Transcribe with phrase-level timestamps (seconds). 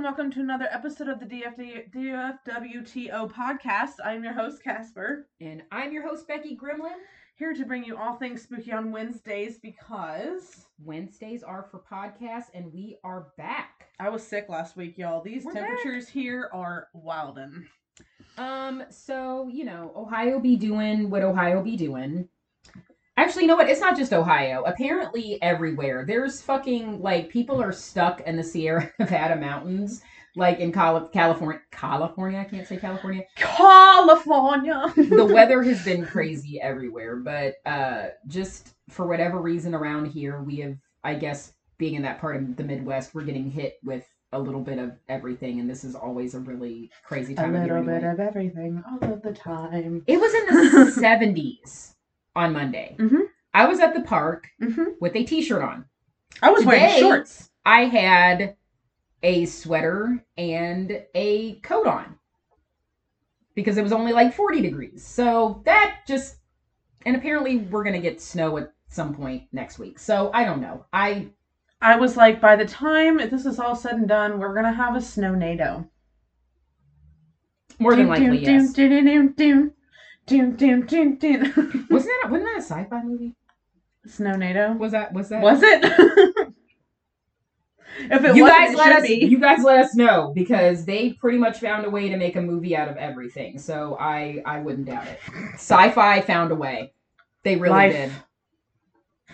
[0.00, 3.96] And welcome to another episode of the DFD, DFWTO podcast.
[4.02, 6.96] I'm your host, Casper, And I'm your host, Becky Gremlin.
[7.34, 12.72] here to bring you all things spooky on Wednesdays because Wednesdays are for podcasts, and
[12.72, 13.88] we are back.
[14.00, 15.20] I was sick last week, y'all.
[15.20, 15.66] These We're back.
[15.66, 17.66] temperatures here are wildin'.
[18.38, 22.26] Um, so you know, Ohio be doing what Ohio be doing.
[23.16, 23.68] Actually, you know what?
[23.68, 24.62] It's not just Ohio.
[24.64, 30.02] Apparently, everywhere there's fucking like people are stuck in the Sierra Nevada mountains,
[30.36, 31.60] like in Cali- California.
[31.70, 33.24] California, I can't say California.
[33.36, 34.92] California!
[34.96, 40.56] the weather has been crazy everywhere, but uh just for whatever reason around here, we
[40.58, 44.38] have I guess being in that part of the Midwest, we're getting hit with a
[44.38, 47.76] little bit of everything and this is always a really crazy time of year.
[47.76, 48.12] A little bit anyway.
[48.12, 50.04] of everything all of the time.
[50.06, 51.94] It was in the 70s
[52.36, 52.96] on Monday.
[52.98, 53.22] Mhm.
[53.52, 55.84] I was at the park hmm with a t-shirt on.
[56.42, 57.50] I was wearing shorts.
[57.66, 58.56] I had
[59.22, 62.16] a sweater and a coat on
[63.54, 65.04] because it was only like 40 degrees.
[65.04, 66.36] So that just,
[67.04, 69.98] and apparently we're going to get snow at some point next week.
[69.98, 70.86] So I don't know.
[70.92, 71.28] I,
[71.82, 74.96] I was like, by the time this is all said and done, we're gonna have
[74.96, 75.88] a snow NATO.
[77.78, 78.72] more than likely, yes.
[79.36, 79.72] Doom,
[80.30, 81.86] doom, doom, doom, doom.
[81.90, 83.34] Wasn't that, wasn't that a sci-fi movie?
[84.06, 84.72] Snow NATO.
[84.74, 85.42] Was that, was that?
[85.42, 85.84] Was it?
[87.98, 89.14] if it you guys it let us, be.
[89.26, 92.40] you guys let us know because they pretty much found a way to make a
[92.40, 93.58] movie out of everything.
[93.58, 95.18] So I, I wouldn't doubt it.
[95.54, 96.92] Sci-fi found a way.
[97.42, 98.12] They really Life did.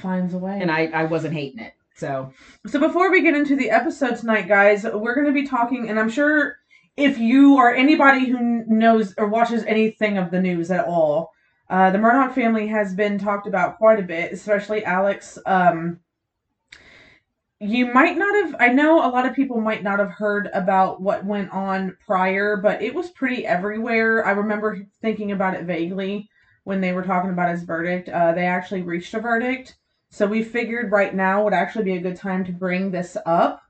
[0.01, 0.59] finds a way.
[0.61, 1.75] and I, I wasn't hating it.
[1.95, 2.33] So
[2.67, 5.99] So before we get into the episode tonight, guys, we're going to be talking, and
[6.01, 6.57] I'm sure
[6.97, 11.33] if you or anybody who knows or watches anything of the news at all,
[11.69, 15.39] uh, the Murdaugh family has been talked about quite a bit, especially Alex.
[15.45, 16.01] Um,
[17.59, 21.01] you might not have, I know a lot of people might not have heard about
[21.01, 24.27] what went on prior, but it was pretty everywhere.
[24.27, 26.29] I remember thinking about it vaguely
[26.65, 28.09] when they were talking about his verdict.
[28.09, 29.77] Uh, they actually reached a verdict.
[30.11, 33.63] So we figured right now would actually be a good time to bring this up.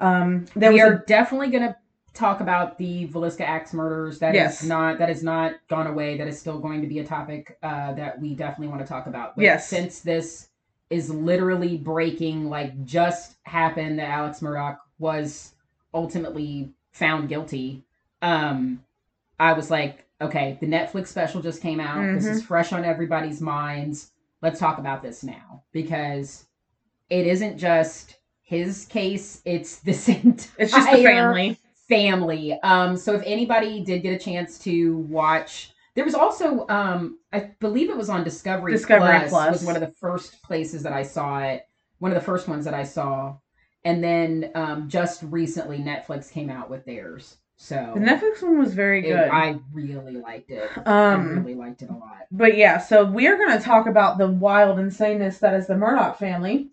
[0.00, 1.76] Um, there we are a, definitely going to
[2.14, 4.18] talk about the Villisca Axe murders.
[4.18, 4.64] That is Yes.
[4.64, 6.18] not that has not gone away.
[6.18, 9.06] That is still going to be a topic uh, that we definitely want to talk
[9.06, 9.34] about.
[9.36, 9.68] But Yes.
[9.68, 10.48] Since this
[10.90, 15.52] is literally breaking, like just happened that Alex Murdaugh was
[15.94, 17.82] ultimately found guilty.
[18.20, 18.84] Um,
[19.40, 22.14] I was like, okay, the Netflix special just came out.
[22.14, 22.34] This Mm-hmm.
[22.34, 24.10] is fresh on everybody's minds.
[24.42, 26.44] Let's talk about this now because
[27.08, 31.58] it isn't just his case; it's this entire it's just the family.
[31.92, 32.58] Family.
[32.62, 37.50] Um, so if anybody did get a chance to watch, there was also, um, I
[37.60, 38.72] believe it was on Discovery.
[38.72, 39.52] Discovery Plus, Plus.
[39.52, 41.66] was one of the first places that I saw it.
[41.98, 43.36] One of the first ones that I saw,
[43.84, 47.36] and then um, just recently Netflix came out with theirs.
[47.56, 49.28] So The Netflix one was very it- good.
[49.28, 50.68] I really liked it.
[50.84, 52.26] I um, really liked it a lot.
[52.32, 55.74] but yeah, so we are going to talk about the wild insaneness that is the
[55.74, 56.70] Murdaugh family.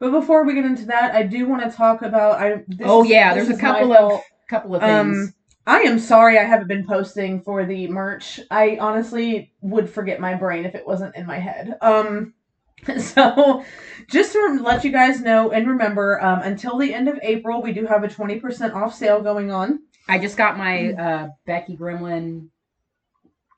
[0.00, 2.40] But before we get into that, I do want to talk about.
[2.40, 4.20] I this oh yeah, there's a couple of.
[4.48, 5.28] Couple of things.
[5.28, 5.34] Um,
[5.66, 8.38] I am sorry I haven't been posting for the merch.
[8.50, 11.76] I honestly would forget my brain if it wasn't in my head.
[11.80, 12.34] Um,
[12.98, 13.64] so
[14.10, 17.72] just to let you guys know and remember, um, until the end of April, we
[17.72, 19.80] do have a twenty percent off sale going on.
[20.08, 20.98] I just got my Mm.
[20.98, 22.48] uh, Becky Gremlin,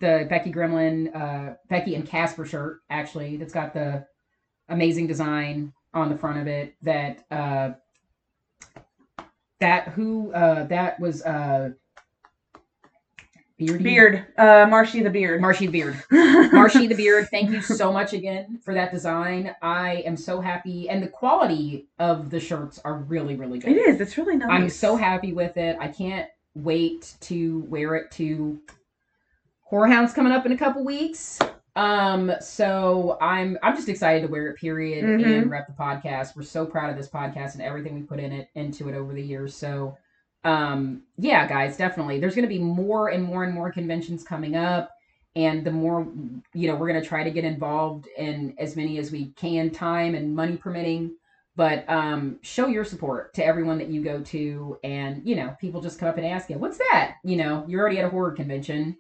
[0.00, 2.82] the Becky Gremlin, uh, Becky and Casper shirt.
[2.88, 4.06] Actually, that's got the
[4.68, 6.74] amazing design on the front of it.
[6.82, 7.70] That uh,
[9.60, 11.70] that who uh, that was uh,
[13.58, 13.84] Beardy?
[13.84, 15.40] Beard, uh, Marshy the Beard.
[15.40, 16.02] Marshy the Beard.
[16.52, 19.54] Marshy the Beard, thank you so much again for that design.
[19.62, 23.72] I am so happy, and the quality of the shirts are really, really good.
[23.72, 24.00] It is.
[24.00, 24.50] It's really nice.
[24.50, 25.76] I'm so happy with it.
[25.80, 28.60] I can't wait to wear it to
[29.62, 31.38] Horror Hounds coming up in a couple weeks.
[31.76, 35.24] Um, so I'm I'm just excited to wear it, period, Mhm.
[35.42, 36.34] and rep the podcast.
[36.34, 39.12] We're so proud of this podcast and everything we put in it into it over
[39.12, 39.54] the years.
[39.54, 39.96] So
[40.44, 42.18] um yeah, guys, definitely.
[42.18, 44.90] There's gonna be more and more and more conventions coming up.
[45.34, 46.06] And the more
[46.54, 50.14] you know, we're gonna try to get involved in as many as we can, time
[50.14, 51.12] and money permitting
[51.56, 55.80] but um, show your support to everyone that you go to and you know people
[55.80, 58.32] just come up and ask you what's that you know you're already at a horror
[58.32, 58.94] convention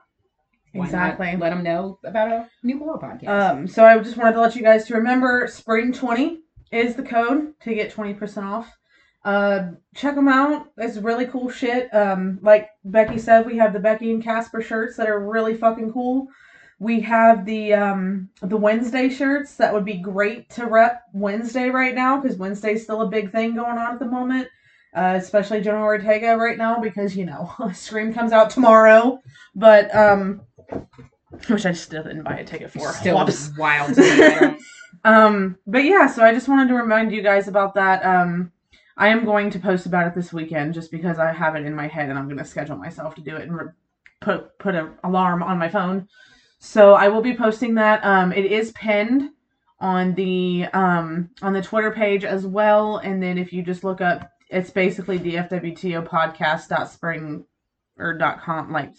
[0.84, 1.36] Exactly.
[1.36, 4.56] let them know about a new horror podcast Um, so I just wanted to let
[4.56, 6.40] you guys to remember spring 20
[6.72, 8.76] is the code to get 20% off.
[9.24, 10.68] Uh, check them out.
[10.76, 11.92] It's really cool shit.
[11.92, 15.92] Um, like Becky said, we have the Becky and Casper shirts that are really fucking
[15.92, 16.28] cool.
[16.78, 21.94] We have the um the Wednesday shirts that would be great to rep Wednesday right
[21.94, 24.48] now because Wednesday's still a big thing going on at the moment.
[24.94, 29.20] uh, especially Jenna Ortega right now because you know Scream comes out tomorrow.
[29.54, 30.42] But um,
[31.48, 32.92] which I still didn't buy a ticket for.
[32.92, 33.50] Still Whoops.
[33.58, 33.94] wild.
[33.94, 34.22] To me.
[34.24, 34.60] I don't-
[35.04, 38.04] Um, but yeah, so I just wanted to remind you guys about that.
[38.04, 38.50] Um,
[38.96, 41.74] I am going to post about it this weekend just because I have it in
[41.74, 43.66] my head and I'm going to schedule myself to do it and re-
[44.20, 46.08] put put an alarm on my phone.
[46.58, 48.02] So I will be posting that.
[48.04, 49.30] Um, it is pinned
[49.78, 54.00] on the um on the Twitter page as well, and then if you just look
[54.00, 57.44] up, it's basically the FWTO podcast dot spring
[57.98, 58.94] or dot com like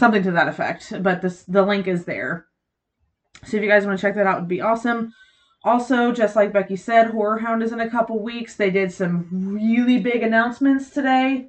[0.00, 0.92] something to that effect.
[1.02, 2.46] But this the link is there.
[3.44, 5.14] So if you guys want to check that out, it would be awesome.
[5.62, 8.56] Also, just like Becky said, Horror Hound is in a couple weeks.
[8.56, 11.48] They did some really big announcements today.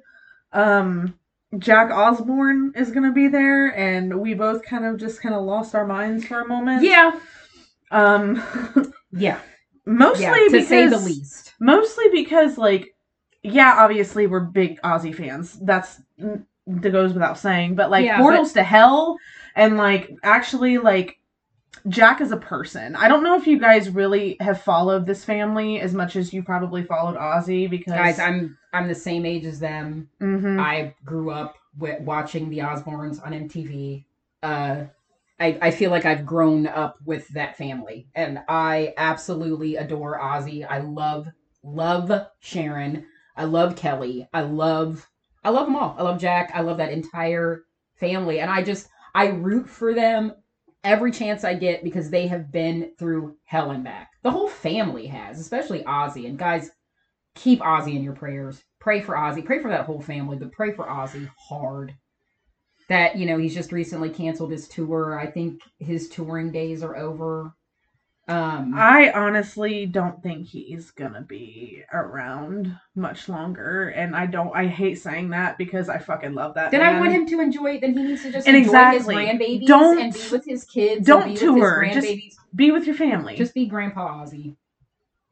[0.52, 1.18] Um,
[1.58, 5.42] Jack Osbourne is going to be there, and we both kind of just kind of
[5.42, 6.82] lost our minds for a moment.
[6.82, 7.18] yeah,
[7.90, 8.42] Um,
[9.12, 9.38] yeah,
[9.86, 10.34] mostly yeah.
[10.34, 11.54] To because say the least.
[11.60, 12.94] mostly because like
[13.42, 16.00] yeah obviously we're big Ozzy fans that's
[16.66, 19.18] that goes without saying but like Yeah, portals to hell
[19.56, 21.18] and like actually like
[21.88, 22.94] Jack is a person.
[22.94, 26.42] I don't know if you guys really have followed this family as much as you
[26.42, 30.08] probably followed Ozzy because Guys, I'm I'm the same age as them.
[30.20, 30.60] Mhm.
[30.60, 34.04] I grew up with watching the Osbournes on MTV.
[34.42, 34.84] Uh,
[35.40, 40.64] I, I feel like I've grown up with that family, and I absolutely adore Ozzy.
[40.68, 41.28] I love
[41.64, 43.06] love Sharon.
[43.36, 44.28] I love Kelly.
[44.32, 45.08] I love
[45.44, 45.94] I love them all.
[45.98, 46.52] I love Jack.
[46.54, 47.64] I love that entire
[47.96, 50.32] family, and I just I root for them
[50.84, 54.10] every chance I get because they have been through hell and back.
[54.22, 56.26] The whole family has, especially Ozzy.
[56.26, 56.70] And guys,
[57.34, 58.62] keep Ozzy in your prayers.
[58.80, 59.44] Pray for Ozzy.
[59.44, 61.94] Pray for that whole family, but pray for Ozzy hard.
[62.88, 65.18] That, you know, he's just recently canceled his tour.
[65.18, 67.54] I think his touring days are over.
[68.28, 74.54] Um I honestly don't think he's gonna be around much longer, and I don't.
[74.54, 76.70] I hate saying that because I fucking love that.
[76.70, 77.80] then I want him to enjoy it.
[77.80, 79.14] Then he needs to just And enjoy exactly.
[79.16, 81.04] his grandbabies Don't- and be with his kids.
[81.04, 81.80] don't and be tour.
[81.84, 83.34] With his Just be with your family.
[83.34, 84.54] Just be Grandpa Ozzy.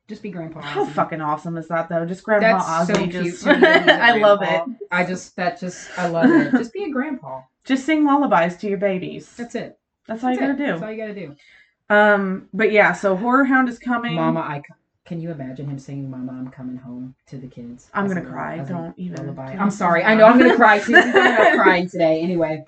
[0.09, 2.05] Just be Grandpa How fucking awesome is that though?
[2.05, 3.11] Just Grandpa That's so Ozzy.
[3.13, 3.25] cute.
[3.27, 4.63] just to me that he's a I love it.
[4.91, 6.51] I just that just I love it.
[6.59, 7.43] Just be a grandpa.
[7.65, 9.33] Just sing lullabies to your babies.
[9.37, 9.79] That's it.
[10.09, 10.67] That's all That's you gotta do.
[10.73, 11.37] That's all you gotta do.
[11.91, 14.15] Um, but yeah, so Horror Hound is coming.
[14.15, 14.63] Mama, I
[15.05, 17.91] can you imagine him singing "Mama, I'm coming home" to the kids?
[17.93, 18.59] I'm gonna cry.
[18.59, 19.17] Don't even.
[19.19, 19.57] lullaby.
[19.59, 20.05] I'm sorry.
[20.05, 20.93] I know I'm gonna cry too.
[20.93, 22.21] Done enough crying today.
[22.21, 22.65] Anyway,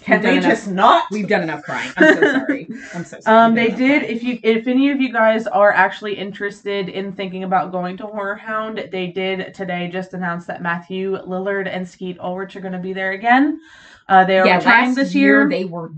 [0.00, 1.04] Can they enough- just not?
[1.10, 1.92] we've done enough crying.
[1.98, 2.66] I'm so sorry.
[2.94, 3.36] I'm so sorry.
[3.46, 4.00] Um, they did.
[4.02, 4.16] crying.
[4.16, 8.06] If you, if any of you guys are actually interested in thinking about going to
[8.06, 12.72] Horror Hound, they did today just announce that Matthew Lillard and Skeet Ulrich are going
[12.72, 13.60] to be there again.
[14.08, 15.48] Uh, they are yeah, returning this year year.
[15.50, 15.90] they were.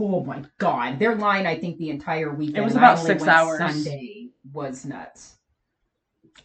[0.00, 1.46] Oh my god, their line!
[1.46, 2.58] I think the entire weekend.
[2.58, 3.58] It was about six hours.
[3.58, 5.36] Sunday was nuts.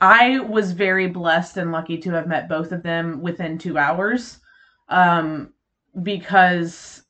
[0.01, 4.39] I was very blessed and lucky to have met both of them within two hours,
[4.89, 5.53] um,
[6.01, 7.03] because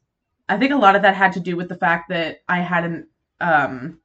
[0.49, 2.83] I think a lot of that had to do with the fact that I had
[2.83, 3.07] an
[3.39, 3.99] um,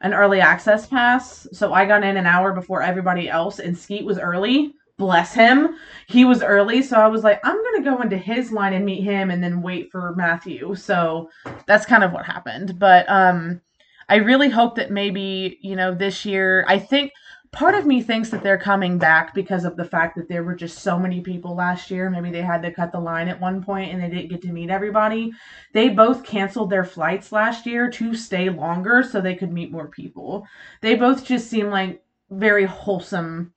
[0.00, 4.04] an early access pass, so I got in an hour before everybody else, and Skeet
[4.04, 4.74] was early.
[4.98, 5.76] Bless him,
[6.06, 9.02] he was early, so I was like, I'm gonna go into his line and meet
[9.02, 10.74] him, and then wait for Matthew.
[10.74, 11.28] So
[11.66, 12.78] that's kind of what happened.
[12.78, 13.60] But um,
[14.08, 16.64] I really hope that maybe you know this year.
[16.66, 17.12] I think
[17.56, 20.54] part of me thinks that they're coming back because of the fact that there were
[20.54, 22.10] just so many people last year.
[22.10, 24.52] Maybe they had to cut the line at one point and they didn't get to
[24.52, 25.32] meet everybody.
[25.72, 29.88] They both canceled their flights last year to stay longer so they could meet more
[29.88, 30.46] people.
[30.82, 33.54] They both just seem like very wholesome.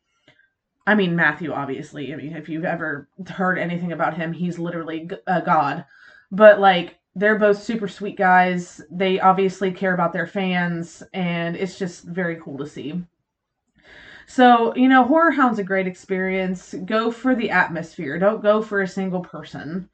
[0.89, 2.11] I mean, Matthew, obviously.
[2.11, 5.85] I mean, if you've ever heard anything about him, he's literally a god.
[6.31, 8.81] But like, they're both super sweet guys.
[8.89, 13.03] They obviously care about their fans, and it's just very cool to see.
[14.25, 16.73] So, you know, Horror Hound's a great experience.
[16.85, 18.17] Go for the atmosphere.
[18.17, 19.87] Don't go for a single person,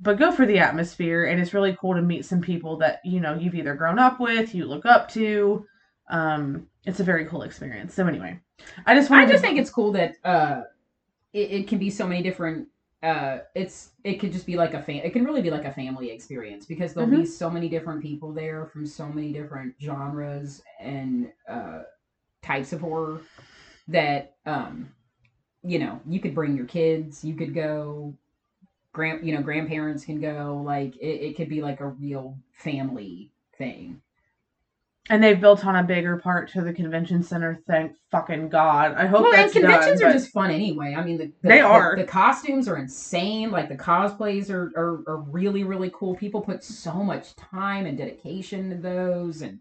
[0.00, 1.26] but go for the atmosphere.
[1.26, 4.18] And it's really cool to meet some people that, you know, you've either grown up
[4.18, 5.66] with, you look up to.
[6.08, 7.92] Um, it's a very cool experience.
[7.94, 8.40] So, anyway,
[8.86, 10.62] I just I just to think it's cool that uh,
[11.34, 12.68] it, it can be so many different.
[13.02, 15.02] Uh, it's it could just be like a fan.
[15.04, 18.32] It can really be like a family experience because there'll be so many different people
[18.32, 21.82] there from so many different genres and uh,
[22.42, 23.20] types of horror
[23.86, 24.88] that um,
[25.62, 27.22] you know you could bring your kids.
[27.22, 28.14] You could go.
[28.94, 30.62] Grand, you know, grandparents can go.
[30.64, 34.00] Like it, it could be like a real family thing.
[35.10, 37.60] And they've built on a bigger part to the convention center.
[37.66, 38.94] Thank fucking God.
[38.94, 40.94] I hope well, and conventions done, are just fun anyway.
[40.96, 41.96] I mean, the, the They the- are.
[41.96, 43.50] The, costumes are insane.
[43.50, 46.14] Like the cosplays are, are are really really cool.
[46.16, 49.58] People put so much time and dedication to those, and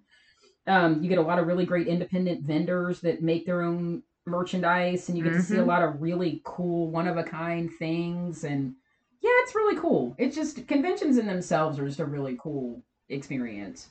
[0.68, 5.08] um, you get a lot of really great independent vendors that make their own merchandise
[5.08, 5.68] and you get to see a Mhm.
[5.68, 8.74] lot of really cool one of a kind things and
[9.22, 10.13] yeah, it's really cool.
[10.18, 13.89] It's just conventions in themselves are just a really cool experience.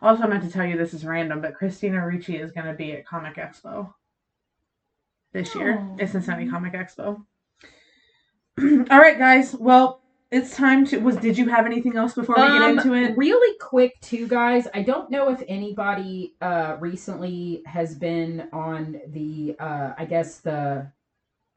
[0.00, 2.74] Also, I meant to tell you this is random, but Christina Ricci is going to
[2.74, 3.92] be at Comic Expo
[5.32, 5.78] this year.
[5.78, 5.96] Aw.
[5.98, 7.24] It's Cincinnati Comic Expo.
[8.90, 9.54] All right, guys.
[9.54, 10.00] Well,
[10.30, 10.98] it's time to.
[10.98, 13.16] Was did you have anything else before we get Um, into it?
[13.16, 14.66] Really quick, too, guys.
[14.74, 20.90] I don't know if anybody uh, recently has been on the, uh, I guess the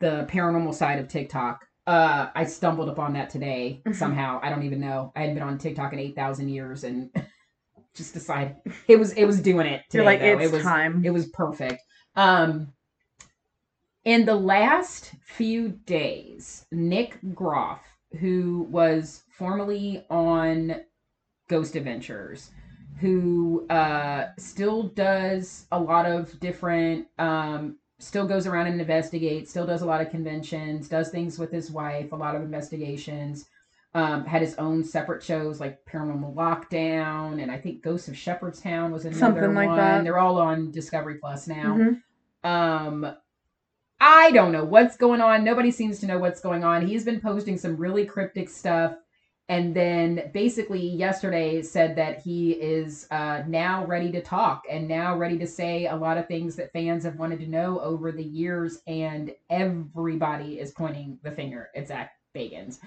[0.02, 1.66] the paranormal side of TikTok.
[1.88, 3.96] Uh, I stumbled upon that today Mhm.
[3.96, 4.40] somehow.
[4.44, 5.12] I don't even know.
[5.16, 7.10] I hadn't been on TikTok in eight thousand years, and
[7.96, 10.04] just decide it was it was doing it today.
[10.04, 10.40] You're like, though.
[10.40, 11.04] it's it was time.
[11.06, 11.82] it was perfect.
[12.16, 12.74] Um,
[14.04, 17.82] in the last few days, Nick Groff,
[18.20, 20.76] who was formerly on
[21.48, 22.52] Ghost Adventures,
[23.00, 29.66] who uh, still does a lot of different, um, still goes around and investigates, still
[29.66, 33.46] does a lot of conventions, does things with his wife, a lot of investigations.
[33.96, 38.92] Um, had his own separate shows like Paranormal Lockdown, and I think Ghosts of Shepherdstown
[38.92, 39.78] was another Something like one.
[39.78, 40.04] that.
[40.04, 41.78] They're all on Discovery Plus now.
[41.78, 42.02] Mhm.
[42.44, 43.16] Um,
[44.02, 45.46] I don't know what's going on.
[45.46, 46.86] Nobody seems to know what's going on.
[46.86, 48.98] He's been posting some really cryptic stuff.
[49.48, 55.16] And then basically yesterday said that he is uh, now ready to talk and now
[55.16, 58.24] ready to say a lot of things that fans have wanted to know over the
[58.24, 58.82] years.
[58.88, 62.80] And everybody is pointing the finger at Zach Bagans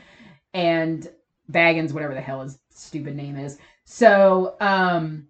[0.55, 1.09] and
[1.51, 3.59] Baggins, whatever the hell his stupid name is.
[3.85, 5.29] So, um,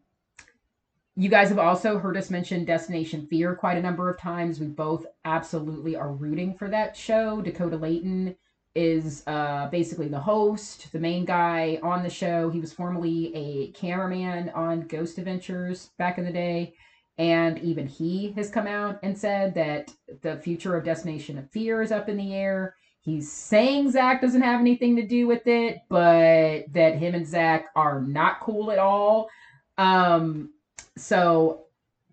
[1.19, 4.61] you guys have also heard us mention Destination Fear quite a number of times.
[4.61, 7.41] We both absolutely are rooting for that show.
[7.41, 8.37] Dakota Laden
[8.77, 12.51] is uh, basically the host, the main guy on the show.
[12.51, 16.75] He was formerly a cameraman on Ghost Adventures back in the day.
[17.19, 21.83] And even he has come out and said that the future of Destination of Fear
[21.83, 22.77] is up in the air.
[23.09, 27.69] He's saying Zach doesn't have anything to do with it, but that him and Zach
[27.75, 29.31] are not cool at all.
[29.79, 30.51] Um,
[30.95, 31.69] so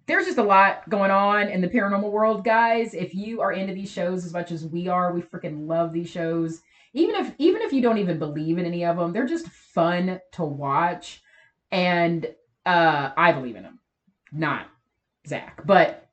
[0.05, 2.93] there's just a lot going on in the paranormal world, guys.
[2.93, 6.09] If you are into these shows as much as we are, we freaking love these
[6.09, 6.61] shows.
[6.93, 10.21] Even if even if you don't even believe in any of them, they're just fun
[10.31, 11.21] to watch.
[11.71, 12.25] And
[12.65, 13.79] uh I believe in them.
[14.31, 14.67] Not
[15.27, 15.61] Zach.
[15.65, 16.07] But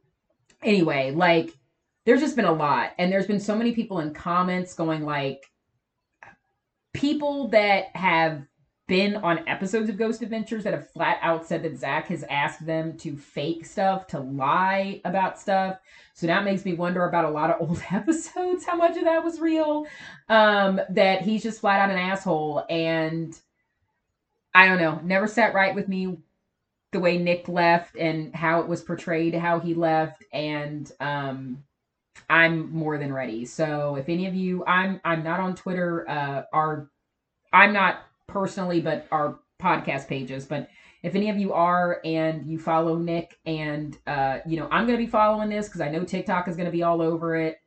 [0.61, 1.57] anyway, like
[2.05, 5.51] there's just been a lot and there's been so many people in comments going like
[6.93, 8.43] people that have
[8.89, 12.67] been on episodes of Ghost Adventures that have flat out said that Zach has asked
[12.67, 15.79] them to fake stuff, to lie about stuff.
[16.15, 19.25] So that makes me wonder about a lot of old episodes, how much of that
[19.25, 19.87] was real.
[20.29, 22.67] Um, that he's just flat out an asshole.
[22.69, 23.35] And
[24.55, 26.19] I don't know, never sat right with me
[26.91, 30.25] the way Nick left and how it was portrayed, how he left.
[30.33, 31.65] And um
[32.29, 33.45] I'm more than ready.
[33.45, 36.91] So if any of you I'm I'm not on Twitter, uh our
[37.53, 40.45] I'm not personally, but our podcast pages.
[40.45, 40.69] But
[41.03, 44.99] if any of you are and you follow Nick and uh, you know, I'm gonna
[44.99, 47.59] be following this because I know TikTok is gonna be all over it.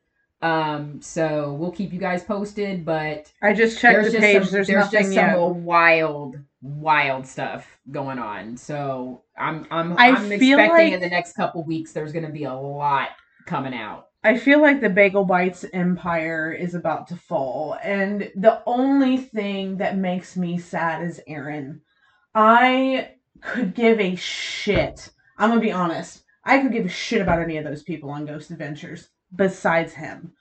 [0.41, 4.43] Um, so we'll keep you guys posted, but I just checked there's the just page.
[4.43, 5.35] some, there's, there's just yet.
[5.35, 8.57] some wild, wild stuff going on.
[8.57, 12.43] So I'm I'm I I'm expecting like- in the next couple weeks there's gonna be
[12.43, 13.09] a lot
[13.45, 14.07] coming out.
[14.25, 19.77] I feel like the Bagel Bites empire is about to fall, and the only thing
[19.77, 21.82] that makes me sad is Aaron.
[22.34, 25.12] I could give a shit.
[25.38, 26.24] I'm gonna be honest.
[26.44, 30.34] I could give a shit about any of those people on Ghost Adventures besides him.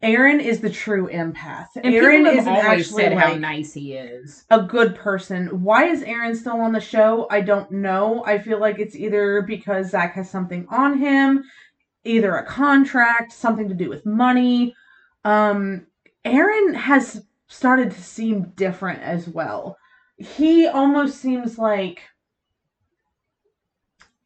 [0.00, 1.66] Aaron is the true empath.
[1.74, 4.44] And Aaron isn't actually said how nice he is.
[4.48, 5.62] a good person.
[5.64, 7.26] Why is Aaron still on the show?
[7.32, 8.22] I don't know.
[8.24, 11.42] I feel like it's either because Zach has something on him,
[12.04, 14.74] either a contract, something to do with money.
[15.24, 15.86] Um,
[16.24, 19.76] Aaron has started to seem different as well.
[20.16, 22.02] He almost seems like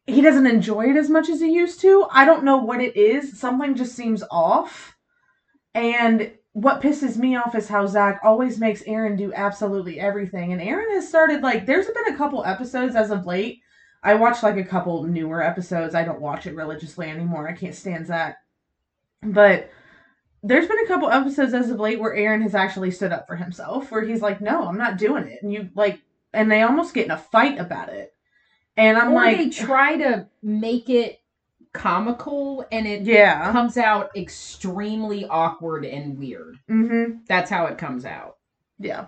[0.05, 2.05] he doesn't enjoy it as much as he used to.
[2.11, 3.39] I don't know what it is.
[3.39, 4.97] Something just seems off.
[5.73, 10.51] And what pisses me off is how Zach always makes Aaron do absolutely everything.
[10.51, 13.61] And Aaron has started like there's been a couple episodes as of late.
[14.03, 15.95] I watched like a couple newer episodes.
[15.95, 17.47] I don't watch it religiously anymore.
[17.47, 18.37] I can't stand Zach.
[19.21, 19.71] But
[20.43, 23.37] there's been a couple episodes as of late where Aaron has actually stood up for
[23.37, 26.01] himself, where he's like, "No, I'm not doing it," and you like,
[26.33, 28.13] and they almost get in a fight about it.
[28.75, 31.19] And I'm or like, they try to make it
[31.73, 36.59] comical and it yeah, comes out extremely awkward and weird.
[36.69, 37.19] mm-hmm.
[37.27, 38.37] That's how it comes out.
[38.79, 39.07] Yeah.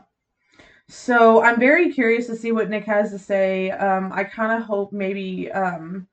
[0.87, 3.71] So I'm very curious to see what Nick has to say.
[3.71, 6.07] Um, I kind of hope maybe um,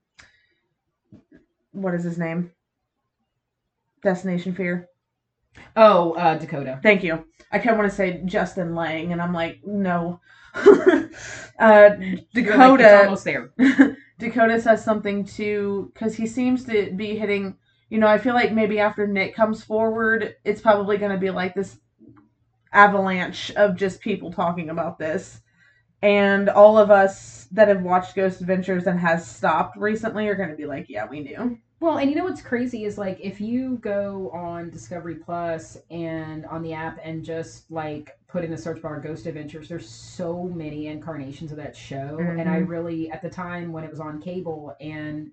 [1.73, 2.51] what is his name?
[4.03, 4.89] Destination Fear.
[5.77, 6.81] Oh, uh, Dakota.
[6.83, 7.25] Thank you.
[7.51, 10.21] I kind of want to say Justin Lang, and I'm like, no.
[10.55, 10.63] uh,
[11.59, 13.05] You're like, it's Dakota.
[13.05, 13.53] almost there.
[14.19, 17.57] Dakota says something too, because he seems to be hitting.
[17.91, 21.31] You know, I feel like maybe after Nick comes forward, it's probably going to be
[21.31, 21.79] like this
[22.73, 25.41] avalanche of just people talking about this.
[26.03, 30.51] And all of us that have watched Ghost Adventures and has stopped recently are going
[30.51, 31.59] to be like, yeah, we knew.
[31.81, 36.47] Well, and you know what's crazy is like if you go on Discovery Plus and
[36.47, 40.45] on the app and just like put in the search bar Ghost Adventures, there's so
[40.45, 42.19] many incarnations of that show.
[42.21, 42.69] And I Mhm.
[42.69, 45.31] really, at the time when it was on cable and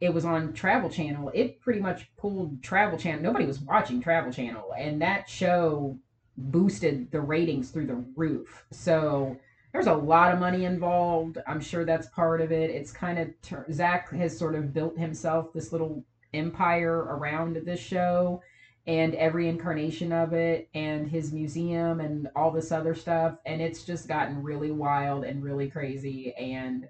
[0.00, 3.22] it was on Travel Channel, it pretty much pulled Travel Channel.
[3.22, 5.98] Nobody was watching Travel Channel, and that show
[6.38, 8.64] boosted the ratings through the roof.
[8.70, 9.36] So
[9.72, 11.38] there's a lot of money involved.
[11.46, 12.70] I'm sure that's part of it.
[12.70, 17.80] It's kind of tur- Zach has sort of built himself this little empire around this
[17.80, 18.40] show
[18.86, 23.82] and every incarnation of it and his museum and all this other stuff and it's
[23.82, 26.86] just gotten really wild and really crazy and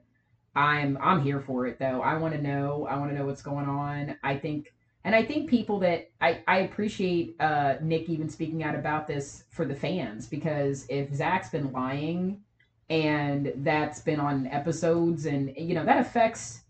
[0.55, 2.03] I'm I'm here for it though.
[2.03, 2.87] I want to know.
[2.91, 4.17] I want to know what's going on.
[4.25, 4.73] I think
[5.09, 9.45] and I think people that I, I appreciate uh, Nick even speaking out about this
[9.49, 12.43] for the fans because if Zach's been lying
[12.91, 16.61] and that's been on episodes and you know that affects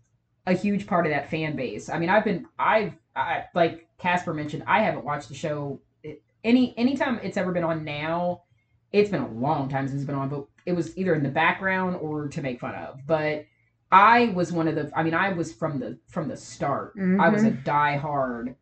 [0.47, 1.89] a huge part of that fan base.
[1.89, 5.81] I mean, I've been I've I, like Casper mentioned, I haven't watched the show
[6.45, 8.43] any anytime it's ever been on now.
[8.93, 11.29] It's been a long time since it's been on, but it was either in the
[11.29, 13.05] background or to make fun of.
[13.05, 13.47] But
[13.91, 14.91] I was one of the.
[14.95, 16.93] I mean, I was from the from the start.
[17.19, 18.55] I was a die-hard.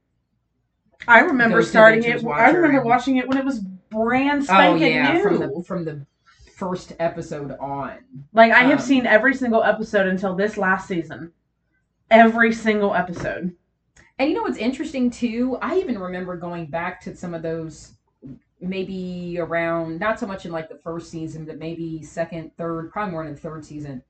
[1.07, 2.24] I remember starting it.
[2.25, 5.21] I remember and- watching it when it was brand Oh spanking yeah, new.
[5.23, 6.06] from the from the
[6.56, 7.97] first episode on.
[8.34, 11.32] Like I have Um, seen every single episode until this last season.
[12.10, 13.54] Every single episode.
[14.17, 15.58] And you know what's interesting too?
[15.62, 17.93] I even remember going back to some of those
[18.60, 23.12] maybe around not so much in like the first season, but maybe second, third, probably
[23.12, 24.02] more in the third season,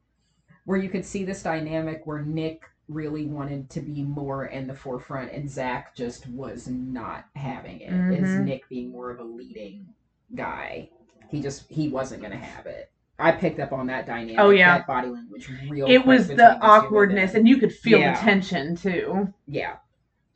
[0.68, 4.74] where you could see this dynamic where Nick really wanted to be more in the
[4.74, 7.94] forefront and Zach just was not having it.
[8.20, 8.44] Is Mhm.
[8.44, 9.88] Nick being more of a leading
[10.36, 10.90] guy.
[11.30, 12.92] He just he wasn't gonna have it.
[13.18, 14.80] I picked up on that dynamic, Oh, yeah.
[14.80, 18.14] that body language real It was the awkwardness, and you could feel Yeah.
[18.14, 19.34] the tension too.
[19.48, 19.78] yeah.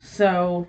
[0.00, 0.66] So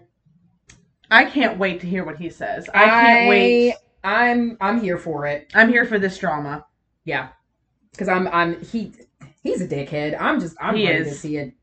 [1.10, 2.70] I can't wait to hear what he says.
[2.74, 3.76] I can't wait.
[4.04, 5.50] I'm I'm here for it.
[5.56, 6.66] I'm here for this drama.
[7.06, 7.30] Yeah,
[7.92, 8.92] because I'm I'm he
[9.44, 10.18] he's a dickhead.
[10.20, 11.54] I'm just I'm He ready to see it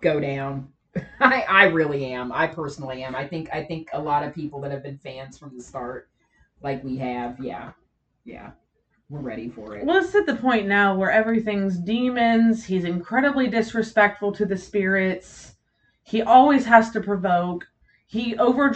[0.00, 0.68] go down.
[1.20, 2.32] I I really am.
[2.32, 3.14] I personally am.
[3.14, 6.08] I think I think a lot of people that have been fans from the start,
[6.62, 7.72] like we have, yeah,
[8.24, 8.52] yeah,
[9.08, 9.84] we're ready for it.
[9.84, 12.64] Well, it's at the point now where everything's demons.
[12.64, 15.56] He's incredibly disrespectful to the spirits.
[16.04, 17.66] He always has to provoke.
[18.06, 18.72] He over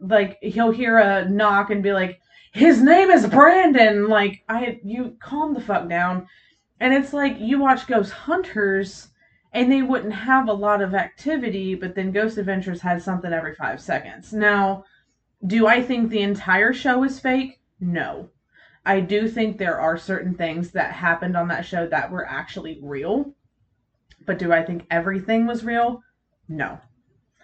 [0.00, 2.20] like he'll hear a knock and be like,
[2.52, 6.26] "His name is Brandon." Like, I you calm the fuck down.
[6.80, 9.08] And it's like you watch Ghost Hunters,
[9.52, 13.54] and they wouldn't have a lot of activity, but then Ghost Adventures had something every
[13.54, 14.32] five seconds.
[14.32, 14.84] Now,
[15.46, 17.60] do I think the entire show is fake?
[17.80, 18.30] No.
[18.84, 22.78] I do think there are certain things that happened on that show that were actually
[22.82, 23.34] real.
[24.24, 26.02] But do I think everything was real?
[26.48, 26.78] No.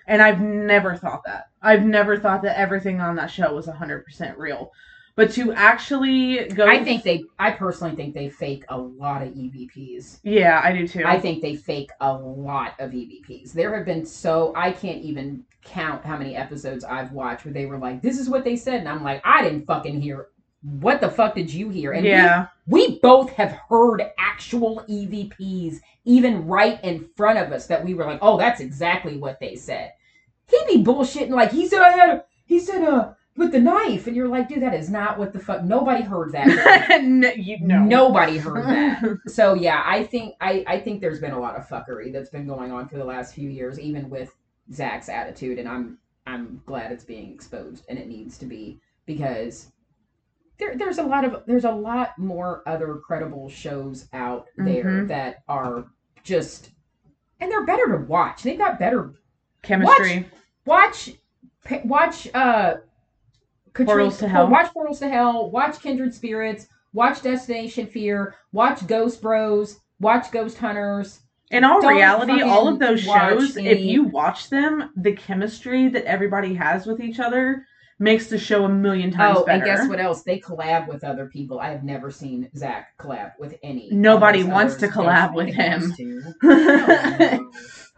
[0.07, 1.47] And I've never thought that.
[1.61, 4.71] I've never thought that everything on that show was 100% real.
[5.15, 6.67] But to actually go.
[6.67, 7.25] I think they.
[7.39, 10.21] I personally think they fake a lot of EVPs.
[10.23, 11.03] Yeah, I do too.
[11.05, 13.53] I think they fake a lot of EVPs.
[13.53, 17.67] There have been so I can't even count how many episodes I've watched where they
[17.67, 20.29] were like, "This is what they said," and I'm like, "I didn't fucking hear.
[20.63, 22.47] What the fuck did you hear?" And yeah.
[22.67, 28.07] we, both have heard actual EVPs even right in front of us that we were
[28.07, 29.93] like, "Oh, that's exactly what they said."
[30.49, 32.11] He'd be bullshitting like he said I had.
[32.11, 35.33] A, he said uh with the knife, and you're like, "Dude, that is not what
[35.33, 37.01] the fuck." Nobody heard that.
[37.03, 37.83] no, you, no.
[37.83, 41.67] Nobody heard that so yeah, I think I I think there's been a lot of
[41.69, 44.35] fuckery that's been going on for the last few years, even with
[44.73, 49.73] Zach's attitude, and I'm I'm glad it's being exposed, and it needs to be because
[50.59, 55.09] there there's a lot of there's a lot more other credible shows out there Mhm.
[55.09, 55.87] that are
[56.23, 56.71] just
[57.41, 58.43] and they're better to watch.
[58.45, 59.15] They've got better
[59.63, 60.29] Chemistry.
[60.67, 61.11] watch
[61.65, 62.75] pa- watch uh
[63.75, 64.49] Portals to Hell.
[64.49, 70.59] watch portals to hell watch kindred spirits watch destination fear watch ghost bros watch ghost
[70.59, 75.89] hunters In all Don't reality, all of those shows, if you watch them, the chemistry
[75.89, 77.67] that everybody has with each other
[77.99, 79.65] makes the show a million times oh better.
[79.65, 83.31] and guess what else they collab with other people i have never seen zach collab
[83.39, 85.93] with any Nobody wants to collab with him.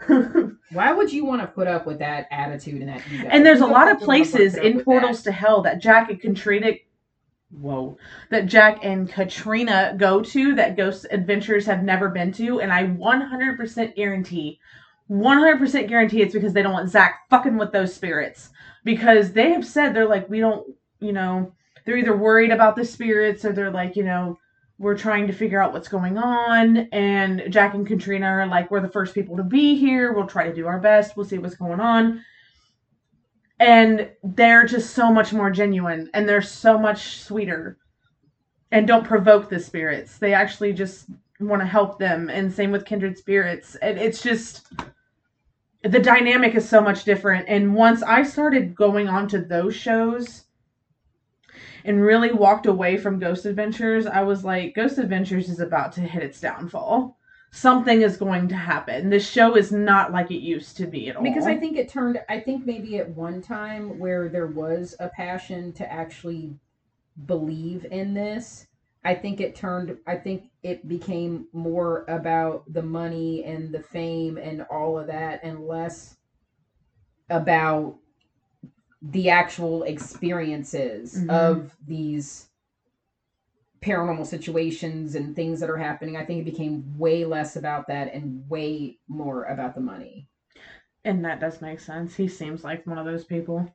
[0.09, 0.38] wants to.
[0.38, 0.57] No.
[0.72, 3.28] Why would you want to put up with that attitude and that ego?
[3.30, 5.30] And there's a lot of places in portals that?
[5.30, 6.72] to hell that Jack and Katrina
[7.61, 7.96] whoa
[8.30, 12.85] that Jack and Katrina go to that Ghost Adventures have never been to, and I
[12.87, 14.59] 100% guarantee,
[15.11, 18.50] 100% guarantee it's because they don't want Zach fucking with those spirits
[18.85, 20.66] because they have said they're like we don't,
[21.00, 21.52] you know,
[21.85, 24.38] they're either worried about the spirits or they're like you know
[24.79, 28.81] we're trying to figure out what's going on and Jack and Katrina are like we're
[28.81, 30.13] the first people to be here.
[30.13, 31.17] We'll try to do our best.
[31.17, 32.25] We'll see what's going on.
[33.61, 37.79] And they're just so much more genuine and they're so much sweeter
[38.73, 40.19] and don't provoke the spirits.
[40.19, 41.07] They actually just
[41.39, 43.77] want to help them and same with kindred spirits.
[43.77, 44.73] And it's just
[45.85, 47.49] the dynamic is so much different.
[47.49, 50.43] And once i started going on to those shows
[51.85, 56.01] and really walked away from ghost adventures i was like ghost adventures is about to
[56.01, 57.16] hit its downfall
[57.51, 61.16] something is going to happen this show is not like it used to be at
[61.16, 62.20] all because I think it turned.
[62.29, 66.59] I think maybe at one time where there was a passion to actually
[67.27, 68.66] believe in this.
[69.05, 69.97] I think it turned.
[70.07, 75.40] I think it became more about the money and the fame and all of that,
[75.44, 76.16] and less
[77.31, 77.97] about
[79.11, 81.31] the actual experiences Mhm.
[81.31, 82.49] of these
[83.83, 86.17] paranormal situations and things that are happening.
[86.17, 90.29] I think it became way less about that and way more about the money.
[91.07, 93.71] and that does make sense he seems like one of those people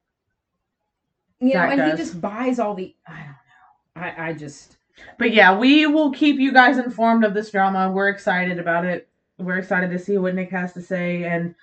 [1.39, 1.91] you know, That and does.
[1.91, 2.95] he just buys all the.
[3.07, 4.01] I don't know.
[4.17, 4.77] I I just
[5.19, 7.91] But yeah, we will keep you guys informed of this drama.
[7.91, 9.07] We're excited about it.
[9.37, 11.53] We're excited to see what Nick has to say, and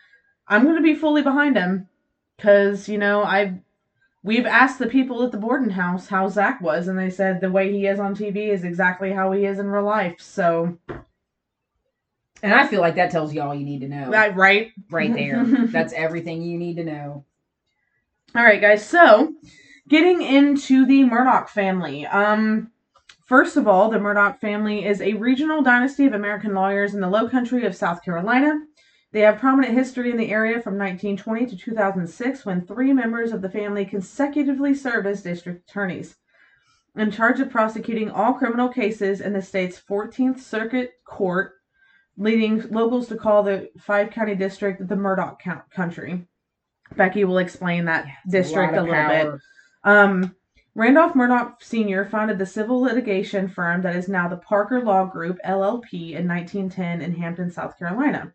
[0.48, 1.88] I'm going to be fully behind him
[2.36, 3.54] because you know I've
[4.22, 7.50] we've asked the people at the Borden house how Zach was, and they said the
[7.50, 10.20] way he is on TV is exactly how he is in real life.
[10.20, 10.78] So
[12.42, 15.12] and I feel like that tells you all you need to know that right, right
[15.14, 15.44] there.
[15.44, 17.24] That's everything you need to know.
[18.34, 18.86] All right, guys.
[18.86, 19.34] So,
[19.88, 22.06] getting into the Murdaugh family.
[22.06, 22.70] Um,
[23.24, 27.08] first of all, the Murdaugh family is a regional dynasty of American lawyers in the
[27.08, 28.60] Low Country of South Carolina.
[29.12, 33.40] They have prominent history in the area from 1920 to 2006, when three members of
[33.40, 36.16] the family consecutively served as district attorneys,
[36.96, 41.52] in charge of prosecuting all criminal cases in the state's 14th Circuit Court,
[42.16, 46.26] leading locals to call the five county district the Murdaugh Count- Country.
[46.96, 49.40] Becky will explain that a district a, of little bit.
[49.84, 50.36] Um,
[50.74, 52.04] Randolph Murdaugh Sr.
[52.04, 57.00] founded the civil litigation firm that is now the Parker Law Group, LLP, in 1910
[57.00, 58.32] in Hampton, South Carolina,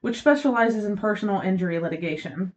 [0.00, 2.52] which specializes in personal injury litigation.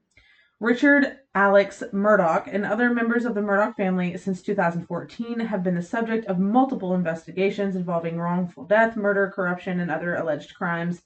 [0.60, 5.82] Richard Alex Murdaugh and other members of the Murdaugh family since 2014 have been the
[5.82, 11.02] subject of multiple investigations involving wrongful death, murder, corruption, and other alleged crimes,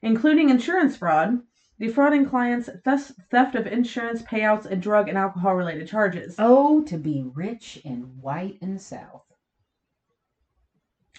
[0.00, 1.42] including insurance fraud,
[1.78, 6.36] defrauding clients, theft, of insurance payouts, and drug and alcohol related charges.
[6.38, 9.24] Oh, to be rich and white in the South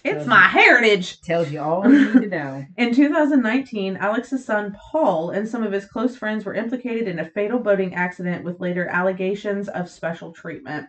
[0.04, 1.20] It's my heritage.
[1.22, 2.66] tells you all you need to know.
[2.76, 7.30] In 2019, Alex's son Paul and some of his close friends were implicated in a
[7.30, 10.86] fatal boating accident with later allegations of special treatment.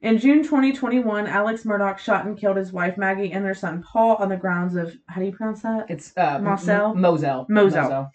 [0.00, 4.16] In June 2021, Alex Murdaugh shot and killed his wife Maggie and their son Paul
[4.16, 5.86] on the grounds of how do you pronounce that?
[5.88, 6.90] It's uh, Moselle?
[6.90, 7.46] M- Moselle.
[7.48, 8.10] Moselle.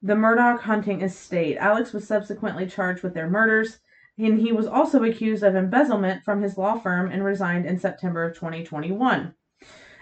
[0.00, 1.56] The Murdaugh hunting estate.
[1.58, 3.80] Alex was subsequently charged with their murders,
[4.16, 8.24] and he was also accused of embezzlement from his law firm and resigned in September
[8.24, 9.34] of 2021.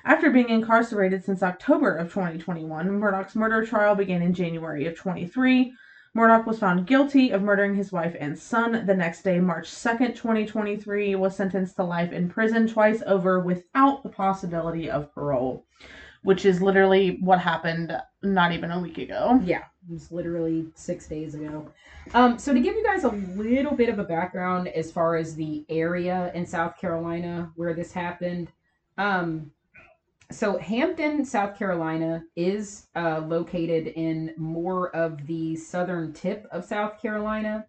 [0.06, 5.72] After being incarcerated since October of 2021, Murdaugh's murder trial began in January of 23.
[6.14, 8.84] Murdaugh was found guilty of murdering his wife and son.
[8.84, 14.02] The next day, March 2nd, 2023, was sentenced to life in prison twice over without
[14.02, 15.64] the possibility of parole,
[16.22, 19.40] which is literally what happened not even a week ago.
[19.42, 21.66] Yeah, it was literally six days ago.
[22.12, 25.34] Um, so to give you guys a little bit of a background as far as
[25.34, 28.52] the area in South Carolina where this happened,
[28.98, 29.50] um,
[30.35, 37.01] so Hampton, South Carolina, is uh, located in more of the southern tip of South
[37.01, 37.66] Carolina.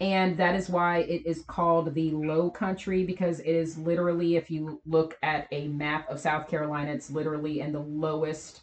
[0.00, 4.50] And that is why it is called the Low Country because it is literally, if
[4.50, 8.62] you look at a map of South Carolina, it's literally in the lowest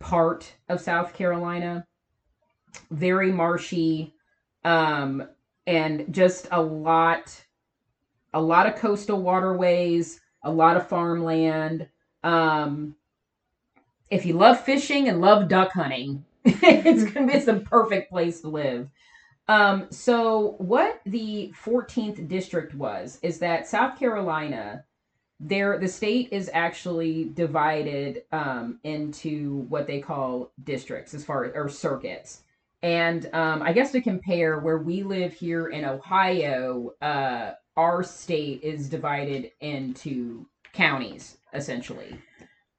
[0.00, 1.86] part of South Carolina.
[2.90, 4.14] Very marshy,
[4.64, 5.28] um,
[5.66, 7.44] and just a lot,
[8.34, 11.88] a lot of coastal waterways, a lot of farmland.
[12.22, 12.96] Um,
[14.10, 18.40] if you love fishing and love duck hunting, it's gonna be it's the perfect place
[18.42, 18.88] to live.
[19.48, 24.84] Um, so what the 14th district was is that South Carolina,
[25.40, 31.68] there the state is actually divided um, into what they call districts as far or
[31.68, 32.42] circuits.
[32.82, 38.62] And um, I guess to compare where we live here in Ohio, uh, our state
[38.62, 42.18] is divided into counties essentially.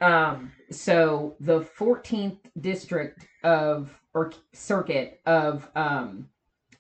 [0.01, 6.29] Um, so the 14th district of or circuit of um,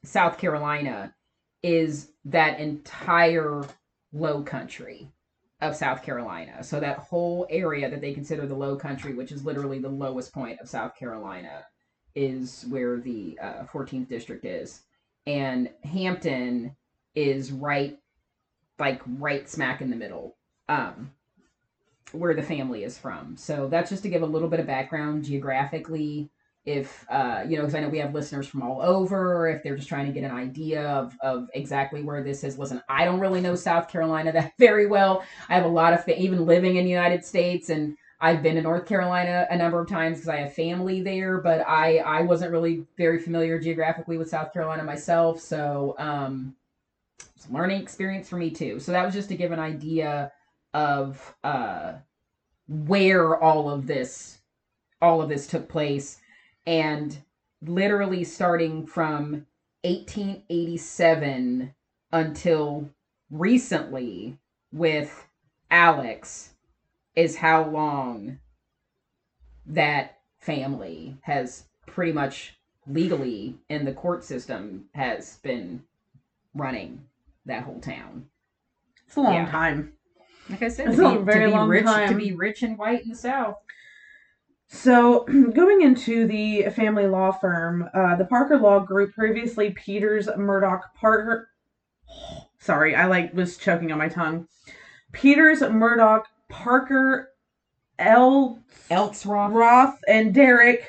[0.03, 1.13] South Carolina
[1.63, 3.63] is that entire
[4.11, 5.11] low country
[5.61, 6.63] of South Carolina.
[6.63, 10.33] So that whole area that they consider the low country, which is literally the lowest
[10.33, 11.65] point of South Carolina,
[12.15, 14.81] is where the uh, 14th district is.
[15.25, 16.75] And Hampton
[17.15, 17.97] is right,
[18.77, 20.35] like right smack in the middle,
[20.67, 21.11] um,
[22.13, 23.35] where the family is from.
[23.35, 26.29] So that's just to give a little bit of background geographically
[26.65, 29.75] if uh, you know, because I know we have listeners from all over, if they're
[29.75, 32.57] just trying to get an idea of of exactly where this is.
[32.57, 35.23] Listen, I don't really know South Carolina that very well.
[35.49, 38.61] I have a lot of even living in the United States, and I've been to
[38.61, 42.51] North Carolina a number of times because I have family there, but I I wasn't
[42.53, 46.55] really very familiar geographically with South Carolina myself, so um,
[47.35, 48.79] it's a learning experience for me too.
[48.79, 50.31] So that was just to give an idea
[50.73, 51.93] of uh,
[52.67, 54.39] where all of this
[55.01, 56.21] all of this took place
[56.65, 57.17] and
[57.61, 59.45] literally starting from
[59.83, 61.73] 1887
[62.13, 62.89] until
[63.29, 64.37] recently
[64.71, 65.27] with
[65.69, 66.53] Alex
[67.15, 68.39] is how long
[69.65, 72.57] that family has pretty much
[72.87, 75.83] legally in the court system has been
[76.53, 77.03] running
[77.45, 78.27] that whole town.
[79.07, 79.51] It's a long yeah.
[79.51, 79.93] time.
[80.49, 82.09] Like I said, it's to be, a very to be long rich, time.
[82.09, 83.57] To be rich and white in the South.
[84.67, 90.81] So, going into the family law firm, uh, the Parker Law Group, previously Peters Murdaugh
[90.95, 91.49] Parker.
[92.59, 94.47] Sorry, I like was choking on my tongue.
[95.11, 97.29] Peters Murdaugh Parker
[97.99, 98.59] L.
[98.89, 99.53] Eltzroth.
[99.53, 100.85] Roth and Detrick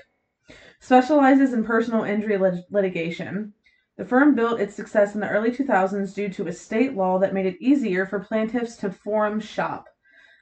[0.81, 3.53] specializes in personal injury lit- litigation.
[3.97, 7.33] The firm built its success in the early 2000s due to a state law that
[7.33, 9.87] made it easier for plaintiffs to forum shop.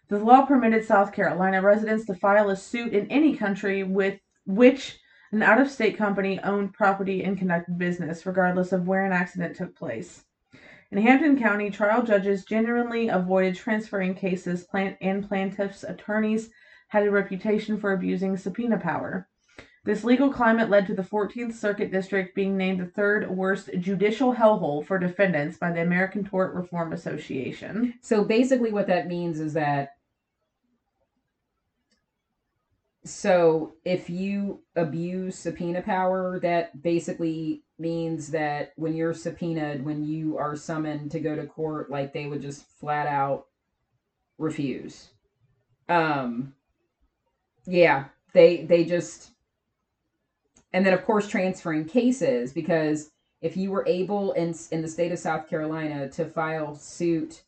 [0.09, 4.99] The law permitted South Carolina residents to file a suit in any country with which
[5.33, 9.57] an out of state company owned property and conducted business, regardless of where an accident
[9.57, 10.25] took place.
[10.91, 16.51] In Hampton County, trial judges generally avoided transferring cases, and plaintiffs' attorneys
[16.89, 19.29] had a reputation for abusing subpoena power.
[19.85, 24.35] This legal climate led to the 14th Circuit District being named the third worst judicial
[24.35, 27.95] hellhole for defendants by the American Tort Reform Association.
[28.01, 29.97] So basically, what that means is that
[33.05, 40.39] so if you abuse subpoena power, that basically means that when you're subpoenaed, when you
[40.39, 43.47] are summoned to go to court, like they would just flat out
[44.39, 45.09] refuse.
[45.89, 46.55] Um,
[47.67, 49.32] yeah, they they just,
[50.73, 55.13] and then of course transferring cases because if you were able in in the state
[55.13, 57.43] of South Carolina to file suit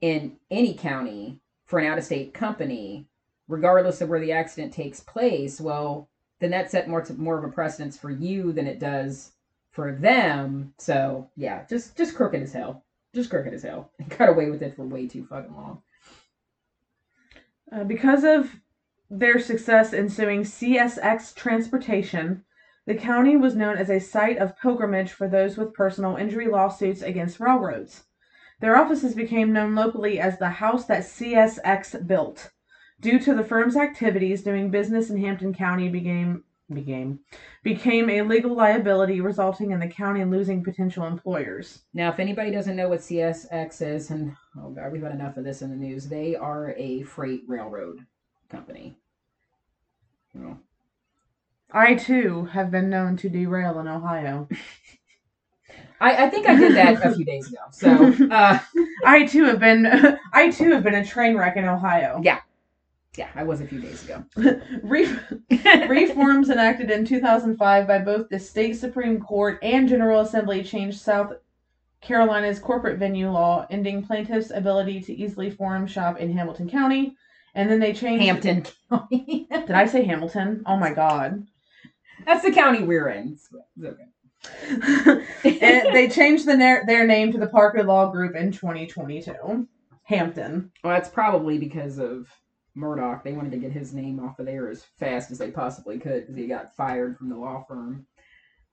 [0.00, 3.06] in any county for an out of state company,
[3.46, 6.08] regardless of where the accident takes place, well,
[6.40, 9.32] then that set more to, more of a precedence for you than it does
[9.70, 10.72] for them.
[10.78, 12.82] So yeah, just just crooked as hell.
[13.14, 13.90] Just crooked as hell.
[13.98, 15.82] And got away with it for way too fucking long.
[17.70, 18.50] Uh, because of
[19.10, 22.44] their success in suing CSX Transportation,
[22.86, 27.02] the county was known as a site of pilgrimage for those with personal injury lawsuits
[27.02, 28.04] against railroads.
[28.60, 32.52] Their offices became known locally as the house that CSX built.
[33.00, 37.18] Due to the firm's activities, doing business in Hampton County became became
[37.64, 41.82] became a legal liability, resulting in the county losing potential employers.
[41.92, 45.42] Now, if anybody doesn't know what CSX is, and oh god, we've had enough of
[45.42, 48.06] this in the news, they are a freight railroad
[48.50, 48.96] company.
[51.72, 54.48] I too have been known to derail in Ohio.
[56.00, 57.58] I, I think I did that a few days ago.
[57.70, 58.58] So uh,
[59.04, 59.86] I too have been
[60.32, 62.20] I too have been a train wreck in Ohio.
[62.22, 62.40] Yeah,
[63.16, 64.24] yeah, I was a few days ago.
[64.82, 65.16] Re-
[65.88, 71.34] reforms enacted in 2005 by both the state Supreme Court and General Assembly changed South
[72.00, 77.14] Carolina's corporate venue law, ending plaintiffs' ability to easily forum shop in Hamilton County.
[77.54, 79.46] And then they changed Hampton County.
[79.50, 80.62] Did I say Hamilton?
[80.66, 81.46] Oh my god.
[82.26, 83.38] That's the county we're in.
[83.82, 84.04] okay.
[85.44, 89.66] and they changed the na- their name to the Parker Law Group in 2022.
[90.04, 90.72] Hampton.
[90.82, 92.28] Well, that's probably because of
[92.76, 93.22] Murdaugh.
[93.22, 96.22] They wanted to get his name off of there as fast as they possibly could
[96.22, 98.06] because he got fired from the law firm.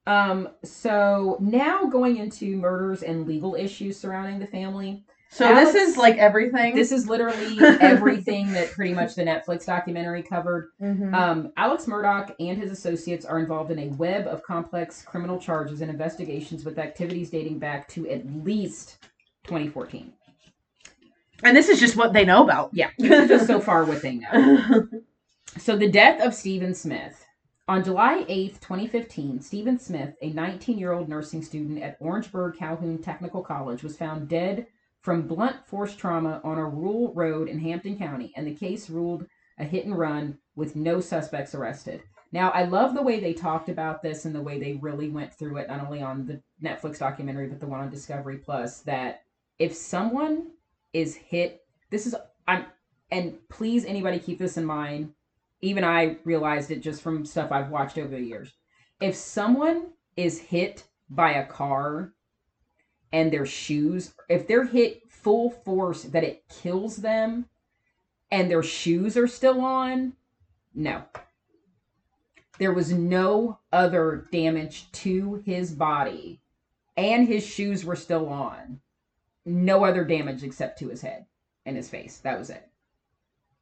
[0.08, 5.04] Um, so now going into murders and legal issues surrounding the family.
[5.30, 6.76] So Alex- this is like everything.
[6.76, 10.70] This is literally everything that pretty much the Netflix documentary covered.
[10.82, 11.14] Mhm.
[11.14, 15.82] Um, Alex Murdaugh and his associates are involved in a web of complex criminal charges
[15.82, 18.98] and investigations with activities dating back to at least
[19.44, 20.14] 2014.
[21.44, 22.70] and this is just what they know about.
[22.74, 24.88] Yeah, this is just so far what they know.
[25.58, 27.26] So the death of Stephen Smith.
[27.68, 33.82] On July 8th, 2015, Stephen Smith, a 19-year-old nursing student at Orangeburg Calhoun Technical College,
[33.82, 34.68] was found dead
[35.08, 39.26] from blunt force trauma on a rural road in Hampton County, and the case ruled
[39.58, 42.04] a hit and run with no suspects arrested.
[42.34, 45.34] Now, I love the way they talked about this and the way they really went
[45.34, 49.22] through it, not only on the Netflix documentary, but the one on Discovery Plus, that
[49.60, 50.48] if someone
[50.92, 52.14] is hit, this is,
[52.46, 52.66] I'm,
[53.10, 55.14] and please, anybody keep this in mind.
[55.62, 58.52] Even I realized it just from stuff I've watched over the years.
[59.00, 62.12] If someone is hit by a car
[63.18, 67.46] and their shoes, if they're hit full force that it kills them
[68.32, 70.14] and their shoes are still on,
[70.74, 71.04] no.
[72.60, 76.42] There was no other damage to his body
[76.96, 78.82] and his shoes were still on.
[79.46, 81.26] No other damage except to his head
[81.66, 82.18] and his face.
[82.18, 82.68] That was it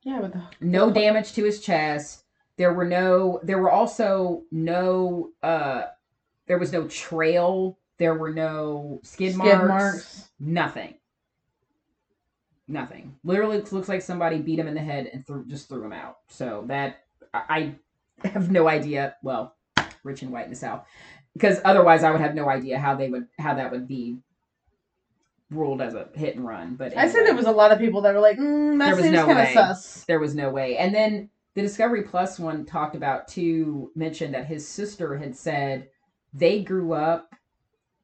[0.05, 2.23] yeah, but the, no damage to his chest
[2.57, 5.85] there were no there were also no uh
[6.47, 10.29] there was no trail there were no skid, skid marks, marks.
[10.39, 10.93] nothing
[12.67, 15.83] nothing literally looks- looks like somebody beat him in the head and threw just threw
[15.83, 17.03] him out so that
[17.33, 17.75] i
[18.23, 19.55] I have no idea well
[20.03, 20.85] rich and white in the south
[21.33, 24.17] because otherwise i would have no idea how they would how that would be
[25.51, 28.01] ruled as a hit and run but I said there was a lot of people
[28.01, 29.53] that were like, mm, that There was seems no kind of way.
[29.53, 30.03] sus.
[30.05, 30.75] there was no way.
[30.77, 35.87] And then the Discovery Plus one talked about too, mentioned that his sister had said
[36.33, 37.31] they grew up,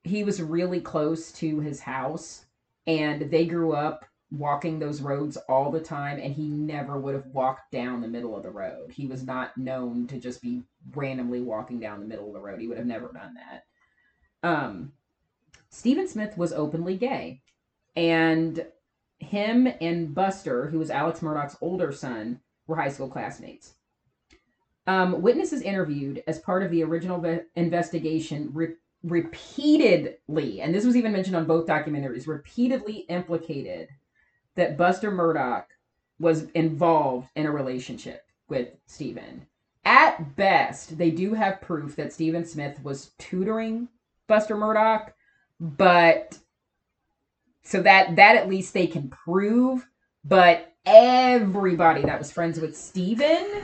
[0.03, 2.45] he was really close to his house,
[2.87, 7.27] and they grew up walking those roads all the time, and he never would have
[7.27, 8.91] walked down the middle of the road.
[8.91, 10.63] He was not known to just be
[10.95, 12.59] randomly walking down the middle of the road.
[12.59, 14.47] He would have never done that.
[14.47, 14.93] Um,
[15.69, 17.41] Stephen Smith was openly gay,
[17.95, 18.65] and
[19.19, 23.75] him and Buster, who was Alex Murdaugh's older son, were high school classmates.
[24.87, 30.95] Um, witnesses interviewed as part of the original ve- investigation re- repeatedly, and this was
[30.95, 33.89] even mentioned on both documentaries, repeatedly implicated
[34.55, 35.65] that Buster Murdaugh
[36.19, 39.47] was involved in a relationship with Stephen.
[39.83, 43.87] At best, they do have proof that Stephen Smith was tutoring
[44.27, 45.11] Buster Murdaugh,
[45.59, 46.37] but
[47.63, 49.87] so that that at least they can prove
[50.23, 53.63] but everybody that was friends with Steven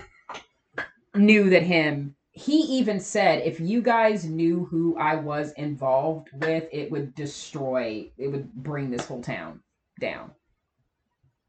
[1.15, 6.65] knew that him he even said if you guys knew who I was involved with
[6.71, 9.62] it would destroy it would bring this whole town
[10.00, 10.32] down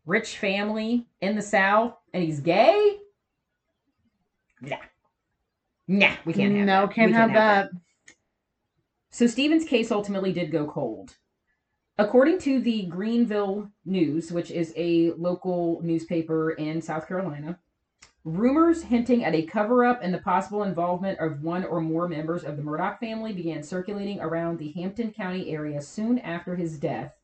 [0.07, 2.97] rich family in the south and he's gay
[4.63, 4.77] nah
[5.87, 6.95] nah we can't have no, that.
[6.95, 7.71] can't We have that.
[9.11, 11.17] so Stevens' case ultimately did go cold.
[12.01, 17.59] According to the Greenville News, which is a local newspaper in South Carolina,
[18.25, 22.45] rumors hinting at a cover up and the possible involvement of one or more members
[22.45, 27.15] of the Murdaugh family began circulating around the Hampton County area soon after his death.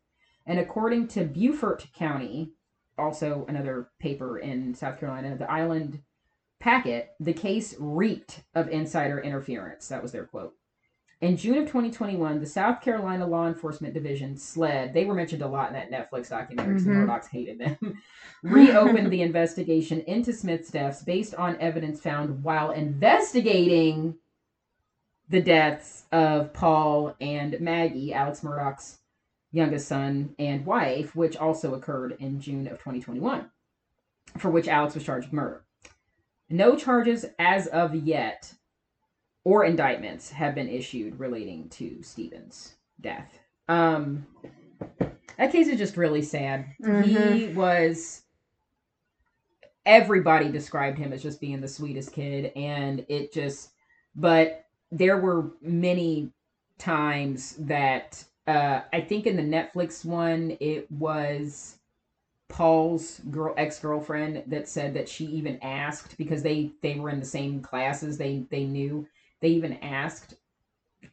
[0.47, 2.53] And according to Beaufort County,
[2.97, 6.03] also another paper in South Carolina, the Island
[6.61, 9.89] Packet, the case reeked of insider interference.
[9.89, 10.55] That was their quote.
[11.25, 15.49] In June of 2021, the South Carolina Law Enforcement Division, SLED, they were mentioned a
[15.49, 17.07] lot in that Netflix documentary Mhm.
[17.07, 18.03] Murdaughs hated them,
[18.43, 24.17] reopened the investigation into Smith's deaths based on evidence found while investigating
[25.31, 28.99] the deaths of Paul and Maggie, Alex Murdaugh's
[29.51, 33.51] youngest son and wife, which also occurred in June of 2021,
[34.37, 35.65] for which Alex was charged with murder.
[36.51, 38.53] No charges as of yet
[39.45, 43.39] or indictments have been issued relating to Stevens' death.
[43.69, 44.27] Um,
[45.39, 46.67] that case is just really sad.
[47.05, 48.23] He was.
[49.87, 53.71] Everybody described him as just being the sweetest kid, and it just.
[54.17, 56.31] But there were many
[56.79, 61.79] times that uh, I think in the Netflix one, it was
[62.49, 67.21] Paul's girl ex girlfriend that said that she even asked because they they were in
[67.21, 68.19] the same classes.
[68.19, 69.07] They they knew
[69.45, 70.37] they even asked.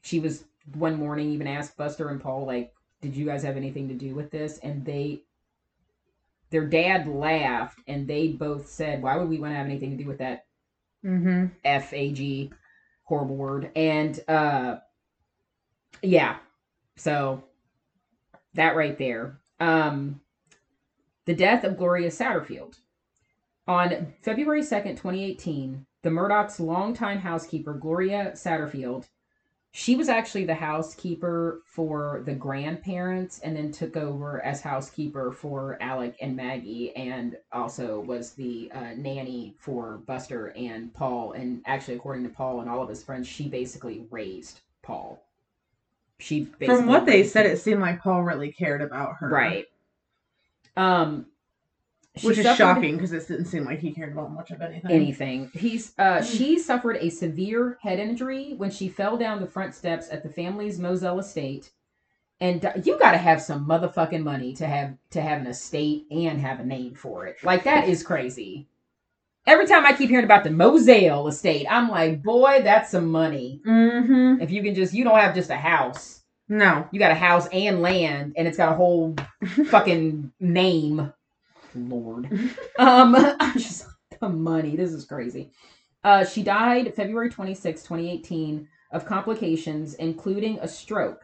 [0.04, 3.90] She was one morning even asked Buster and Paul like, "Did you guys have anything
[3.90, 5.24] to do with this?" And they,
[6.50, 10.04] their dad laughed, and they both said, "Why would we want to have anything to
[10.04, 10.46] do with that
[11.04, 11.48] Mm-hmm.
[11.66, 12.54] F A G
[13.04, 14.78] horrible word?" And uh,
[16.02, 16.38] yeah,
[16.96, 17.44] so
[18.54, 19.42] that right there.
[19.60, 20.22] Um,
[21.26, 22.80] the death of Gloria Satterfield.
[23.68, 29.06] On February 2nd, 2018, the Murdaugh's longtime housekeeper, Gloria Satterfield,
[29.74, 35.78] she was actually the housekeeper for the grandparents and then took over as housekeeper for
[35.80, 41.32] Alec and Maggie and also was the uh, nanny for Buster and Paul.
[41.34, 45.24] And actually, according to Paul and all of his friends, she basically raised Paul.
[46.20, 47.54] She From what they said, him.
[47.54, 49.30] it seemed like Paul really cared about her.
[49.30, 49.68] right.
[50.76, 51.28] Um,
[52.18, 54.62] she Which is suffered- shocking because it didn't seem like he cared about much of
[54.62, 54.92] anything.
[54.92, 55.52] anything.
[55.54, 60.10] He's uh she suffered a severe head injury when she fell down the front steps
[60.12, 61.72] at the family's Moselle estate.
[62.42, 66.08] And di- you got to have some motherfucking money to have to have an estate
[66.12, 67.38] and have a name for it.
[67.44, 68.68] Like that is crazy.
[69.48, 73.62] Every time I keep hearing about the Moselle estate, I'm like, boy, that's some money.
[73.66, 74.42] Mm-hmm.
[74.42, 76.24] If you can just you don't have just a house.
[76.50, 76.88] No.
[76.92, 79.16] You got a house and land and it's got a whole
[79.68, 81.14] fucking name.
[81.76, 82.30] Lord.
[82.80, 83.88] Um I'm just
[84.20, 84.76] the money.
[84.76, 85.52] This is crazy.
[86.04, 91.22] Uh she died February 26, 2018 of complications including a stroke.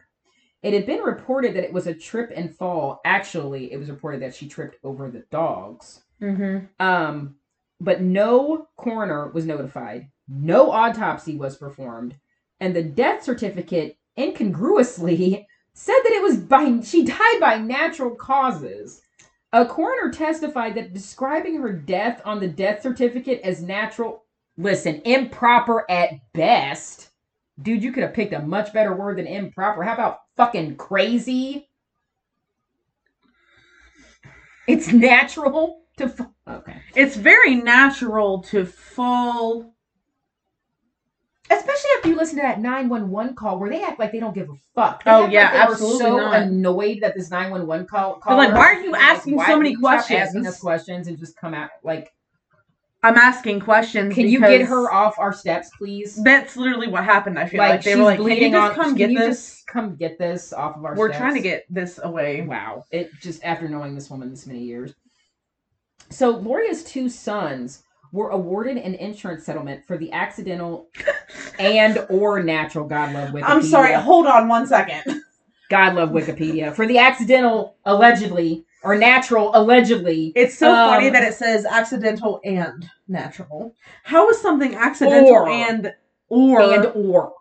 [0.62, 3.00] It had been reported that it was a trip and fall.
[3.04, 6.02] Actually, it was reported that she tripped over the dogs.
[6.20, 6.66] Mm-hmm.
[6.84, 7.36] Um,
[7.80, 10.10] but no coroner was notified.
[10.28, 12.16] No autopsy was performed,
[12.60, 19.00] and the death certificate incongruously said that it was by she died by natural causes.
[19.52, 24.24] A coroner testified that describing her death on the death certificate as natural,
[24.58, 27.10] listen, improper at best.
[27.60, 29.82] Dude, you could have picked a much better word than improper.
[29.82, 31.68] How about fucking crazy?
[34.66, 36.04] It's natural to.
[36.04, 36.82] F- okay.
[36.94, 39.74] It's very natural to fall.
[41.50, 44.48] Especially after you listen to that 911 call where they act like they don't give
[44.50, 45.02] a fuck.
[45.04, 46.42] They Oh, yeah, like they absolutely were so not.
[46.42, 48.20] annoyed that this 911 call.
[48.26, 51.18] They're like, "Why are you asking why so many stop Asking questions?" us questions and
[51.18, 52.12] just come out like,
[53.02, 54.12] I'm asking questions.
[54.14, 56.16] can you get her off our steps, please?
[56.22, 57.38] That's literally what happened.
[57.38, 59.54] I feel like, they she's were like, "Can you just come can get you this?
[59.54, 62.84] just come get this off of our We're steps?" trying to get this away." Wow.
[62.90, 64.94] It just after knowing this woman this many years.
[66.10, 67.82] So Gloria's two sons
[68.12, 70.88] were awarded an insurance settlement for the accidental
[71.58, 73.44] and or natural God love Wikipedia.
[73.44, 73.92] I'm sorry.
[73.94, 75.22] Hold on one second.
[75.70, 80.32] God love Wikipedia for the accidental allegedly or natural allegedly.
[80.34, 83.74] It's so Um, funny that it says accidental and natural.
[84.04, 85.48] How is something accidental Or.
[85.48, 85.92] and
[86.28, 86.60] or?
[86.62, 87.32] and or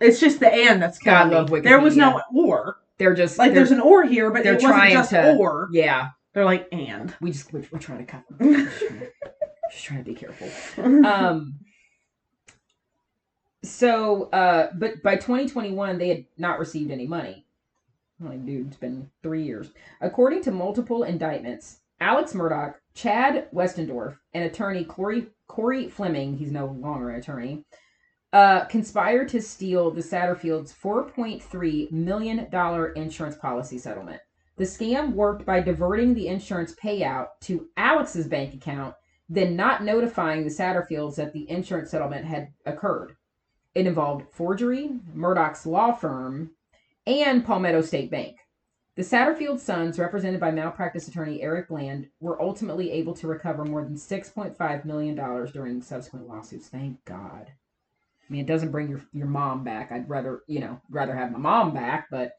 [0.00, 1.62] it's just the and that's God love Wikipedia.
[1.64, 2.78] There was no or.
[2.98, 5.36] they're just Like they're- there's an or here, but they're it wasn't trying just to-
[5.36, 5.68] or.
[5.72, 6.08] yeah.
[6.32, 7.14] They're like and.
[7.20, 8.70] We just we're, we're trying to cut them.
[9.70, 11.06] Just trying to- just trying to be careful.
[11.06, 11.58] um
[13.62, 17.44] so uh but by 2021 they had not received any money.
[18.18, 19.70] Like dude it's been three years.
[20.00, 26.66] According to multiple indictments alex murdaugh chad westendorf and attorney corey corey fleming he's no
[26.66, 27.62] longer an attorney
[28.32, 34.20] uh conspired to steal the satterfields 4.3 million dollar insurance policy settlement.
[34.56, 38.94] The scam worked by diverting the insurance payout to alex's bank account
[39.30, 43.16] then not notifying the Satterfields that the insurance settlement had occurred.
[43.74, 46.50] It involved forgery, Murdaugh's law firm,
[47.06, 48.36] and Palmetto State Bank.
[48.96, 53.84] The Satterfield sons, represented by malpractice attorney Eric Bland, were ultimately able to recover more
[53.84, 55.14] than $6.5 million
[55.52, 56.68] during subsequent lawsuits.
[56.68, 57.46] Thank God.
[57.48, 59.92] I mean, it doesn't bring your, your mom back.
[59.92, 62.32] I'd rather, you know, rather have my mom back, but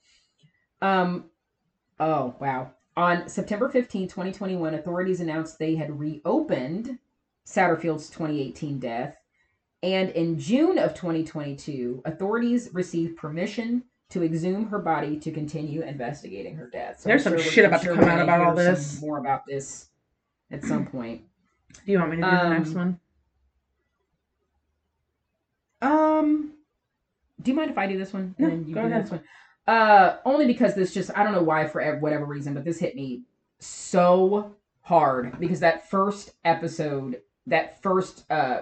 [0.82, 1.30] um
[2.00, 2.72] oh wow.
[2.98, 7.00] On September 15, 2021, authorities announced they had reopened
[7.46, 9.18] Satterfield's 2018 death.
[9.84, 16.56] And in June of 2022, authorities received permission to exhume her body to continue investigating
[16.56, 17.00] her death.
[17.00, 19.02] So There's I'm some sure- shit about to come out about all this.
[19.02, 19.88] More about this
[20.52, 21.22] at some point.
[21.86, 23.00] Do you want me to do the next Um, one?
[25.82, 26.54] Um,
[27.42, 28.36] do you mind if I do this one?
[28.38, 29.02] No, and then you go do the ahead.
[29.04, 29.24] next one.
[29.68, 32.96] Uh, only because this just I don't know why for whatever reason, but this hit
[32.96, 33.24] me
[33.60, 38.62] so hard because that first episode, that first uh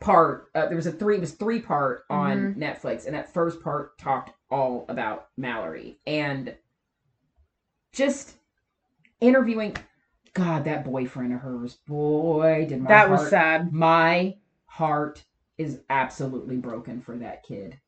[0.00, 2.62] part, uh, there was a three, it was three part on Mm-hmm.
[2.62, 6.54] Netflix, and that first part talked all about Mallory and
[7.92, 8.34] just
[9.20, 9.76] interviewing.
[10.34, 13.72] God, that boyfriend of hers, boy, did my That was sad.
[13.72, 15.24] my heart
[15.56, 17.80] is absolutely broken for that kid.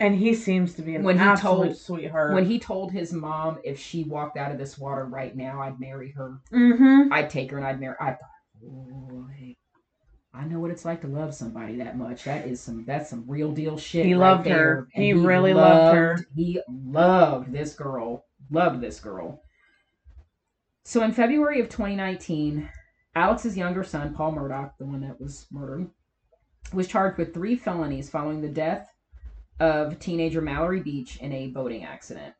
[0.00, 2.34] And he seems to be an When he absolute told- sweetheart.
[2.34, 5.78] When he told his mom if she walked out of this water right now, I'd
[5.78, 6.40] marry her.
[6.52, 7.12] mm-hmm.
[7.12, 7.96] I'd take her and I'd marry.
[8.00, 8.30] I thought,
[10.32, 12.24] I know what it's like to love somebody that much.
[12.24, 12.84] That is some.
[12.86, 14.06] That's some real deal shit.
[14.06, 14.56] He right loved there.
[14.56, 14.88] her.
[14.94, 16.18] And He really loved her.
[16.34, 18.24] He loved this girl.
[18.50, 19.42] Loved this girl.
[20.84, 22.68] So in February of 2019,
[23.16, 25.90] Alex's younger son, Paul Murdaugh, the one that was murdered,
[26.72, 28.88] was charged with three felonies following the death
[29.60, 32.34] of teenager Mallory Beach in a boating accident.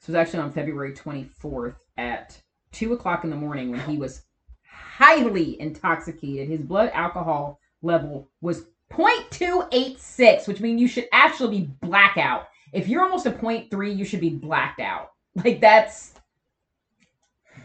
[0.00, 2.40] This was actually on February 24th at
[2.72, 4.22] 2 o'clock in the morning when he was
[4.64, 6.48] highly intoxicated.
[6.48, 12.48] His blood alcohol level was 0.286, which means you should actually be blackout.
[12.72, 15.12] If you're almost a 0.3, you should be blacked out.
[15.36, 16.14] Like that's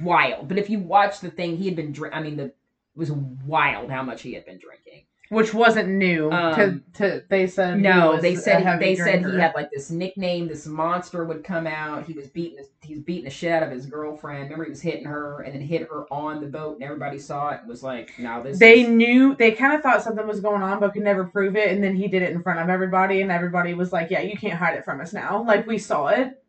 [0.02, 0.48] wild.
[0.48, 2.16] But if you watch the thing, he had been drink.
[2.16, 2.46] I mean, the
[2.96, 5.06] it was wild how much he had been drinking.
[5.30, 6.32] Which wasn't new.
[6.32, 9.72] Um, to, to they said he No, they said heavy they said he had like
[9.72, 10.48] this nickname.
[10.48, 12.06] This monster would come out.
[12.06, 14.44] He was beating he's beating the shit out of his girlfriend.
[14.44, 17.50] Remember, he was hitting her and then hit her on the boat, and everybody saw
[17.50, 18.90] it and was like, "No, this." They is...
[18.90, 21.72] knew they kind of thought something was going on, but could never prove it.
[21.72, 24.38] And then he did it in front of everybody, and everybody was like, "Yeah, you
[24.38, 25.44] can't hide it from us now.
[25.44, 26.42] Like we saw it."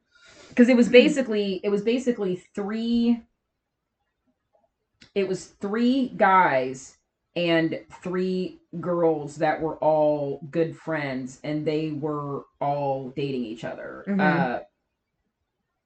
[0.57, 3.20] because it was basically it was basically three
[5.14, 6.95] it was three guys
[7.37, 14.05] and three girls that were all good friends and they were all dating each other
[14.09, 14.20] Mhm.
[14.20, 14.61] uh,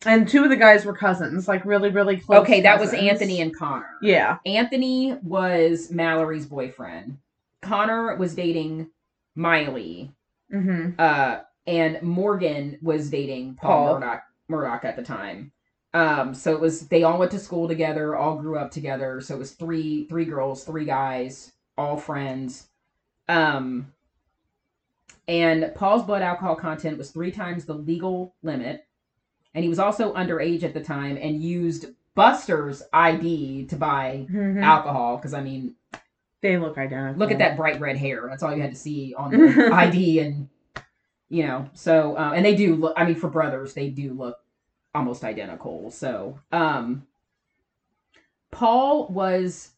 [0.06, 2.40] And two of the guys were cousins, like really, really close.
[2.40, 4.38] okay that was anthony and connor yeah.
[4.46, 7.18] anthony was mallory's boyfriend
[7.60, 8.88] connor was dating
[9.34, 10.10] miley
[10.52, 10.94] Mm-hmm.
[10.98, 14.00] uh, and Morgan was dating Paul, Paul.
[14.00, 15.52] Murdaugh, Murdaugh at the time.
[15.92, 19.20] Um, so it was they all went to school together, all grew up together.
[19.20, 22.68] So it was three three girls, three guys, all friends.
[23.28, 23.92] Um,
[25.28, 28.86] and Paul's blood alcohol content was three times the legal limit,
[29.54, 34.62] and he was also underage at the time and used Buster's ID to buy Mhm.
[34.62, 35.16] alcohol.
[35.16, 35.74] Because I mean,
[36.40, 37.18] They look identical.
[37.18, 38.26] look at that bright red hair.
[38.28, 40.48] That's all you had to see on the ID, and
[41.28, 41.68] you know.
[41.72, 42.94] So, uh, and they do look.
[42.96, 44.36] I mean, for brothers, they do look
[44.94, 45.90] almost identical.
[45.90, 47.06] So, um,
[48.50, 49.70] Paul was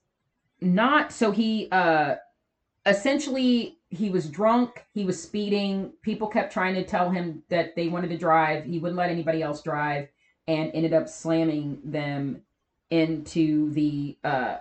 [0.61, 1.13] not.
[1.13, 2.17] So he, uh,
[2.87, 4.87] essentially, he was drunk.
[4.95, 5.93] He was speeding.
[6.03, 8.65] People kept trying to tell him that they wanted to drive.
[8.65, 10.09] He wouldn't let anybody else drive,
[10.49, 12.43] and ended up slamming them
[12.91, 14.57] into the uh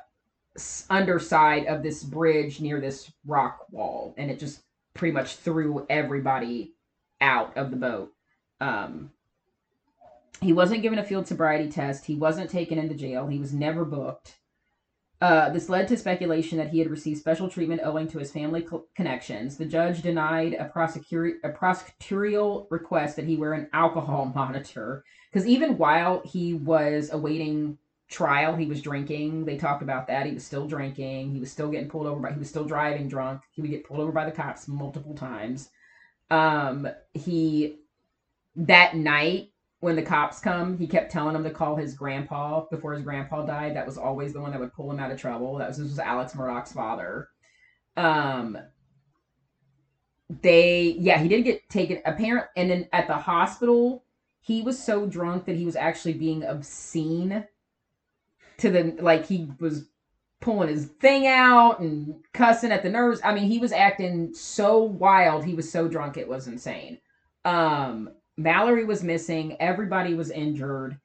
[0.90, 4.62] underside of this bridge near this rock wall and it just
[4.94, 6.74] pretty much threw everybody
[7.22, 8.12] out of the boat
[8.60, 9.12] um
[10.42, 12.06] he wasn't given a field sobriety test.
[12.06, 13.28] He wasn't taken into jail.
[13.28, 14.38] He was never booked.
[15.22, 18.64] Uh, this led to speculation that he had received special treatment owing to his family
[18.64, 19.56] co- connections.
[19.56, 20.70] The judge denied a, a
[21.54, 27.78] prosecutorial request that he wear an alcohol monitor because even while he was awaiting
[28.12, 29.46] trial he was drinking.
[29.46, 30.28] They talked about that.
[30.28, 31.32] He was still drinking.
[31.32, 33.42] He was still getting pulled over by he was still driving drunk.
[33.52, 35.70] He would get pulled over by the cops multiple times.
[36.30, 37.78] Um he
[38.58, 39.51] that night
[39.82, 43.46] when the cops come he kept telling them to call his grandpa before his grandpa
[43.46, 45.78] died that was always the one that would pull him out of trouble that was
[45.78, 47.28] this was alex murdaugh's father
[47.98, 48.58] um
[50.42, 54.06] they yeah he did get taken apparent and then at the hospital
[54.40, 57.46] he was so drunk that he was actually being obscene
[58.58, 59.90] to the like he was
[60.40, 63.22] pulling his thing out and cussing at the nurse.
[63.24, 65.46] I mean, he was acting so wild.
[65.46, 66.98] He was so drunk it was insane.
[67.46, 71.00] Um Mallory was missing, everybody was injured,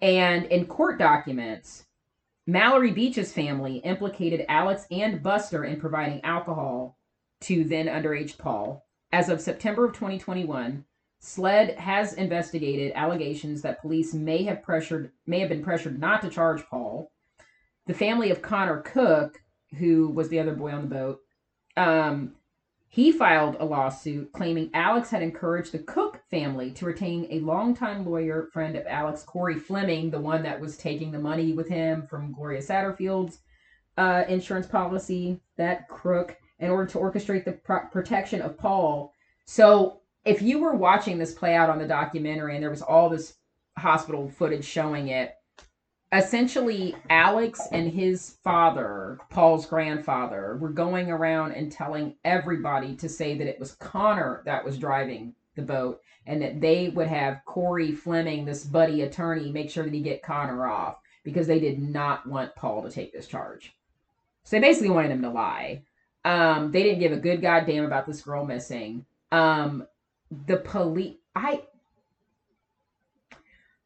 [0.00, 1.86] and in court documents,
[2.46, 6.96] Mallory Beach's family implicated Alex and Buster in providing alcohol
[7.40, 8.84] to then underage Paul.
[9.12, 10.84] As of September of 2021,
[11.20, 16.28] SLED has investigated allegations that police may have pressured may have been pressured not to
[16.28, 17.10] charge Paul.
[17.86, 19.42] The family of Connor Cook,
[19.76, 21.20] who was the other boy on the boat,
[21.76, 22.34] um,
[22.88, 28.06] he filed a lawsuit claiming Alex had encouraged the Cook family to retain a longtime
[28.06, 32.06] lawyer friend of Alex, Corey Fleming, the one that was taking the money with him
[32.06, 33.40] from Gloria Satterfield's
[33.98, 39.12] uh, insurance policy, that crook, in order to orchestrate the pro- protection of Paul.
[39.44, 43.08] So if you were watching this play out on the documentary and there was all
[43.08, 43.34] this
[43.78, 45.35] hospital footage showing it,
[46.18, 53.36] essentially Alex and his father, Paul's grandfather, were going around and telling everybody to say
[53.36, 57.92] that it was Connor that was driving the boat and that they would have Corey
[57.92, 62.26] Fleming, this buddy attorney, make sure that he get Connor off because they did not
[62.26, 63.74] want Paul to take this charge.
[64.44, 65.82] So they basically wanted him to lie.
[66.24, 69.06] Um, they didn't give a good goddamn about this girl missing.
[69.32, 69.86] Um,
[70.46, 71.62] the police, I,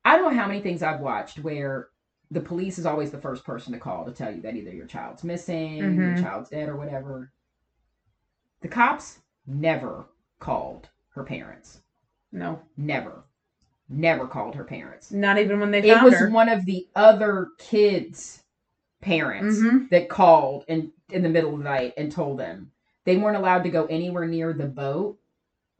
[0.05, 1.90] I don't know how many things I've watched where
[2.31, 4.87] the police is always the first person to call to tell you that either your
[4.87, 6.23] child's missing, your Mhm.
[6.23, 7.33] child's dead, or whatever.
[8.61, 10.07] The cops never
[10.39, 11.83] called her parents.
[12.33, 12.61] No.
[12.77, 13.25] Never.
[13.93, 15.11] never called her parents.
[15.11, 16.31] Not even when they It was her.
[16.31, 18.45] one of the other kids'
[19.01, 19.91] parents Mhm.
[19.91, 22.71] that called in in the middle of the night and told them
[23.05, 25.19] they weren't allowed to go anywhere near the boat,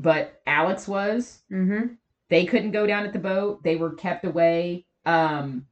[0.01, 1.45] but Alex was.
[1.53, 1.95] Mm-hmm.
[2.31, 3.63] They couldn't go down at the boat.
[3.63, 4.87] They were kept away.
[5.07, 5.69] Um,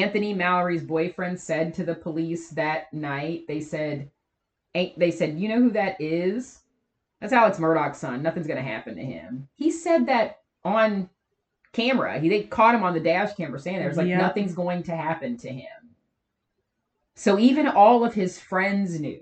[0.00, 4.10] Anthony Mallory's boyfriend said to the police that night, they said,
[4.74, 6.60] "Ain't they said, you know who that is?
[7.20, 8.22] That's Alex Murdaugh's son.
[8.22, 11.08] Nothing's gonna happen to him." He said that on
[11.72, 12.18] camera.
[12.18, 14.20] He they caught him on the dash camera saying there was like Yep.
[14.20, 15.94] nothing's going to happen to him.
[17.14, 19.20] So even all of his friends knew.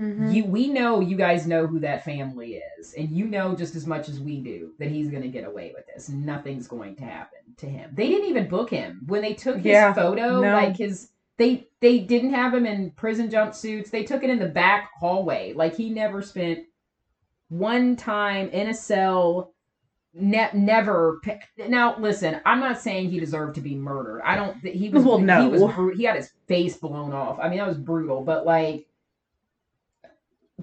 [0.00, 0.30] Mm-hmm.
[0.30, 3.86] You we know you guys know who that family is, and you know just as
[3.86, 6.08] much as we do that he's gonna get away with this.
[6.08, 7.90] Nothing's going to happen to him.
[7.94, 10.40] They didn't even book him when they took his Yeah, photo.
[10.40, 10.54] no.
[10.54, 13.90] Like his they they didn't have him in prison jumpsuits.
[13.90, 15.52] They took it in the back hallway.
[15.52, 16.60] Like he never spent
[17.48, 19.52] one time in a cell.
[20.14, 21.20] Ne- never.
[21.68, 24.22] Now listen, I'm not saying he deserved to be murdered.
[24.24, 24.56] I don't.
[24.58, 25.04] He was.
[25.04, 25.42] Well, no.
[25.50, 25.96] He was.
[25.98, 27.38] He had his face blown off.
[27.40, 28.22] I mean, that was brutal.
[28.22, 28.86] But like,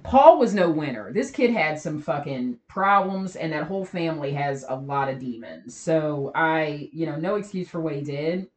[0.04, 1.12] Paul was no winner.
[1.14, 5.76] This kid had some fucking problems, and that whole family has a lot of demons.
[5.78, 8.48] So I, you know, no excuse for what he did,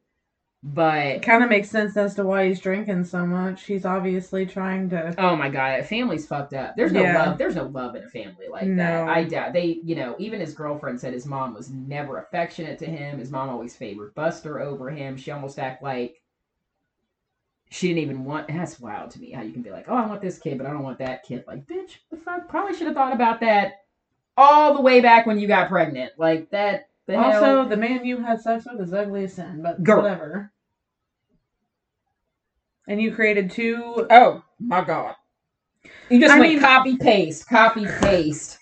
[0.65, 3.65] but It kind of makes sense as to why he's drinking so much.
[3.65, 5.13] He's obviously trying to.
[5.17, 6.75] oh my god, a family's fucked up.
[6.77, 7.25] There's no Yeah.
[7.25, 7.37] love.
[7.37, 8.83] There's no love in a family like No.
[8.83, 9.09] that.
[9.09, 9.81] I doubt they.
[9.83, 13.19] You know, even his girlfriend said his mom was never affectionate to him.
[13.19, 15.17] His mom always favored Buster over him.
[15.17, 16.21] She almost act like.
[17.73, 18.49] She didn't even want.
[18.49, 19.31] That's wild to me.
[19.31, 21.23] How you can be like, "Oh, I want this kid, but I don't want that
[21.23, 22.47] kid." Like, bitch, the fuck.
[22.47, 23.81] Probably should have thought about that
[24.37, 26.11] all the way back when you got pregnant.
[26.19, 26.89] Like that.
[27.07, 27.65] The also, hell?
[27.67, 30.03] the man you had sex with is ugly as sin, but Girl.
[30.03, 30.51] whatever.
[32.87, 34.05] And you created two.
[34.07, 35.15] Oh my god.
[36.11, 38.59] You just I went mean- copy paste, copy paste.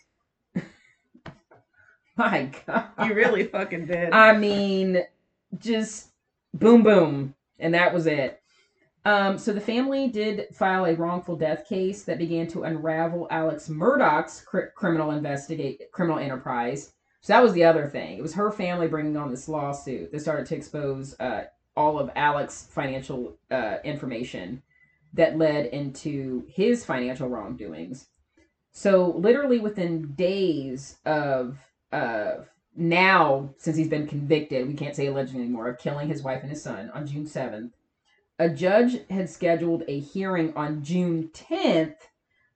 [2.16, 2.88] my god.
[3.06, 4.14] You really fucking did.
[4.14, 5.04] I mean,
[5.58, 6.12] just
[6.54, 7.36] boom boom.
[7.60, 8.41] And that was it.
[9.04, 13.68] Um, so the family did file a wrongful death case that began to unravel Alex
[13.68, 16.94] Murdaugh's cr- criminal investigate criminal enterprise.
[17.22, 18.18] So that was the other thing.
[18.18, 21.46] It was her family bringing on this lawsuit that started to expose uh,
[21.76, 24.62] all of Alex's financial uh, information
[25.14, 28.08] that led into his financial wrongdoings.
[28.72, 31.58] So literally within days of
[31.92, 36.42] of now, since he's been convicted, we can't say allegedly anymore, of killing his wife
[36.42, 37.72] and his son on June 7th,
[38.42, 41.94] a judge had scheduled a hearing on June 10th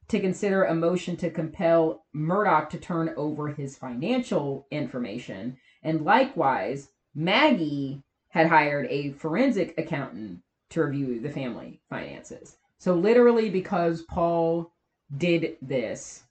[0.07, 5.57] to consider a motion to compel Murdaugh to turn over his financial information.
[5.83, 10.39] And likewise, Maggie had hired a forensic accountant
[10.71, 12.57] to review the family finances.
[12.79, 14.73] So, literally, because Paul
[15.15, 16.23] did this,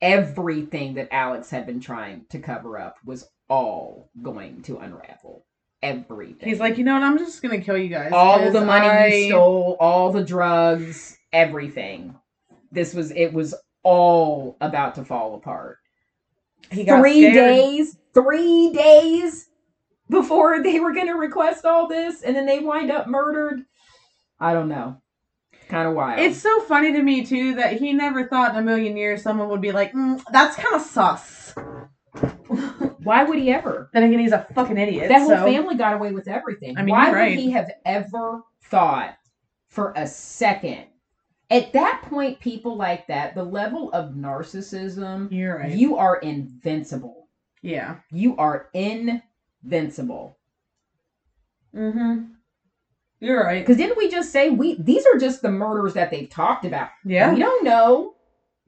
[0.00, 5.44] everything that Alex had been trying to cover up was all going to unravel.
[5.82, 6.48] Everything.
[6.48, 7.02] He's like, you know what?
[7.04, 8.10] I'm just gonna kill you guys.
[8.12, 12.16] All the money I- you stole, all the drugs, everything.
[12.72, 13.54] This was it was
[13.84, 15.78] all about to fall apart.
[16.70, 17.34] He got Three scared.
[17.34, 19.48] days, three days
[20.10, 23.64] before they were gonna request all this, and then they wind up murdered.
[24.40, 25.00] I don't know.
[25.68, 26.18] Kind of wild.
[26.20, 29.48] It's so funny to me too that he never thought in a million years someone
[29.50, 31.54] would be like, mm, "That's kind of sus."
[33.08, 33.88] Why would he ever?
[33.94, 35.08] Then again, he's a fucking idiot.
[35.08, 36.76] That whole so- family got away with everything.
[36.76, 37.38] I mean, Why would right.
[37.38, 39.16] he have ever thought
[39.68, 40.84] for a second?
[41.50, 45.72] At that point, people like that, the level of narcissism, You're right.
[45.72, 47.28] you are invincible.
[47.62, 47.96] yeah.
[48.12, 50.36] You are invincible.
[51.74, 52.24] Mm-hmm.
[53.20, 53.62] You're right.
[53.62, 56.90] Because didn't we just say we these are just the murders that they've talked about?
[57.06, 57.32] Yeah.
[57.32, 58.14] We don't know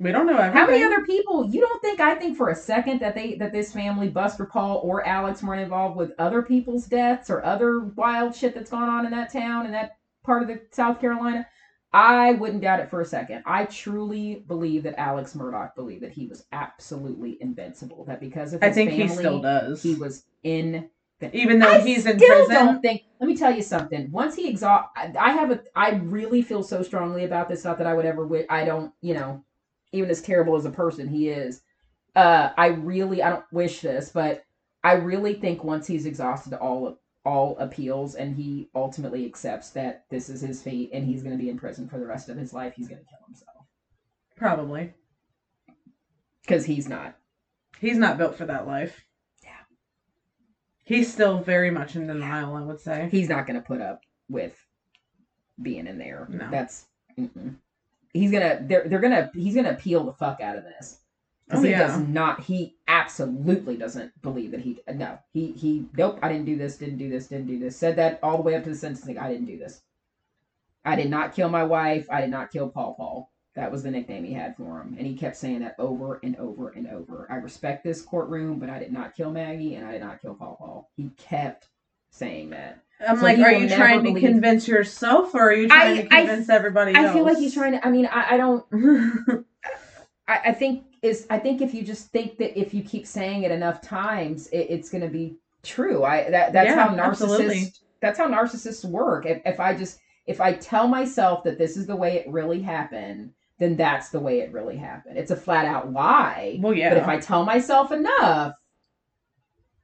[0.00, 0.56] We don't know everything.
[0.56, 1.44] how many other people.
[1.46, 4.80] You don't think I think for a second that they that this family, Buster Paul
[4.82, 9.04] or Alex, weren't involved with other people's deaths or other wild shit that's gone on
[9.04, 11.46] in that town in that part of the South Carolina?
[11.92, 13.42] I wouldn't doubt it for a second.
[13.46, 18.04] I truly believe that Alex Murdaugh believed that he was absolutely invincible.
[18.06, 19.82] That because of his I think family, he still does.
[19.82, 20.88] he was in
[21.32, 22.54] Even though I he's in still prison.
[22.66, 23.02] don't think.
[23.20, 24.10] Let me tell you something.
[24.12, 25.60] Once he exhaust, I, I have a.
[25.76, 27.64] I really feel so strongly about this.
[27.64, 28.26] Not that I would ever.
[28.48, 28.92] I don't.
[29.02, 29.44] You know,
[29.92, 31.62] even as terrible as a person he is,
[32.16, 33.22] uh, I really.
[33.22, 34.44] I don't wish this, but
[34.82, 40.30] I really think once he's exhausted all all appeals and he ultimately accepts that this
[40.30, 42.52] is his fate and he's going to be in prison for the rest of his
[42.54, 43.66] life, he's going to kill himself
[44.36, 44.94] Probably.
[46.42, 47.16] because he's not.
[47.78, 49.04] He's not built for that life.
[49.44, 49.50] Yeah.
[50.84, 53.08] He's still very much in denial, I would say.
[53.10, 54.56] He's not going to put up with
[55.60, 56.26] being in there.
[56.30, 56.48] No.
[56.50, 56.86] That's.
[57.18, 57.56] Mm-mm.
[58.12, 58.60] He's gonna.
[58.62, 58.88] They're.
[58.88, 59.30] They're gonna.
[59.34, 60.98] He's gonna peel the fuck out of this.
[61.46, 61.86] Because Oh, he yeah.
[61.86, 62.40] does not.
[62.40, 64.80] He absolutely doesn't believe that he.
[64.94, 65.86] No, he he.
[65.96, 66.18] Nope.
[66.22, 66.76] I didn't do this.
[66.76, 67.28] Didn't do this.
[67.28, 67.76] Didn't do this.
[67.76, 69.18] Said that all the way up to the sentencing.
[69.18, 69.82] I didn't do this.
[70.84, 72.06] I did not kill my wife.
[72.10, 73.30] I did not kill Paul Paul.
[73.56, 76.36] That was the nickname he had for him, and he kept saying that over and
[76.36, 77.26] over and over.
[77.28, 80.34] I respect this courtroom, but I did not kill Maggie, and I did not kill
[80.34, 80.90] Paul Paul.
[80.96, 81.68] He kept
[82.10, 82.82] saying that.
[83.06, 86.02] I'm So like, are you trying to believe- convince yourself, or are you trying I-
[86.02, 87.10] to I- convince everybody else?
[87.10, 87.86] I feel like he's trying to.
[87.86, 88.64] I mean, I, I don't.
[90.28, 93.42] I, I think is I think if you just think that if you keep saying
[93.44, 96.04] it enough times, it, it's going to be true.
[96.04, 97.72] I that that's Yeah, how narcissists absolutely.
[98.00, 99.24] that's how narcissists work.
[99.26, 102.60] If if I just if I tell myself that this is the way it really
[102.62, 105.16] happened, then that's the way it really happened.
[105.18, 106.58] It's a flat out lie.
[106.60, 106.90] well, yeah.
[106.90, 108.54] But if I tell myself enough,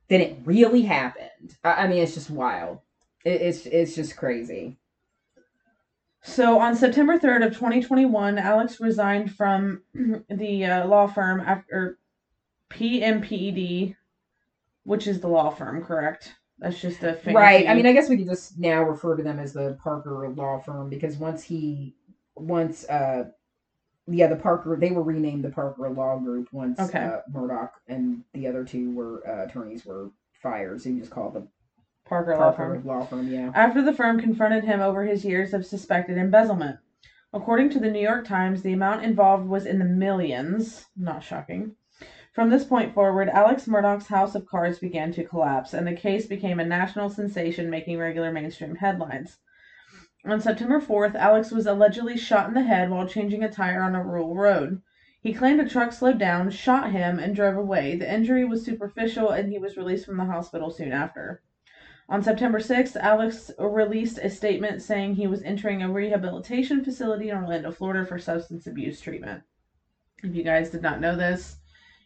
[0.08, 1.56] then it really happened.
[1.64, 2.78] I, I mean, it's just wild.
[3.26, 4.78] It, it's it's just crazy.
[6.22, 9.82] So on September 3rd of 2021, Alex resigned from
[10.30, 11.98] the uh, law firm after
[12.70, 13.94] PMPED,
[14.84, 16.34] which is the law firm, correct?
[16.58, 17.34] That's just a fancy.
[17.34, 17.68] Right.
[17.68, 20.58] I mean, I guess we could just now refer to them as the Parker law
[20.58, 21.94] firm because once he,
[22.34, 23.24] once, uh,
[24.08, 27.04] yeah, the Parker, they were renamed the Parker Law Group once Okay.
[27.04, 30.80] uh, Murdaugh and the other two were uh, attorneys were fired.
[30.80, 31.48] So you just call it the
[32.06, 32.84] Parker Law Firm.
[32.84, 33.28] Law Firm.
[33.28, 33.50] Yeah.
[33.54, 36.78] After the firm confronted him over his years of suspected embezzlement.
[37.32, 40.86] According to the New York Times, the amount involved was in the millions.
[40.96, 41.74] Not shocking.
[42.32, 46.26] From this point forward, Alex Murdaugh's house of cards began to collapse, and the case
[46.26, 49.38] became a national sensation, making regular mainstream headlines.
[50.24, 53.94] On September 4th, Alex was allegedly shot in the head while changing a tire on
[53.94, 54.82] a rural road.
[55.20, 57.96] He claimed a truck slowed down, shot him, and drove away.
[57.96, 61.42] The injury was superficial, and he was released from the hospital soon after.
[62.08, 67.36] On September 6th, Alex released a statement saying he was entering a rehabilitation facility in
[67.36, 69.42] Orlando, Florida for substance abuse treatment.
[70.22, 71.56] If you guys did not know this,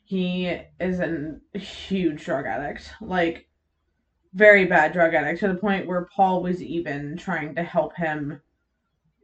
[0.04, 0.46] he
[0.80, 2.90] is a huge drug addict.
[3.02, 3.46] Like,
[4.32, 8.40] very bad drug addict to the point where Paul was even trying to help him,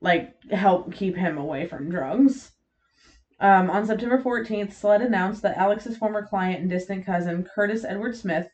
[0.03, 2.53] like, help keep him away from drugs.
[3.41, 8.17] Um, on September 14th, Sled announced that Alex's former client and distant cousin, Curtis Edward
[8.17, 8.49] Smith,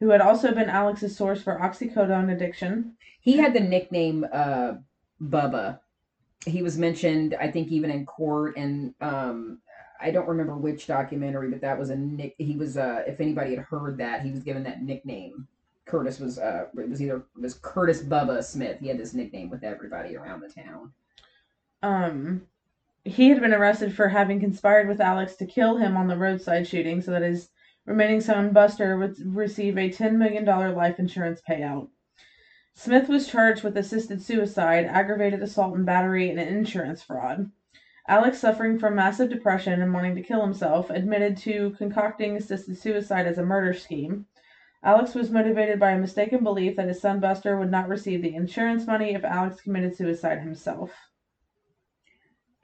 [0.00, 2.92] who had also been Alex's source for oxycodone addiction.
[3.20, 4.74] He had the nickname uh,
[5.22, 5.80] Bubba.
[6.44, 9.58] He was mentioned, I think, even in court, and um,
[10.00, 12.34] I don't remember which documentary, but that was a nick.
[12.38, 15.48] He was, uh, if anybody had heard that, he was given that nickname.
[15.86, 18.78] Curtis was, uh, it was either it was Curtis Bubba Smith.
[18.80, 20.92] He had this nickname with everybody around the town.
[21.82, 22.42] Um,
[23.04, 26.66] he had been arrested for having conspired with Alex to kill him on the roadside
[26.66, 27.48] shooting so that his
[27.86, 31.88] remaining son Buster would receive a $10 million life insurance payout.
[32.74, 37.50] Smith was charged with assisted suicide, aggravated assault and battery, and insurance fraud.
[38.08, 43.26] Alex, suffering from massive depression and wanting to kill himself, admitted to concocting assisted suicide
[43.26, 44.26] as a murder scheme.
[44.84, 48.34] Alex was motivated by a mistaken belief that his son Buster would not receive the
[48.34, 50.92] insurance money if Alex committed suicide himself.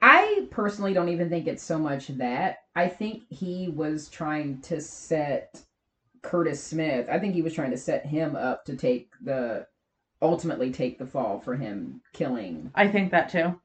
[0.05, 2.63] I personally don't even think it's so much that.
[2.75, 5.61] I think he was trying to set
[6.21, 7.07] Curtis Smith.
[7.09, 9.65] I think he was trying to set him up to take the
[10.21, 13.59] ultimately take the fall for him killing I think that too.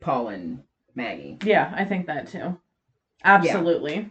[0.00, 0.62] Paul and
[0.94, 1.36] Maggie.
[1.42, 2.58] Yeah, I think that too.
[3.22, 4.10] Absolutely.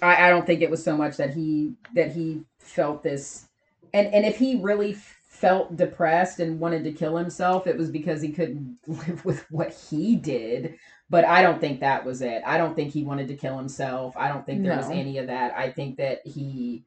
[0.00, 3.48] I, I don't think it was so much that he that he felt this
[3.92, 4.96] and and if he really
[5.34, 9.72] felt depressed and wanted to kill himself it was because he couldn't live with what
[9.72, 10.76] he did.
[11.10, 12.42] But i don't think that was it.
[12.46, 14.16] I don't think he wanted to kill himself.
[14.16, 15.52] I don't think there was any of that.
[15.56, 16.84] I think that he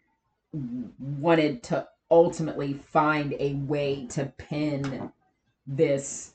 [1.00, 5.12] wanted to ultimately find a way to pin
[5.68, 6.34] this.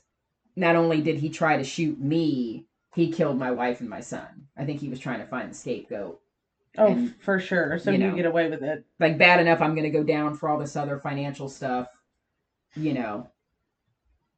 [0.55, 4.47] Not only did he try to shoot me he killed my wife and my son.
[4.55, 6.19] I think he was trying to find the scapegoat.
[6.77, 7.79] Oh, And, for sure.
[7.79, 8.83] So you you get away with it.
[8.99, 11.87] like bad enough I'm going to go down for all this other financial stuff.
[12.75, 13.29] You know,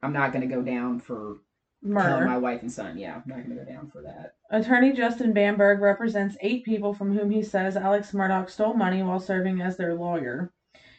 [0.01, 1.37] I'm not going to go down for
[1.81, 2.25] Murder.
[2.25, 2.97] my wife and son.
[2.97, 4.35] Yeah, I'm not going to go down for that.
[4.49, 9.19] Attorney Justin Bamberg represents eight people from whom he says Alex Murdaugh stole money while
[9.19, 10.51] serving as their lawyer.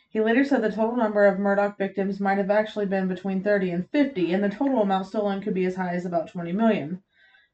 [0.08, 3.70] He later said the total number of Murdaugh victims might have actually been between 30
[3.70, 7.02] and 50, and the total amount stolen could be as high as about 20 million.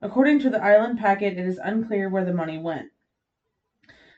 [0.01, 2.91] According to the Island Packet, it is unclear where the money went.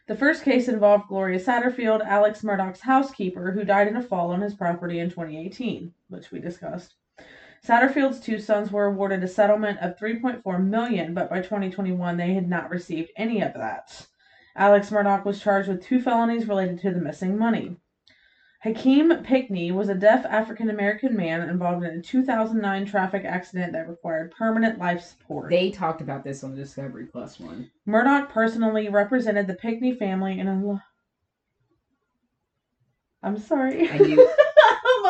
[0.07, 4.43] The first case involved Gloria Satterfield, Alex Murdaugh's housekeeper, who died in a fall on
[4.43, 6.95] his property in 2018, which we discussed.
[7.67, 12.47] Satterfield's two sons were awarded a settlement of 3.4 million, but by 2021 they had
[12.47, 14.07] not received any of that.
[14.55, 17.79] Alex Murdaugh was charged with two felonies related to the missing money.
[18.65, 23.87] Hakeem Pinckney was a deaf African American man involved in a 2009 traffic accident that
[23.87, 25.51] required permanent life support.
[25.51, 27.69] They talked about this on the Discovery Plus one.
[27.87, 30.83] Murdaugh personally represented the Pinckney family in a.
[33.23, 33.87] I'm sorry.
[33.91, 34.31] I knew-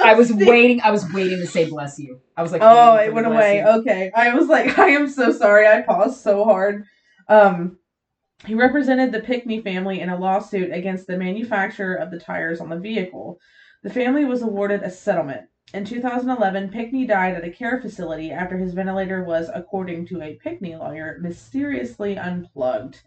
[0.04, 0.80] I was waiting.
[0.80, 2.20] I was waiting to say bless you.
[2.36, 3.58] I was like, Oh, it went away.
[3.58, 3.64] you.
[3.80, 4.10] Okay.
[4.16, 5.68] I was like, I am so sorry.
[5.68, 6.84] I paused so hard.
[7.28, 7.78] Um,
[8.46, 12.68] he represented the Pinckney family in a lawsuit against the manufacturer of the tires on
[12.68, 13.38] the vehicle.
[13.82, 15.42] The family was awarded a settlement.
[15.72, 20.34] In 2011, Pinckney died at a care facility after his ventilator was, according to a
[20.42, 23.00] Pinckney lawyer, mysteriously unplugged.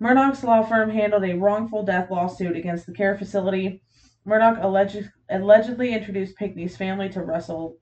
[0.00, 3.82] Murdaugh's law firm handled a wrongful death lawsuit against the care facility.
[4.26, 7.76] Murdaugh alleged, allegedly introduced Pinckney's family to Russell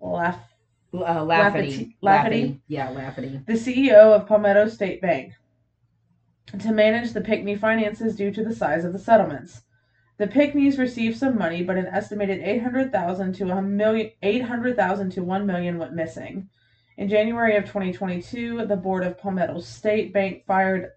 [0.00, 0.38] Laff,
[0.92, 1.26] Uh, Lafferty.
[1.26, 1.96] Lafferty.
[2.02, 2.62] Lafferty.
[2.68, 3.40] Yeah, Lafferty.
[3.46, 5.32] the CEO of Palmetto State Bank,
[6.58, 9.62] to manage the Pinckney finances due to the size of the settlements.
[10.16, 15.46] The Pinckneys received some money, but an estimated 800,000 to a million, 800,000 to 1
[15.46, 16.48] million went missing.
[16.96, 20.92] In January of 2022, the board of Palmetto State Bank fired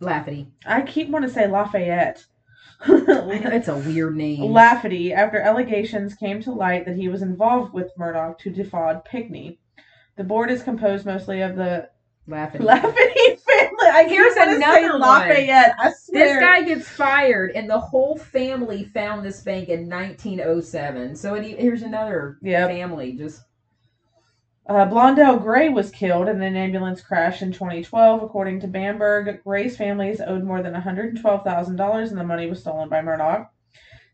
[0.00, 0.48] Lafferty.
[0.66, 2.26] I keep wanting to say Lafayette.
[2.86, 4.52] It's a weird name.
[4.52, 9.58] Lafferty after allegations came to light that he was involved with Murdaugh to defraud Pinckney.
[10.16, 11.88] The board is composed mostly of the
[12.26, 12.62] Lafferty.
[12.62, 13.37] Lafferty.
[13.94, 14.98] I Here's keep wanting to another.
[14.98, 15.74] Lafayette.
[15.78, 21.16] I This guy gets fired, and the whole family found this bank in 1907.
[21.16, 22.70] So it, here's another Yep.
[22.70, 23.12] family.
[23.12, 23.42] Just
[24.68, 28.22] Uh, Blondell Gray was killed in an ambulance crash in 2012.
[28.22, 33.00] According to Bamberg, Gray's families owed more than $112,000 and the money was stolen by
[33.00, 33.48] Murdaugh.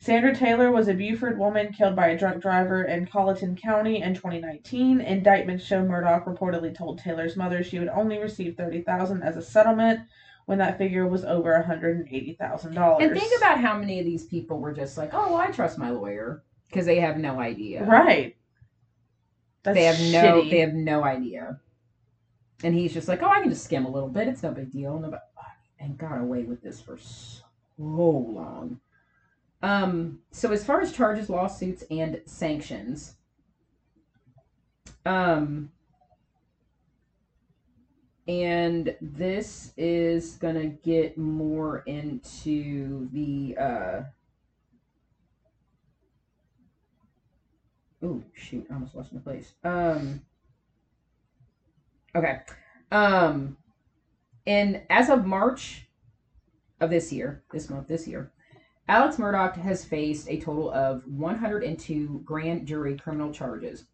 [0.04, 4.12] Sandra Taylor was a Buford woman killed by a drunk driver in Colleton County in
[4.12, 5.00] 2019.
[5.00, 10.00] Indictments show Murdaugh reportedly told Taylor's mother she would only receive 30000 as a settlement
[10.44, 13.00] when that figure was over $180,000.
[13.00, 15.88] and think about how many of these people were just like, "Oh, I trust my
[15.88, 17.82] lawyer," because they have no idea.
[17.86, 18.36] Right.
[19.62, 20.44] That's they have no.
[20.44, 21.60] They have no idea.
[22.62, 24.28] And he's just like, "Oh, I can just skim a little bit.
[24.28, 25.14] It's no big deal." And,
[25.80, 27.46] and got away with this for so
[27.78, 28.80] long.
[29.64, 30.18] Um.
[30.30, 33.16] So as far as charges, lawsuits, and sanctions,
[35.06, 35.70] um.
[38.28, 44.02] And this is gonna get more into the uh
[48.02, 49.54] Oh shoot, I almost lost my place.
[49.64, 50.20] Um
[52.14, 52.40] Okay.
[52.92, 53.56] Um
[54.46, 55.88] and as of March
[56.80, 58.30] of this year, this month, this year,
[58.86, 63.86] Alex Murdaugh has faced a total of 102 grand jury criminal charges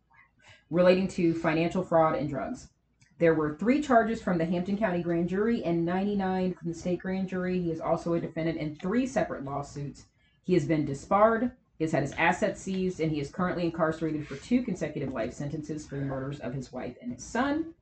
[0.71, 2.71] relating to financial fraud and drugs.
[3.19, 7.01] There were three charges from the Hampton County grand jury and 99 from the state
[7.01, 7.61] grand jury.
[7.61, 10.07] He is also a defendant in three separate lawsuits.
[10.43, 14.27] He has been disbarred, he has had his assets seized, and he is currently incarcerated
[14.27, 17.75] for two consecutive life sentences for the murders of his wife and his son.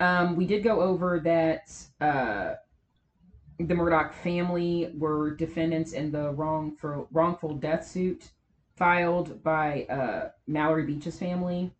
[0.00, 2.54] Um, we did go over that uh,
[3.58, 8.30] the Murdaugh family were defendants in the wrongful wrongful death suit
[8.76, 11.72] filed by uh, Mallory Beach's family.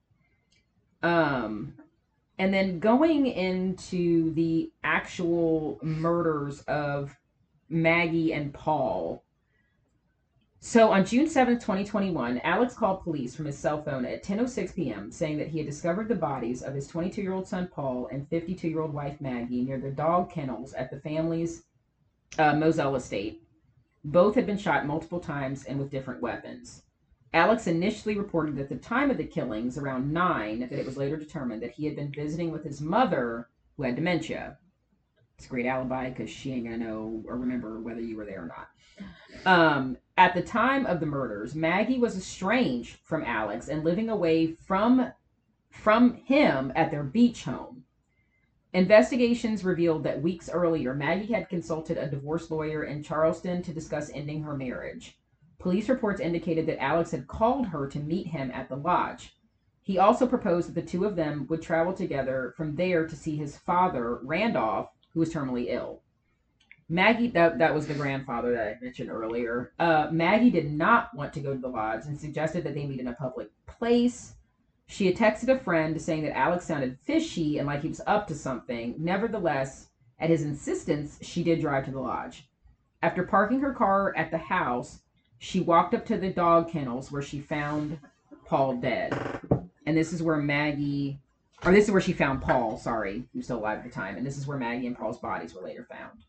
[1.03, 1.75] Um,
[2.39, 7.17] and then going into the actual murders of
[7.69, 9.25] Maggie and Paul.
[10.65, 15.11] So on June 7th, 2021, Alex called police from his cell phone at 10:06 p.m.
[15.11, 19.21] saying that he had discovered the bodies of his 22-year-old son Paul and 52-year-old wife
[19.21, 21.65] Maggie near the dog kennels at the family's
[22.39, 23.43] uh, Moselle estate.
[24.05, 26.85] Both had been shot multiple times and with different weapons.
[27.35, 31.17] Alex initially reported at the time of the killings, around 9, that it was later
[31.17, 34.59] determined that he had been visiting with his mother, who had dementia.
[35.43, 38.45] It's a great alibi because she ain't gonna know or remember whether you were there
[38.45, 38.69] or not.
[39.45, 44.53] Um, at the time of the murders, Maggie was estranged from Alex and living away
[44.53, 45.11] from
[45.69, 47.83] from him at their beach home.
[48.73, 54.13] Investigations revealed that weeks earlier, Maggie had consulted a divorce lawyer in Charleston to discuss
[54.15, 55.19] ending her marriage.
[55.59, 59.35] Police reports indicated that Alex had called her to meet him at the lodge.
[59.81, 63.37] He also proposed that the two of them would travel together from there to see
[63.37, 66.01] his father, Randolph, who was terminally ill.
[66.89, 69.73] Maggie, that, that was the grandfather that I mentioned earlier.
[69.79, 73.01] Uh, Maggie did not want to go to the lodge and suggested that they meet
[73.01, 74.35] in a public place.
[74.87, 78.27] She had texted a friend saying that Alex sounded fishy and like he was up
[78.29, 78.95] to something.
[78.99, 79.89] Nevertheless,
[80.19, 82.47] at his insistence, she did drive to the lodge.
[83.03, 85.01] After parking her car at the house,
[85.39, 87.99] she walked up to the dog kennels where she found
[88.45, 89.13] Paul dead.
[89.87, 91.19] And this is where Maggie,
[91.65, 94.17] or this is where she found Paul, sorry, was still alive at the time.
[94.17, 96.25] And this is where Maggie and Paul's bodies were later found.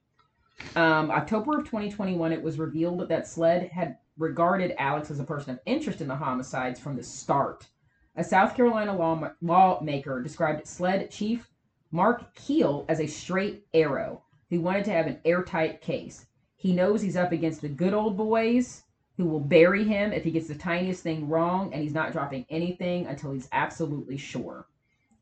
[0.76, 5.52] Um, October of 2021, it was revealed that SLED had regarded Alex as a person
[5.52, 7.68] of interest in the homicides from the start.
[8.16, 11.50] A South Carolina law, lawmaker described SLED chief
[11.92, 16.28] Mark Keel as a straight arrow who wanted to have an airtight case.
[16.56, 18.84] He knows he's up against the good old boys
[19.18, 22.46] who will bury him if he gets the tiniest thing wrong, and he's not dropping
[22.50, 24.68] anything until he's absolutely sure.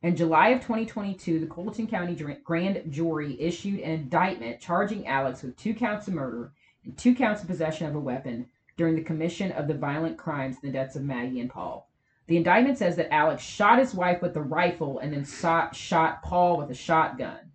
[0.04, 5.56] In July of 2022, the Colleton County Grand Jury issued an indictment charging Alex with
[5.56, 8.48] two counts of murder and two counts of possession of a weapon
[8.78, 11.88] during the commission of the violent crimes and the deaths of Maggie and Paul.
[12.26, 16.24] The indictment says that Alex shot his wife with the rifle and then shot, shot
[16.24, 17.52] Paul with a shotgun.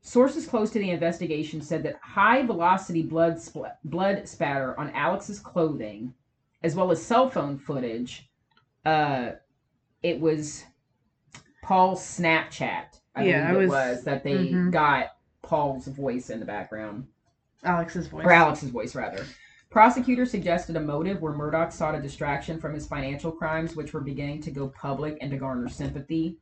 [0.00, 5.38] Sources close to the investigation said that high velocity blood, spl- blood spatter on Alex's
[5.38, 6.14] clothing,
[6.62, 8.30] as well as cell phone footage,
[8.86, 9.32] uh,
[10.02, 10.64] it was
[11.64, 13.00] Paul's Snapchat.
[13.16, 14.68] I yeah, believe it was, was that they mm-hmm.
[14.68, 17.06] got Paul's voice in the background.
[17.62, 18.26] Alex's voice.
[18.26, 19.24] Or Alex's voice, rather.
[19.70, 24.02] Prosecutors suggested a motive where Murdaugh sought a distraction from his financial crimes, which were
[24.02, 26.36] beginning to go public and to garner sympathy.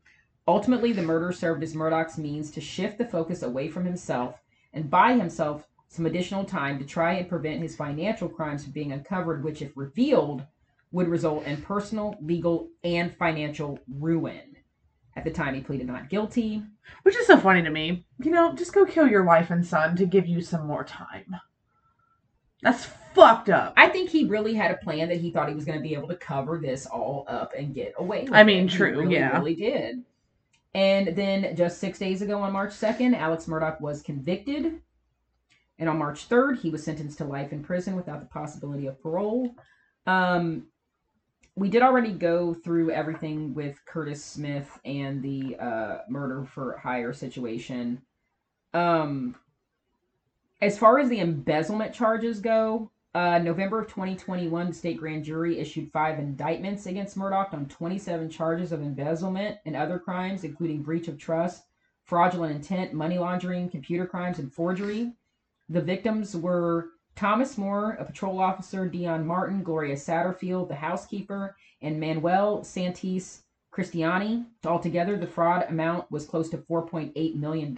[0.49, 4.43] Ultimately, the murder served as Murdaugh's means to shift the focus away from himself
[4.73, 8.91] and buy himself some additional time to try and prevent his financial crimes from being
[8.91, 10.43] uncovered, which, if revealed,
[10.91, 14.52] would result in personal, legal, and financial ruin.
[15.15, 16.63] At the time, he pleaded not guilty.
[17.03, 18.05] Which is so funny to me.
[18.19, 21.37] You know, just go kill your wife and son to give you some more time.
[22.63, 23.75] That's fucked up.
[23.77, 25.95] I think he really had a plan that he thought he was going to be
[25.95, 28.71] able to cover this all up and get away with I mean, it.
[28.71, 29.37] true, he really, yeah.
[29.37, 30.05] really did.
[30.75, 34.81] And then just six days ago on March 2nd, Alex Murdaugh was convicted.
[35.79, 39.03] And on March 3rd, he was sentenced to life in prison without the possibility of
[39.03, 39.55] parole.
[40.07, 40.69] Um,
[41.55, 47.13] we did already go through everything with Curtis Smith and the uh, murder for hire
[47.13, 48.01] situation.
[48.73, 49.37] Um,
[50.63, 55.59] as far as the embezzlement charges go, uh, November of 2021, the state grand jury
[55.59, 61.09] issued five indictments against Murdaugh on 27 charges of embezzlement and other crimes, including breach
[61.09, 61.65] of trust,
[62.05, 65.13] fraudulent intent, money laundering, computer crimes, and forgery.
[65.69, 72.01] The victims were Thomas Moore, a patrol officer, Dion Martin, Gloria Satterfield, the housekeeper, and
[72.01, 73.43] Manuel Santis
[73.73, 74.47] Cristiani.
[74.65, 77.75] Altogether, the fraud amount was close to $4.8 million,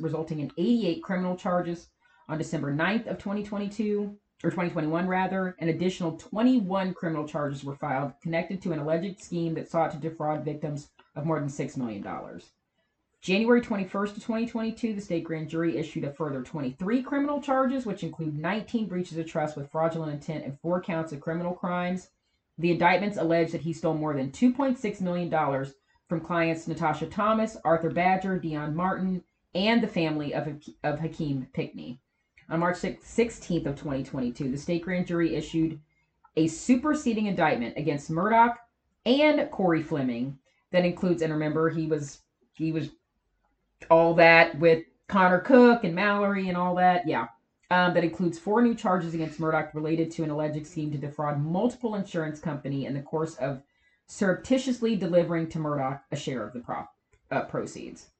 [0.00, 1.88] resulting in 88 criminal charges
[2.28, 8.12] on December 9th of 2022 or 2021 rather, an additional 21 criminal charges were filed
[8.22, 12.06] connected to an alleged scheme that sought to defraud victims of more than $6 million.
[13.26, 18.04] January 21st of 2022, the state grand jury issued a further 23 criminal charges, which
[18.04, 22.10] include 19 breaches of trust with fraudulent intent and four counts of criminal crimes.
[22.58, 25.66] The indictments allege that he stole more than $2.6 million
[26.08, 29.24] from clients Natasha Thomas, Arthur Badger, Dion Martin,
[29.56, 30.46] and the family of,
[30.84, 31.98] of Hakeem Pinckney.
[32.48, 35.80] On March 16th of 2022, the state grand jury issued
[36.36, 38.54] a superseding indictment against Murdaugh
[39.04, 40.38] and Corey Fleming
[40.70, 42.20] that includes, and remember, he was
[42.52, 42.90] he was
[43.90, 47.06] all that with Connor Cook and Mallory and all that.
[47.06, 47.28] Yeah.
[47.68, 51.42] Um, that includes four new charges against Murdaugh related to an alleged scheme to defraud
[51.42, 53.60] multiple insurance company in the course of
[54.06, 56.94] surreptitiously delivering to Murdaugh a share of the prop,
[57.32, 58.10] uh, proceeds.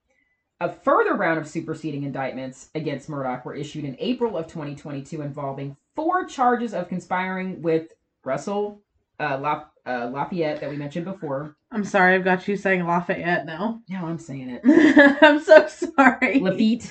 [0.58, 5.76] A further round of superseding indictments against Murdaugh were issued in April of 2022 involving
[5.94, 7.92] four charges of conspiring with
[8.24, 8.82] Russell
[9.20, 11.56] uh, La- uh, Lafayette that we mentioned before.
[11.70, 13.80] I'm sorry, I've got you saying Lafayette now.
[13.88, 15.18] No, I'm saying it.
[15.22, 16.40] I'm so sorry.
[16.40, 16.90] Laffitte.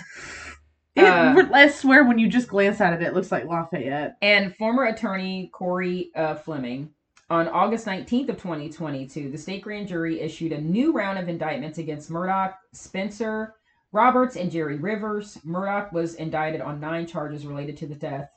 [0.96, 4.16] It, uh, I swear, when you just glance at it, it looks like Lafayette.
[4.22, 6.92] And former attorney Corey uh, Fleming.
[7.30, 11.80] On August 19th of 2022, the state grand jury issued a new round of indictments
[11.80, 13.56] against Murdaugh, Spencer,
[13.92, 15.38] Roberts, and Jerry Rivers.
[15.46, 18.30] Murdaugh was indicted on nine charges related to the death,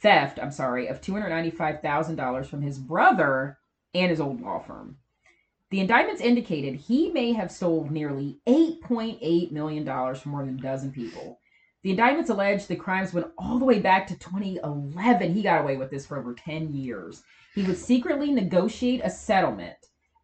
[0.00, 3.57] theft, I'm sorry, of $295,000 from his brother
[3.94, 4.96] and his old law firm.
[5.70, 9.84] The indictments indicated he may have stole nearly $8.8 million
[10.14, 11.40] from more than a dozen people.
[11.82, 15.34] The indictments allege the crimes went all the way back to 2011.
[15.34, 17.22] He got away with this for over 10 years.
[17.54, 19.76] He would secretly negotiate a settlement,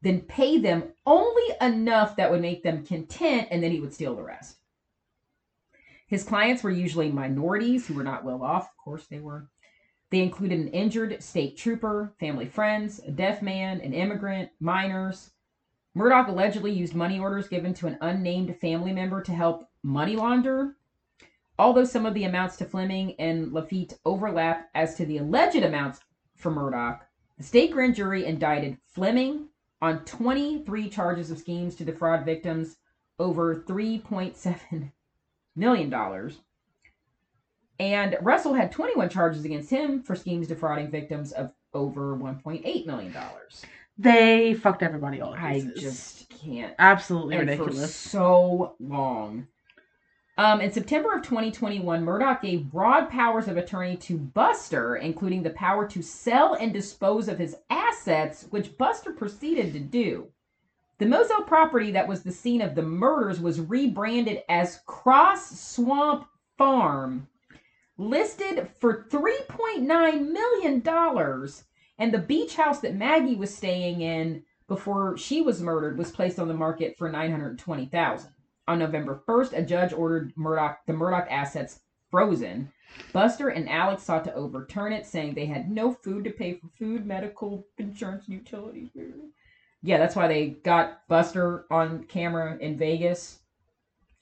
[0.03, 4.17] then pay them only enough that would make them content, and then he would steal
[4.17, 4.57] the rest.
[6.07, 8.65] His clients were usually minorities who were not well off.
[8.65, 9.49] Of course, they were.
[10.15, 15.33] They included an injured state trooper, family friends, a deaf man, an immigrant, minors.
[15.97, 20.77] Murdaugh allegedly used money orders given to an unnamed family member to help money launder.
[21.59, 25.99] Although some of the amounts to Fleming and Laffitte overlap as to the alleged amounts
[26.37, 27.01] for Murdaugh,
[27.37, 29.49] the state grand jury indicted Fleming
[29.83, 32.77] on 23 charges of schemes to defraud victims
[33.19, 34.93] over $3.7
[35.57, 35.91] million.
[37.81, 43.13] And Russell had 21 charges against him for schemes defrauding victims of over 1.8 million
[43.13, 43.65] dollars.
[43.99, 45.35] They fucked everybody all.
[45.35, 46.75] I just can't.
[46.79, 47.95] absolutely And ridiculous.
[47.95, 49.47] so long.
[50.37, 55.51] Um, in September of 2021, Murdaugh gave broad powers of attorney to Buster, including the
[55.51, 60.27] power to sell and dispose of his assets, which Buster proceeded to do.
[60.99, 66.27] The Moselle property that was the scene of the murders was rebranded as Cross Swamp
[66.59, 67.29] Farm,
[67.97, 69.83] listed for $3.9
[70.31, 70.83] million,
[71.99, 76.39] and the beach house that Maggie was staying in before she was murdered was placed
[76.39, 78.31] on the market for 920000
[78.67, 81.81] On November 1st, a judge ordered Murdaugh, the Murdaugh assets
[82.11, 82.73] frozen.
[83.13, 86.69] Buster and Alex sought to overturn it, saying they had no food to pay for
[86.79, 88.91] food, medical, insurance, and utilities.
[89.83, 93.41] Yeah, that's why they got Buster on camera in Vegas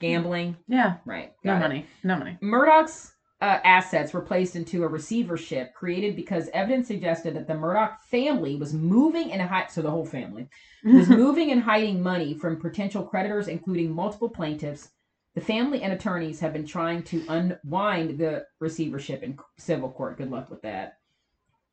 [0.00, 0.56] gambling.
[0.66, 1.32] Yeah, Right.
[1.44, 1.60] no it.
[1.60, 2.36] money, no money.
[2.42, 3.12] Murdaugh's
[3.42, 8.54] uh, assets were placed into a receivership created because evidence suggested that the Murdaugh family
[8.54, 9.68] was moving and hiding.
[9.68, 10.48] So the whole family
[10.84, 14.90] was moving and hiding money from potential creditors, including multiple plaintiffs.
[15.34, 20.18] The family and attorneys have been trying to unwind the receivership in civil court.
[20.18, 20.98] Good luck with that.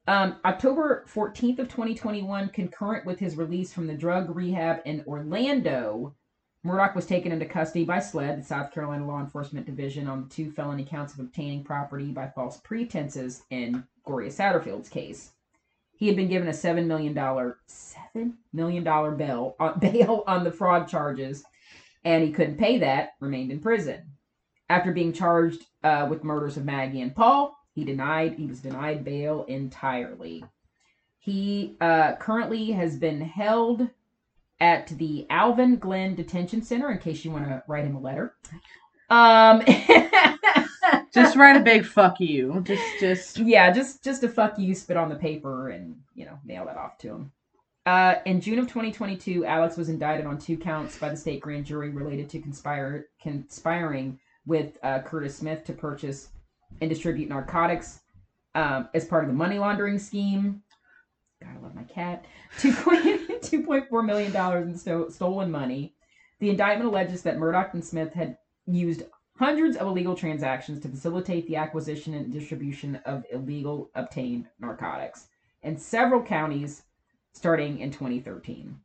[0.08, 6.16] Um, October 14th of 2021, concurrent with his release from the drug rehab in Orlando,
[6.66, 10.30] Murdaugh was taken into custody by SLED, the South Carolina Law Enforcement Division, on the
[10.30, 15.32] two felony counts of obtaining property by false pretenses in Gloria Satterfield's case.
[15.96, 20.44] He had been given a seven million dollar seven million dollar bail uh, bail on
[20.44, 21.44] the fraud charges,
[22.04, 23.12] and he couldn't pay that.
[23.22, 24.02] Remained in prison.
[24.70, 29.06] After being charged uh, with murders of Maggie and Paul, he denied he was denied
[29.06, 30.44] bail entirely.
[31.20, 33.90] He uh, currently has been held
[34.60, 38.36] at the Alvin Glenn Detention Center in case you want to write him a letter.
[39.10, 39.64] Um,
[41.14, 42.62] just write a big fuck you.
[42.66, 44.76] Just, just yeah, just just a fuck you.
[44.76, 47.32] Spit on the paper and you know mail that off to him.
[47.86, 51.66] Uh, in June of 2022, Alex was indicted on two counts by the state grand
[51.66, 56.30] jury related to conspire conspiring with uh, Curtis Smith to purchase
[56.82, 58.02] and distribute narcotics
[58.56, 60.62] um, as part of the money laundering scheme.
[61.42, 62.26] God, I love my cat.
[62.60, 63.28] To Queen.
[63.42, 65.94] $2.4 million in sto- stolen money.
[66.40, 69.04] The indictment alleges that Murdaugh and Smith had used
[69.38, 75.28] hundreds of illegal transactions to facilitate the acquisition and distribution of illegal obtained narcotics
[75.64, 76.84] in several counties
[77.34, 78.78] starting in 2013.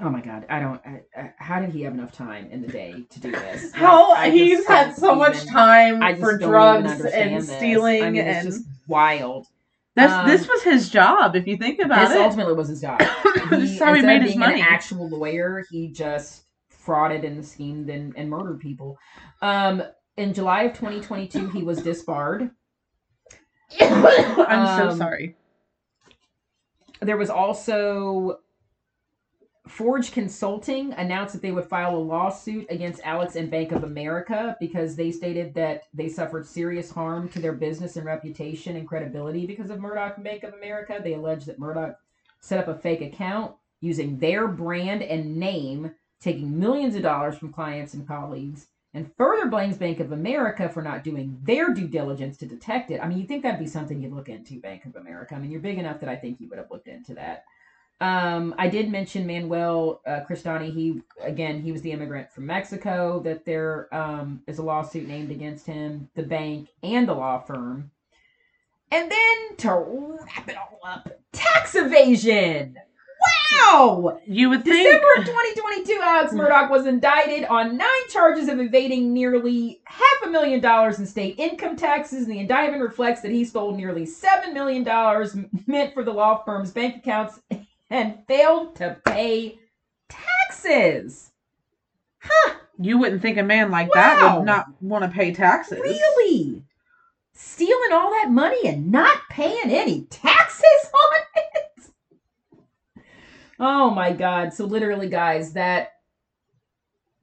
[0.00, 0.46] Oh my God!
[0.48, 0.80] I don't.
[0.86, 3.72] I, I, how did he have enough time in the day to do this?
[3.74, 7.56] how I, he's had so even, much time for drugs and this.
[7.56, 9.48] stealing mean, and wild.
[9.96, 11.34] That's um, this was his job.
[11.34, 13.00] If you think about this it, this ultimately was his job.
[13.60, 14.60] this is how he instead made of his being money.
[14.60, 16.44] An actual lawyer, he just
[16.84, 18.98] frauded and schemed and, and murdered people.
[19.42, 19.82] Um,
[20.16, 22.50] in July of 2022, he was disbarred.
[23.80, 25.36] I'm so um, sorry.
[27.00, 28.40] There was also
[29.68, 34.56] Forge Consulting announced that they would file a lawsuit against Alex and Bank of America
[34.58, 39.46] because they stated that they suffered serious harm to their business and reputation and credibility
[39.46, 41.00] because of Murdaugh and Bank of America.
[41.02, 41.94] They alleged that Murdaugh
[42.40, 47.52] set up a fake account using their brand and name, taking millions of dollars from
[47.52, 52.36] clients and colleagues, and further blames Bank of America for not doing their due diligence
[52.38, 53.00] to detect it.
[53.02, 55.34] I mean, you think that'd be something you'd look into, Bank of America.
[55.34, 57.44] I mean, you're big enough that I think you would have looked into that.
[58.00, 60.72] Um, I did mention Manuel uh, Cristani.
[60.72, 63.20] He again, he was the immigrant from Mexico.
[63.20, 67.90] That there um, is a lawsuit named against him, the bank, and the law firm.
[68.90, 72.76] And then to wrap it all up, tax evasion.
[73.62, 74.20] Wow!
[74.26, 79.12] You would think December of 2022, Alex Murdaugh was indicted on nine charges of evading
[79.12, 83.44] nearly half a million dollars in state income taxes, and the indictment reflects that he
[83.44, 85.36] stole nearly seven million dollars
[85.66, 87.40] meant for the law firm's bank accounts
[87.90, 89.58] and failed to pay
[90.08, 91.32] taxes.
[92.20, 92.54] Huh?
[92.80, 95.80] You wouldn't think a man like that would not want to pay taxes.
[95.80, 96.62] Really?
[97.40, 103.04] Stealing all that money and not paying any taxes on it?
[103.60, 104.52] Oh my god.
[104.52, 105.92] So literally guys, that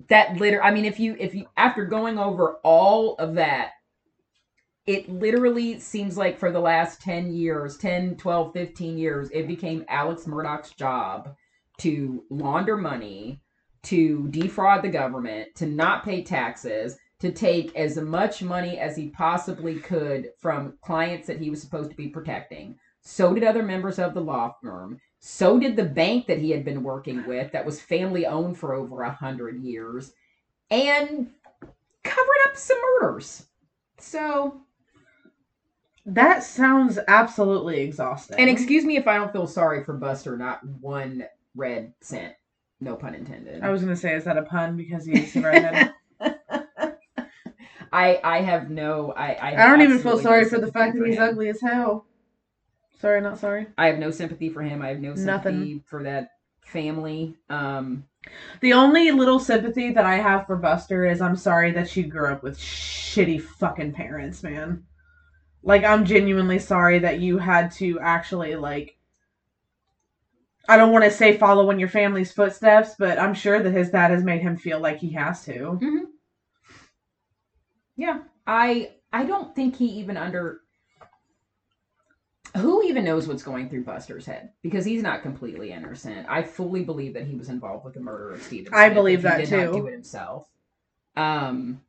[0.08, 3.72] that liter I mean if you if you after going over all of that
[4.86, 9.84] it literally seems like for the last 10 years, 10, 12, 15 years, it became
[9.90, 11.36] Alex Murdaugh's job
[11.80, 13.42] to launder money,
[13.82, 19.10] to defraud the government, to not pay taxes, to take as much money as he
[19.10, 22.78] possibly could from clients that he was supposed to be protecting.
[23.02, 25.00] So did other members of the law firm.
[25.20, 28.74] So did the bank that he had been working with, that was family owned for
[28.74, 30.12] over a hundred years,
[30.70, 31.32] and
[32.04, 33.48] covered up some murders.
[33.98, 34.62] So,
[36.06, 38.38] That sounds absolutely exhausting.
[38.38, 41.26] and excuse me if I don't feel sorry for Buster, not one
[41.56, 42.36] red cent.
[42.82, 43.64] No pun intended.
[43.64, 45.94] I was gonna say, is that a pun because he's a redhead?
[47.96, 50.98] I I have no I I, I don't even feel sorry no for the fact
[50.98, 51.24] that he's him.
[51.24, 52.06] ugly as hell.
[53.00, 53.68] Sorry, not sorry.
[53.78, 54.82] I have no sympathy for him.
[54.82, 55.84] I have no sympathy Nothing.
[55.86, 56.30] for that
[56.62, 57.36] family.
[57.50, 58.06] Um
[58.60, 62.28] The only little sympathy that I have for Buster is I'm sorry that you grew
[62.28, 64.84] up with shitty fucking parents, man.
[65.64, 68.98] Like I'm genuinely sorry that you had to actually like
[70.68, 73.92] I don't want to say follow in your family's footsteps, but I'm sure that his
[73.92, 76.10] dad has made him feel like he has to.
[77.98, 80.62] Yeah, I I don't think he even under
[82.58, 86.26] who even knows what's going through Buster's head because he's not completely innocent.
[86.30, 88.74] I fully believe that he was involved with the murder of Stephen.
[88.74, 89.72] I Smith, believe if he that did not too.
[89.72, 90.48] do it himself.
[91.18, 91.82] Um,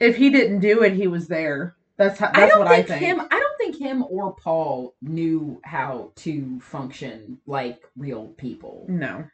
[0.00, 1.76] If he didn't do it, he was there.
[1.96, 3.00] That's how, I that's don't what think, I think.
[3.00, 3.20] him.
[3.20, 8.86] I don't think him or Paul knew how to function like real people.
[8.88, 9.24] No.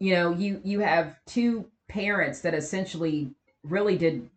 [0.00, 4.30] you know you you have two parents that essentially really did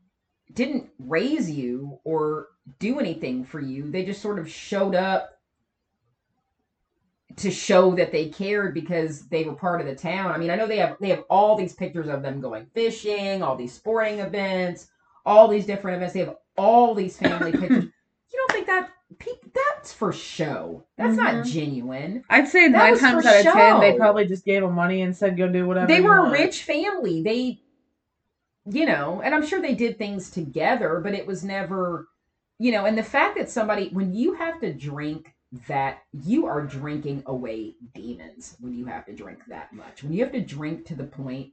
[0.53, 2.47] didn't raise you or
[2.79, 3.89] do anything for you.
[3.89, 5.37] They just sort of showed up
[7.37, 10.31] to show that they cared because they were part of the town.
[10.31, 13.41] I mean i know they have they have all these pictures of them going fishing
[13.41, 14.87] all these sporting events
[15.25, 16.13] all these different events.
[16.13, 17.85] They have all these family pictures.
[17.85, 18.89] You don't think that
[19.53, 20.83] that's for show.
[20.97, 21.45] That's not Mhm.
[21.51, 22.23] genuine.
[22.29, 25.15] I'd say That nine times out of ten, they probably just gave them money and
[25.15, 27.21] said, "Go do whatever." they were a rich family.
[27.21, 27.61] They
[28.65, 32.07] you know and i'm sure they did things together but it was never
[32.59, 35.33] you know and the fact that somebody when you have to drink
[35.67, 40.23] that you are drinking away demons when you have to drink that much when you
[40.23, 41.51] have to drink to the point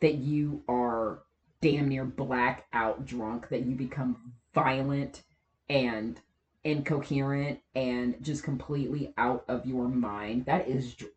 [0.00, 1.22] that you are
[1.60, 5.22] damn near black out drunk that you become violent
[5.68, 6.20] and
[6.64, 11.12] incoherent and just completely out of your mind that is dr-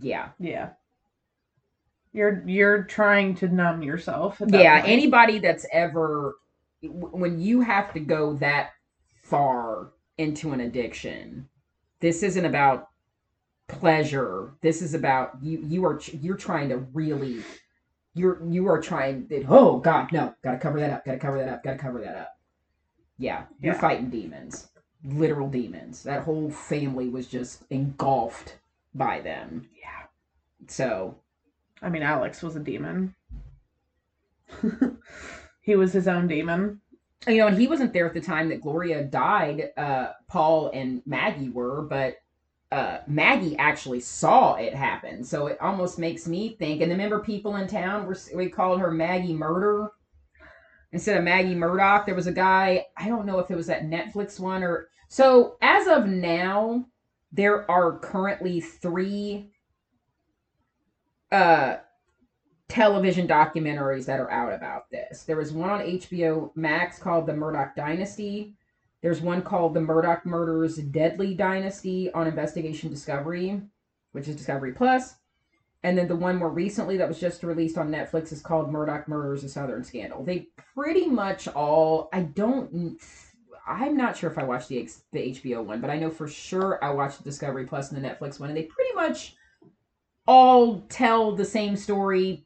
[0.00, 0.70] yeah Yeah.
[2.12, 4.40] You're you're trying to numb yourself.
[4.48, 4.92] yeah point.
[4.92, 6.34] anybody that's ever
[6.82, 8.70] when you have to go that
[9.22, 11.48] far into an addiction
[12.00, 12.88] this isn't about
[13.68, 17.42] pleasure this is about you you are you're trying to really
[18.14, 21.48] you're you are trying that oh god no gotta cover that up gotta cover that
[21.48, 22.32] up gotta cover that up
[23.18, 23.80] yeah you're Yeah.
[23.80, 24.68] fighting demons
[25.04, 28.56] literal demons that whole family was just engulfed
[28.94, 30.06] by them Yeah.
[30.66, 31.14] so
[31.82, 33.14] I mean, Alex was a demon.
[35.60, 36.80] he was his own demon.
[37.26, 39.70] you know, and he wasn't there at the time that Gloria died.
[39.76, 42.16] Uh, Paul and Maggie were, but
[42.72, 45.24] uh, Maggie actually saw it happen.
[45.24, 46.80] So it almost makes me think.
[46.82, 49.90] And remember, people in town were we called her Maggie Murder
[50.92, 52.06] instead of Maggie Murdaugh.
[52.06, 52.86] There was a guy.
[52.96, 55.56] I don't know if it was that Netflix one or so.
[55.62, 56.86] As of now,
[57.32, 59.50] there are currently three
[61.32, 61.76] uh
[62.70, 65.24] television documentaries that are out about this.
[65.24, 68.54] There was one on HBO Max called The Murdaugh Dynasty.
[69.02, 73.60] There's one called The Murdaugh Murders Deadly Dynasty on Investigation Discovery,
[74.12, 75.16] which is Discovery Plus.
[75.82, 79.08] And then the one more recently that was just released on Netflix is called Murdaugh
[79.08, 80.22] Murders: A Southern Scandal.
[80.22, 83.00] They pretty much all I don't
[83.66, 86.82] I'm not sure if I watched the the HBO one, but I know for sure
[86.84, 89.36] I watched the Discovery Plus and the Netflix one and they pretty much
[90.30, 92.44] all tell the same story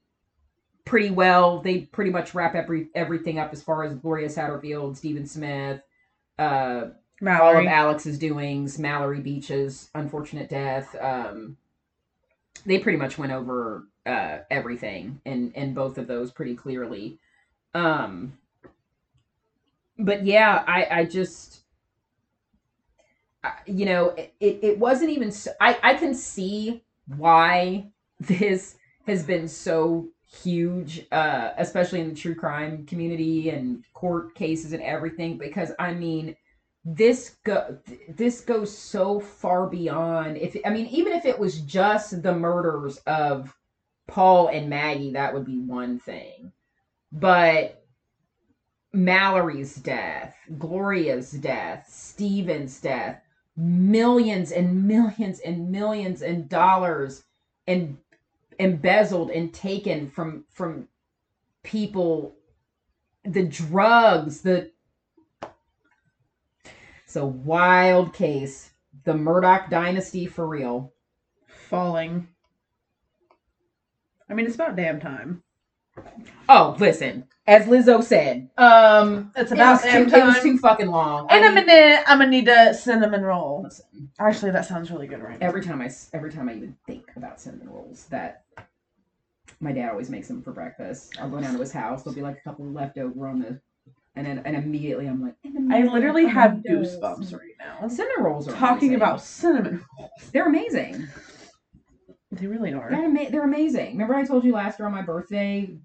[0.87, 1.61] pretty well.
[1.61, 5.83] They pretty much wrap every everything up as far as Gloria Satterfield, Stephen Smith,
[6.39, 6.87] uh,
[7.27, 10.97] all of Alex's doings, Mallory Beach's unfortunate death.
[10.99, 11.59] Um,
[12.65, 17.19] they pretty much went over uh, everything in in both of those pretty clearly.
[17.75, 18.39] Um,
[19.99, 21.61] but yeah, I I just.
[23.67, 25.31] You know, it, it, it wasn't even.
[25.31, 27.89] So, I I can see why
[28.21, 28.77] this
[29.07, 30.09] has been so
[30.43, 35.39] huge, uh, especially in the true crime community and court cases and everything.
[35.39, 36.37] Because I mean,
[36.85, 37.79] this go
[38.09, 40.37] this goes so far beyond.
[40.37, 43.55] If I mean, even if it was just the murders of
[44.07, 46.53] Paul and Maggie, that would be one thing,
[47.13, 47.81] but.
[48.97, 53.24] Mallory's death, Gloria's death, Steven's death,
[53.57, 57.25] millions and millions and millions and dollars
[57.67, 57.97] and
[58.59, 60.89] embezzled and taken from from
[61.63, 62.35] people
[63.25, 64.71] the drugs the
[67.05, 68.71] it's a wild case
[69.05, 70.93] the murdaugh dynasty for real
[71.75, 72.29] Falling.
[74.29, 75.43] I mean, it's about damn time.
[76.49, 77.25] Oh, listen.
[77.47, 81.27] As Lizzo said, Um, it's it about was, damn too, it was too fucking long.
[81.31, 83.63] In I a mean, minute, I'm gonna need a cinnamon roll.
[83.65, 85.47] listen, Actually, that sounds really good right now.
[85.47, 88.45] every time I every time I even think about cinnamon rolls, that
[89.61, 91.17] my dad always makes them for breakfast.
[91.21, 92.03] I'll go down to his house.
[92.03, 93.61] There'll be like a couple left over on the,
[94.17, 95.35] and then and immediately I'm like,
[95.71, 97.87] I literally have goosebumps right now.
[97.89, 98.95] Cinnamon rolls are Talking amazing.
[98.95, 100.11] about cinnamon rolls.
[100.33, 101.09] they're amazing.
[102.33, 102.89] They really are.
[102.91, 103.93] They're, ama- they're amazing.
[103.93, 105.79] Remember I told you last year on my birthday,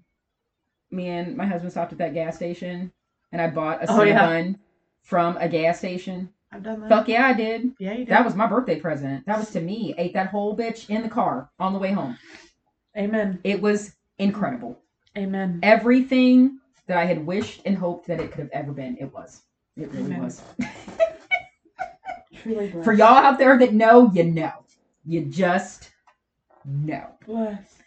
[0.90, 2.92] me and my husband stopped at that gas station
[3.32, 4.18] and I bought a Oh, yeah.
[4.26, 4.58] cinnamon
[5.02, 6.30] from a gas station.
[6.52, 6.88] I've done that.
[6.88, 7.72] Fuck yeah, I did.
[7.78, 8.08] Yeah, you did.
[8.08, 9.24] That was my birthday present.
[9.26, 9.94] That was to me.
[9.98, 12.18] Ate that whole bitch in the car on the way home.
[12.98, 13.38] Amen.
[13.44, 14.80] It was incredible.
[15.16, 15.60] Amen.
[15.62, 16.58] Everything
[16.88, 19.42] that I had wished and hoped that it could have ever been, it was.
[19.76, 20.22] It really Amen.
[20.24, 20.42] was.
[22.42, 22.84] Truly blessed.
[22.84, 24.52] For y'all out there that know, you know.
[25.04, 25.90] You just
[26.64, 27.06] know.
[27.26, 27.79] Blessed.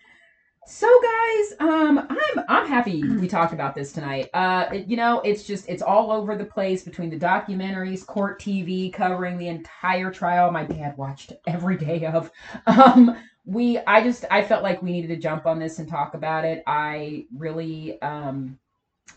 [0.65, 4.29] So guys, um, I'm I'm happy we talked about this tonight.
[4.33, 8.39] Uh, it- you know, it's just it's all over the place between the documentaries, court
[8.39, 10.51] TV covering the entire trial.
[10.51, 12.31] My dad watched every day of.
[12.67, 16.13] Um, we I just I felt like we needed to jump on this and talk
[16.13, 16.63] about it.
[16.65, 18.57] I really um,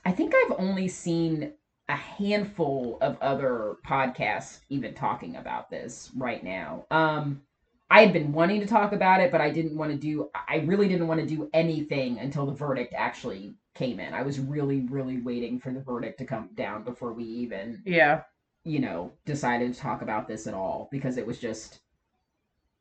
[0.04, 1.52] I think I've only seen
[1.88, 6.86] a handful of other podcasts even talking about this right now.
[6.90, 7.42] Um,
[7.88, 10.28] I had been wanting to talk about it, but I didn't want to do.
[10.48, 14.12] I really didn't want to do anything until the verdict actually came in.
[14.12, 18.22] I was really, really waiting for the verdict to come down before we even, Yeah.
[18.64, 21.78] you know, decided to talk about this at all because it was just,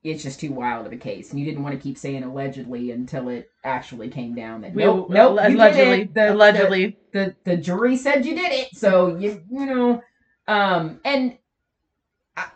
[0.03, 2.91] it's just too wild of a case, and you didn't want to keep saying allegedly
[2.91, 6.03] until it actually came down that We- nope, nope, allegedly.
[6.05, 6.97] The- the- allegedly.
[7.11, 10.03] the the jury said you did it so you you know
[10.47, 11.37] um and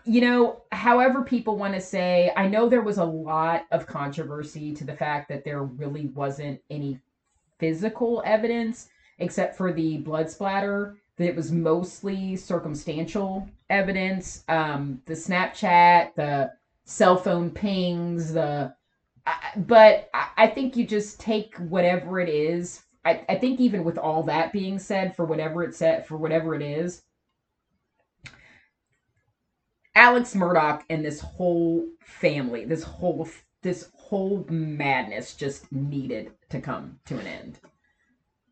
[0.04, 4.74] you know however people want to say i know there was a lot of controversy
[4.74, 7.00] to the fact that there really wasn't any
[7.60, 8.90] physical evidence
[9.20, 16.52] except for the blood splatter that it was mostly circumstantial evidence um the snapchat the
[16.86, 18.74] cell phone pings the
[19.56, 22.84] but I I think you just take whatever it is.
[23.06, 26.56] I, I think even with all that being said, for whatever it said, for whatever
[26.56, 27.02] it is,
[30.00, 33.28] Alex Murdaugh and this whole family, this whole
[33.62, 37.60] this whole madness just needed to come to an end.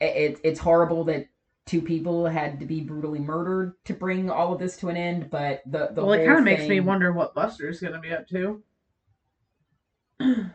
[0.02, 1.30] It, it it's horrible that
[1.66, 5.30] two people had to be brutally murdered to bring all of this to an end,
[5.30, 8.28] but the the well, it kind of makes me wonder what Buster's gonna be up
[8.28, 8.62] to.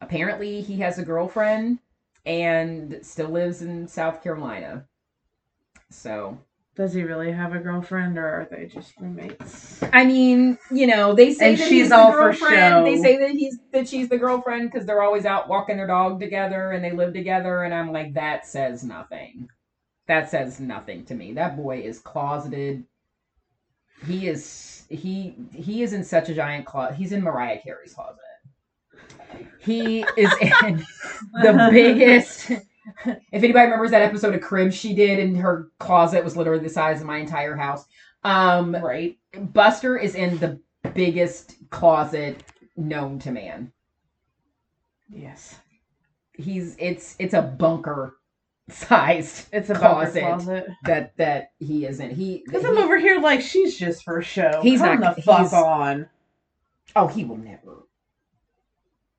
[0.00, 1.80] Apparently, he has a girlfriend
[2.24, 4.86] and still lives in South Carolina.
[5.90, 6.38] So
[6.76, 9.80] Does he really have a girlfriend, or are they just roommates?
[9.92, 12.84] I mean, you know, they say And that she's he's the all for girlfriend.
[12.86, 16.18] They say that he's that she's the girlfriend because they're always out walking their dog
[16.18, 17.62] together and they live together.
[17.62, 19.48] And I'm like, that says nothing.
[20.08, 21.32] That says nothing to me.
[21.34, 22.84] That boy is closeted.
[24.06, 26.96] He is he he is in such a giant closet.
[26.96, 28.18] He's in Mariah Carey's closet.
[29.58, 30.84] He is in
[31.34, 32.50] the biggest.
[33.06, 36.68] If anybody remembers that episode of Cribs she did, and her closet was literally the
[36.68, 37.84] size of my entire house.
[38.24, 39.18] Um, Right.
[39.52, 40.60] Buster is in the
[40.94, 42.42] biggest closet
[42.76, 43.72] known to man.
[45.08, 45.56] Yes.
[46.34, 48.16] He's it's it's a bunker
[48.68, 50.66] sized It's a closet, closet.
[50.84, 52.10] that that he is in.
[52.10, 54.60] He Because I'm over here like she's just for show.
[54.62, 56.08] He's Come not- the fuck on.
[56.96, 57.86] oh he will never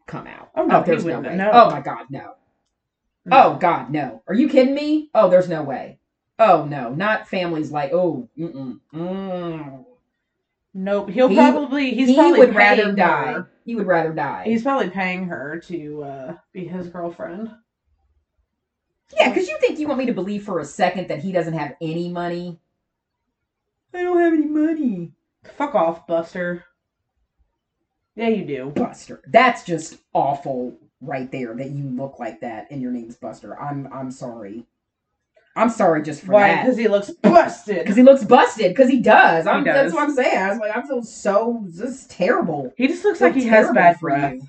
[0.08, 0.50] come out.
[0.56, 1.36] Oh, no, he there's no way.
[1.36, 1.50] no.
[1.54, 2.34] Oh my god, no.
[3.32, 4.22] Oh god, no.
[4.28, 5.10] Are you kidding me?
[5.16, 6.00] Oh, there's no way.
[6.38, 9.86] Oh no, not families like oh mm-mm, mm.
[10.74, 11.10] Nope.
[11.10, 13.34] He'll He- probably he's he probably would rather die.
[13.34, 13.52] her.
[13.66, 14.44] He would rather die.
[14.46, 17.50] He's probably paying her to uh, be his girlfriend.
[19.18, 21.54] Yeah, because you think you want me to believe for a second that he doesn't
[21.54, 22.60] have any money?
[23.94, 25.14] I don't have any money.
[25.44, 26.66] Fuck off, Buster.
[28.16, 28.72] Yeah, you do.
[28.76, 29.22] Buster.
[29.28, 33.60] That's just awful right there that you look like that and your name's Buster.
[33.60, 34.66] I'm I'm sorry.
[35.58, 36.50] I'm sorry just for Why?
[36.50, 36.64] that.
[36.64, 37.78] Because he looks busted.
[37.80, 38.70] Because he looks busted.
[38.72, 39.48] Because he does.
[39.48, 39.76] I'm, He does.
[39.76, 40.38] That's what I'm saying.
[40.38, 41.64] I was like, I feel so.
[41.66, 42.74] This is terrible.
[42.76, 44.34] He just looks like he has bad for breath.
[44.34, 44.42] you.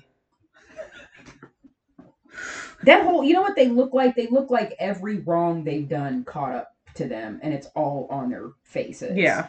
[2.83, 4.15] That whole, you know what they look like?
[4.15, 8.29] They look like every wrong they've done caught up to them, and it's all on
[8.29, 9.17] their faces.
[9.17, 9.47] Yeah.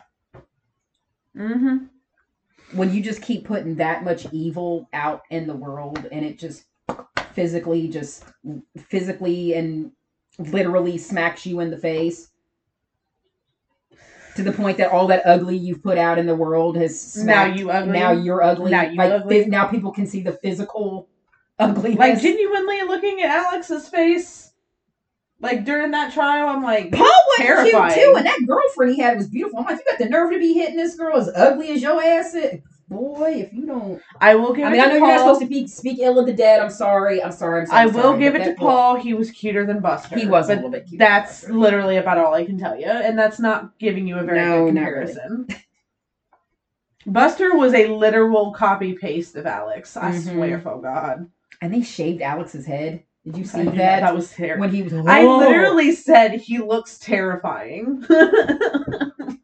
[1.36, 1.84] Mm-hmm.
[2.72, 6.64] when you just keep putting that much evil out in the world and it just
[7.38, 8.24] physically just
[8.88, 9.92] physically and
[10.38, 12.30] literally smacks you in the face
[14.34, 17.44] to the point that all that ugly you've put out in the world has Now
[17.44, 17.92] you ugly.
[17.92, 19.46] now you're ugly Now you like ugly.
[19.46, 21.08] now people can see the physical
[21.60, 24.52] ugliness like genuinely looking at Alex's face.
[25.40, 27.94] Like during that trial, I'm like, Paul was Terrifying.
[27.94, 29.60] cute too, and that girlfriend he had was beautiful.
[29.60, 32.02] I'm like, you got the nerve to be hitting this girl as ugly as your
[32.02, 32.60] ass is.
[32.88, 35.40] Boy, if you don't, I will give I it mean, I know you're not supposed
[35.42, 36.60] to be, speak ill of the dead.
[36.60, 37.22] I'm sorry.
[37.22, 37.60] I'm sorry.
[37.60, 37.80] I'm sorry.
[37.82, 38.96] I will sorry, give it to Paul.
[38.96, 40.16] He was cuter than Buster.
[40.16, 40.98] He was a little bit cute.
[40.98, 44.22] than That's literally about all I can tell you, and that's not giving you a
[44.22, 45.12] very No, good really.
[45.12, 45.46] comparison.
[47.06, 49.96] Buster was a literal copy paste of Alex.
[49.96, 50.32] I Mhm.
[50.34, 51.26] swear, for God.
[51.60, 53.02] And they shaved Alex's head.
[53.24, 53.76] Did you see I that?
[53.76, 54.00] that?
[54.00, 54.60] That was terrible.
[54.62, 54.94] when he was.
[54.94, 58.04] I literally said he looks terrifying.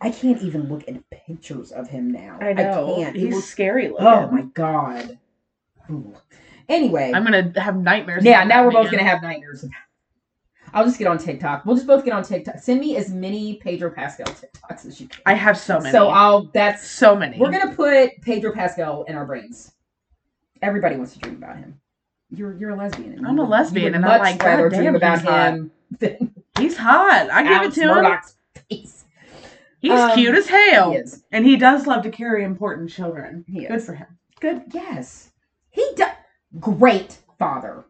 [0.00, 2.38] I can't even look at pictures of him now.
[2.40, 2.96] I know.
[2.96, 3.16] can't.
[3.16, 4.06] He's looks- scary oh, looking.
[4.06, 5.18] Oh my god.
[5.90, 6.14] Ooh.
[6.68, 7.12] Anyway.
[7.14, 8.24] I'm gonna have nightmares.
[8.24, 8.92] yeah, now we're that both man.
[9.00, 9.64] gonna have nightmares.
[10.74, 11.64] I'll just get on TikTok.
[11.64, 12.58] We'll just both get on TikTok.
[12.58, 15.22] Send me as many Pedro Pascal TikToks as you can.
[15.24, 15.90] I have so many.
[15.90, 16.44] So I'll.
[16.52, 16.88] That's.
[16.88, 17.38] so many.
[17.38, 19.72] We're gonna put Pedro Pascal in our brains.
[20.60, 21.80] Everybody wants to dream about him.
[22.30, 23.24] You're you're a lesbian.
[23.24, 25.48] I'm a would- lesbian, and I'm like, God dream damn, about he's hot.
[25.54, 27.30] him than He's hot.
[27.30, 28.18] I give Alex it to him.
[28.68, 28.97] Face.
[29.90, 31.02] He's Um, cute as hell, He
[31.32, 33.44] and he does love to carry important children.
[33.48, 33.86] He Good is.
[33.86, 34.06] for him.
[34.40, 34.64] Good.
[34.72, 35.30] Yes.
[35.70, 36.10] He does.
[36.60, 37.84] Great father.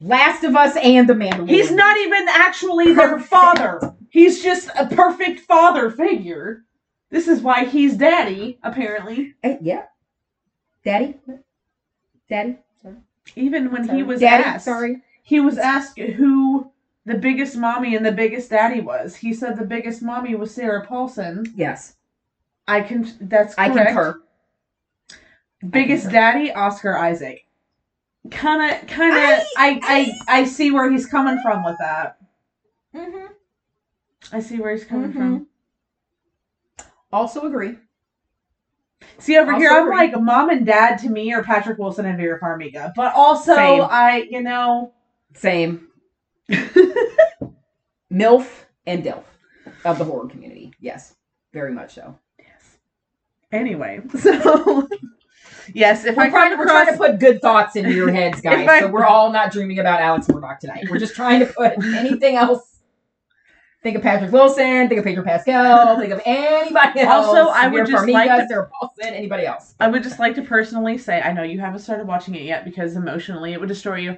[0.00, 1.48] Last of Us and The Mandalorian.
[1.48, 3.94] He's not even actually their father.
[4.10, 6.64] He's just a perfect father figure.
[7.10, 9.34] This is why he's daddy, apparently.
[9.42, 9.84] Eh, yeah.
[10.84, 11.14] Daddy.
[12.28, 12.56] Daddy.
[12.82, 12.96] Sorry.
[13.36, 13.98] Even when Sorry.
[13.98, 14.44] he was Daddy.
[14.44, 15.02] asked, Sorry.
[15.22, 16.70] he was asked who
[17.06, 19.14] the biggest mommy and the biggest daddy was.
[19.16, 21.44] He said the biggest mommy was Sarah Paulson.
[21.54, 21.96] Yes.
[22.66, 23.06] I can.
[23.20, 23.88] That's I correct.
[23.92, 24.22] concur.
[25.70, 26.14] Biggest concur.
[26.16, 27.46] daddy, Oscar Isaac.
[28.30, 29.22] Kind of, kind of.
[29.22, 32.16] I- I, I, I, see where he's coming from with that.
[32.96, 33.26] Mm-hmm.
[34.32, 35.14] I see where he's coming Mhm.
[35.16, 35.46] from.
[37.12, 37.76] Also agree.
[39.18, 39.96] See over here, Also I'm agree.
[40.14, 43.82] like mom and dad to me are Patrick Wilson and Vera Farmiga, but also Same.
[43.82, 44.94] I, you know,
[45.34, 45.88] Same.
[48.12, 48.48] MILF
[48.86, 49.24] and DILF
[49.84, 50.72] of the horror community.
[50.80, 51.14] Yes.
[51.52, 52.18] Very much so.
[52.38, 52.78] Yes.
[53.52, 54.00] anyway.
[55.64, 58.40] So yes, if We're, I trying, we're trying to put good thoughts into your heads,
[58.42, 58.68] guys.
[58.68, 60.86] I- so we're all not dreaming about Alex Murdaugh tonight.
[60.90, 62.73] We're just trying to put anything else.
[63.84, 64.88] Think of Patrick Wilson.
[64.88, 65.96] Think of Pedro Pascal.
[66.00, 67.26] Think of anybody else.
[67.26, 69.14] Also, I would just Farmiga, like to- Paulson.
[69.14, 69.74] Anybody else?
[69.78, 72.64] I would just like to personally say, I know you haven't started watching it yet
[72.64, 74.16] because emotionally it would destroy you,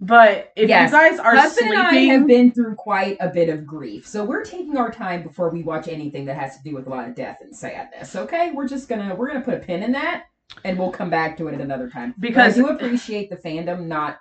[0.00, 0.92] but if Yes.
[0.92, 4.06] you guys are Husband sleeping, and I have been through quite a bit of grief,
[4.06, 6.90] so we're taking our time before we watch anything that has to do with a
[6.90, 8.14] lot of death and sadness.
[8.14, 10.26] Okay, we're just gonna we're gonna put a pin in that,
[10.64, 12.14] and we'll come back to it at another time.
[12.18, 14.18] But Because- I do appreciate the fandom not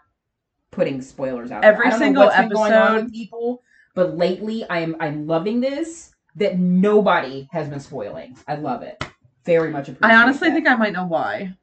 [0.72, 1.64] putting spoilers out.
[1.64, 1.92] Every.
[1.92, 3.62] Single know what's been going on episode- people,
[3.98, 8.38] but lately I am I'm loving this that nobody has been spoiling.
[8.48, 9.04] I love it.
[9.44, 10.16] Very much appreciate.
[10.16, 10.54] I honestly that.
[10.54, 11.58] think I might know why.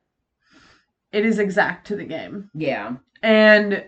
[1.13, 2.51] It is exact to the game.
[2.53, 2.97] yeah.
[3.23, 3.85] And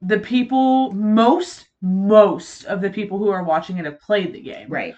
[0.00, 4.68] the people, most, most of the people who are watching it have played the game.
[4.70, 4.94] Right.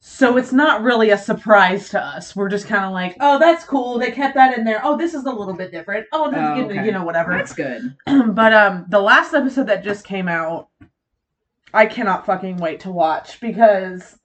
[0.00, 2.34] So it's not really a surprise to us.
[2.34, 3.98] We're just kind of like, oh, that's cool.
[3.98, 4.80] They kept that in there.
[4.82, 6.06] Oh, this is a little bit different.
[6.10, 6.86] Oh, this, Oh, you, okay.
[6.86, 7.32] you know, whatever.
[7.36, 7.94] That's good.
[8.34, 10.69] but um, the last episode that just came out,
[11.72, 14.18] I cannot fucking wait to watch because,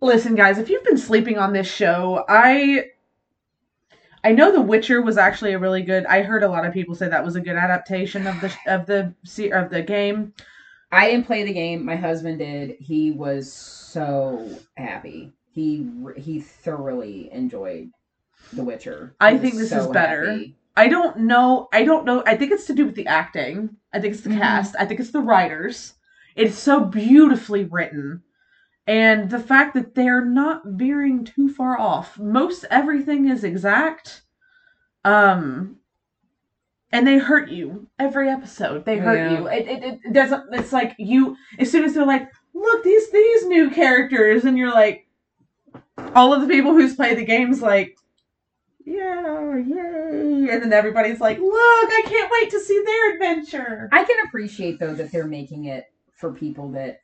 [0.00, 2.86] listen, guys, if you've been sleeping on this show, I.
[4.26, 6.06] I know The Witcher was actually a really good.
[6.06, 8.86] I heard a lot of people say that was a good adaptation of the of
[8.86, 9.14] the
[9.52, 10.32] of the game.
[10.90, 11.84] I didn't play the game.
[11.84, 12.76] My husband did.
[12.80, 14.48] He was so
[14.78, 15.32] happy.
[15.52, 17.90] He he thoroughly enjoyed
[18.54, 19.14] The Witcher.
[19.20, 20.30] I think this is better.
[20.30, 20.56] happy.
[20.74, 21.68] I don't know.
[21.72, 22.22] I don't know.
[22.26, 23.76] I think it's to do with the acting.
[23.92, 24.38] I think it's the Mhm.
[24.40, 24.74] cast.
[24.78, 25.94] I think it's the writers.
[26.36, 28.22] It's so beautifully written.
[28.86, 32.18] And the fact that they're not veering too far off.
[32.18, 34.22] Most everything is exact.
[35.04, 35.76] Um
[36.92, 38.84] and they hurt you every episode.
[38.84, 39.38] They hurt Yeah.
[39.40, 39.46] you.
[39.48, 43.46] It, it, it doesn't it's like you as soon as they're like, look, these these
[43.46, 45.06] new characters and you're like
[46.14, 47.96] all of the people who's played the games like
[48.86, 50.50] yeah, yay.
[50.50, 53.88] And then everybody's like, look, I can't wait to see their adventure.
[53.92, 57.00] I can appreciate though that they're making it for people that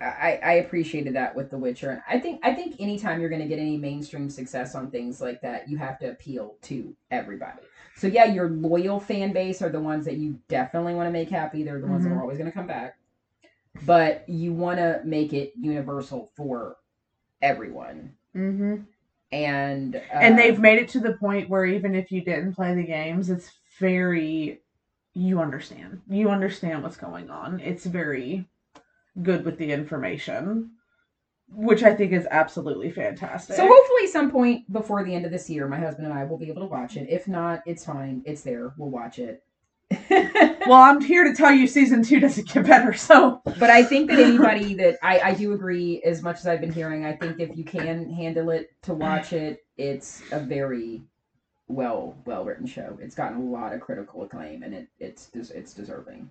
[0.00, 3.40] I, I appreciated that with The Witcher, and I think I think anytime you're going
[3.40, 7.62] to get any mainstream success on things like that, you have to appeal to everybody.
[7.96, 11.30] So yeah, your loyal fan base are the ones that you definitely want to make
[11.30, 11.62] happy.
[11.62, 12.98] They're the ones that are always going to come back,
[13.86, 16.76] but you want to make it universal for
[17.40, 18.12] everyone.
[18.36, 18.82] Mm-hmm.
[19.32, 22.74] And uh, and they've made it to the point where even if you didn't play
[22.74, 23.50] the games, it's
[23.80, 24.60] very
[25.16, 26.02] you understand.
[26.08, 27.58] You understand what's going on.
[27.60, 28.46] It's very
[29.22, 30.72] good with the information,
[31.48, 33.56] which I think is absolutely fantastic.
[33.56, 36.36] So hopefully, some point before the end of this year, my husband and I will
[36.36, 37.08] be able to watch it.
[37.08, 38.22] If not, it's fine.
[38.26, 38.74] It's there.
[38.76, 39.42] We'll watch it.
[40.10, 44.10] well, I'm here to tell you season two doesn't get better, so but I think
[44.10, 47.38] that anybody that I, I do agree, as much as I've been hearing, I think
[47.38, 51.04] if you can handle it to watch it, it's a very
[51.68, 52.98] well well written show.
[53.00, 56.30] It's gotten a lot of critical acclaim, and it it's it's deserving.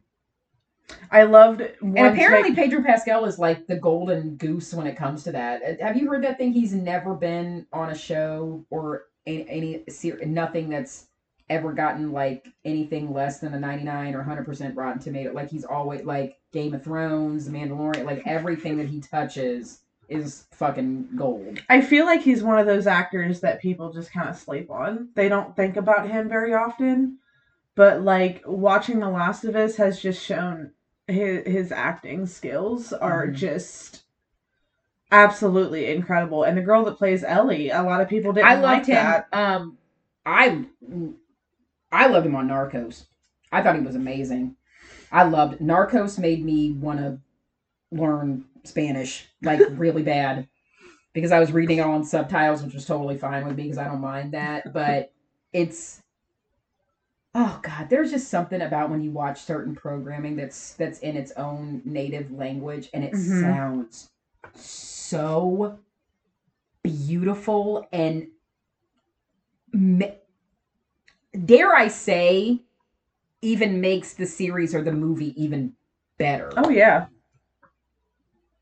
[1.11, 1.61] I loved.
[1.81, 5.61] And apparently, Pedro Pascal is like the golden goose when it comes to that.
[5.63, 6.53] Uh, have you heard that thing?
[6.53, 11.07] He's never been on a show or any, any nothing that's
[11.49, 16.03] ever gotten like anything less than a 99 or 100% rotten tomato like he's always
[16.03, 21.81] like game of thrones the mandalorian like everything that he touches is fucking gold i
[21.81, 25.29] feel like he's one of those actors that people just kind of sleep on they
[25.29, 27.17] don't think about him very often
[27.75, 30.71] but like watching the last of us has just shown
[31.07, 33.35] his, his acting skills are mm-hmm.
[33.35, 34.03] just
[35.11, 38.63] absolutely incredible and the girl that plays ellie a lot of people didn't i loved
[38.63, 39.27] like him that.
[39.31, 39.77] um
[40.25, 40.65] i
[41.95, 43.05] I loved him on Narcos.
[43.51, 44.57] I thought he was amazing.
[45.11, 46.19] I loved Narcos.
[46.19, 47.19] Made me want to
[47.91, 50.47] learn Spanish like really bad
[51.13, 53.85] because I was reading it on subtitles, which was totally fine with me because I
[53.85, 54.73] don't mind that.
[54.73, 55.11] But
[55.53, 56.01] it's
[57.33, 61.31] oh god, there's just something about when you watch certain programming that's that's in its
[61.33, 63.41] own native language and it mm-hmm.
[63.41, 64.09] sounds
[64.53, 65.79] so
[66.83, 68.27] beautiful and
[71.45, 72.61] dare I say,
[73.41, 75.73] even makes the series or the movie even
[76.17, 76.51] better.
[76.57, 77.07] Oh yeah.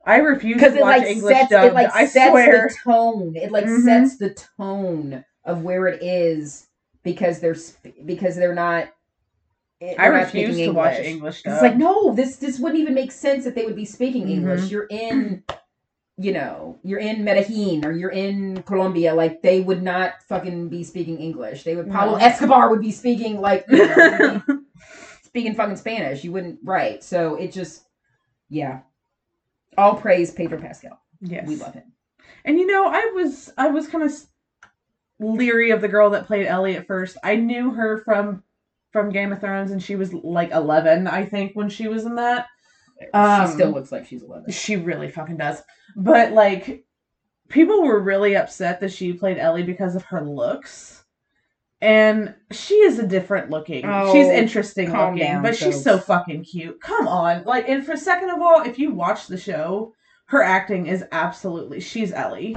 [0.05, 1.67] I refuse to watch like English sets, dubbed.
[1.67, 2.69] It like I sets swear.
[2.69, 3.35] the tone.
[3.35, 3.83] It like mm-hmm.
[3.83, 6.67] sets the tone of where it is
[7.03, 7.55] because they're
[8.05, 8.89] because they're not.
[9.79, 10.75] They're I refuse to English.
[10.75, 11.39] watch English.
[11.39, 11.53] Stuff.
[11.53, 14.61] It's like no, this this wouldn't even make sense if they would be speaking English.
[14.61, 14.71] Mm-hmm.
[14.71, 15.43] You're in
[16.17, 20.83] you know, you're in Medellin or you're in Colombia, like they would not fucking be
[20.83, 21.63] speaking English.
[21.63, 22.23] They would Pablo no.
[22.23, 24.41] Escobar would be speaking like you know,
[25.23, 26.23] speaking fucking Spanish.
[26.23, 27.03] You wouldn't right.
[27.03, 27.85] So it just
[28.49, 28.81] yeah.
[29.77, 30.99] All praise Pedro Pascal.
[31.21, 31.47] Yes.
[31.47, 31.91] We love him.
[32.45, 34.11] And you know, I was I was kind of
[35.19, 37.17] leery of the girl that played Ellie at first.
[37.23, 38.43] I knew her from
[38.91, 42.15] from Game of Thrones and she was like 11, I think, when she was in
[42.15, 42.47] that.
[43.13, 44.51] Um, she still looks like she's 11.
[44.51, 45.61] She really fucking does.
[45.95, 46.85] But like,
[47.49, 51.02] people were really upset that she played Ellie because of her looks.
[51.83, 53.83] And she is a different looking.
[53.83, 55.61] Oh, she's interesting looking, down, but folks.
[55.61, 56.79] she's so fucking cute.
[56.79, 57.43] Come on.
[57.43, 59.93] Like, and for second of all, if you watch the show,
[60.27, 62.55] her acting is absolutely, she's Ellie.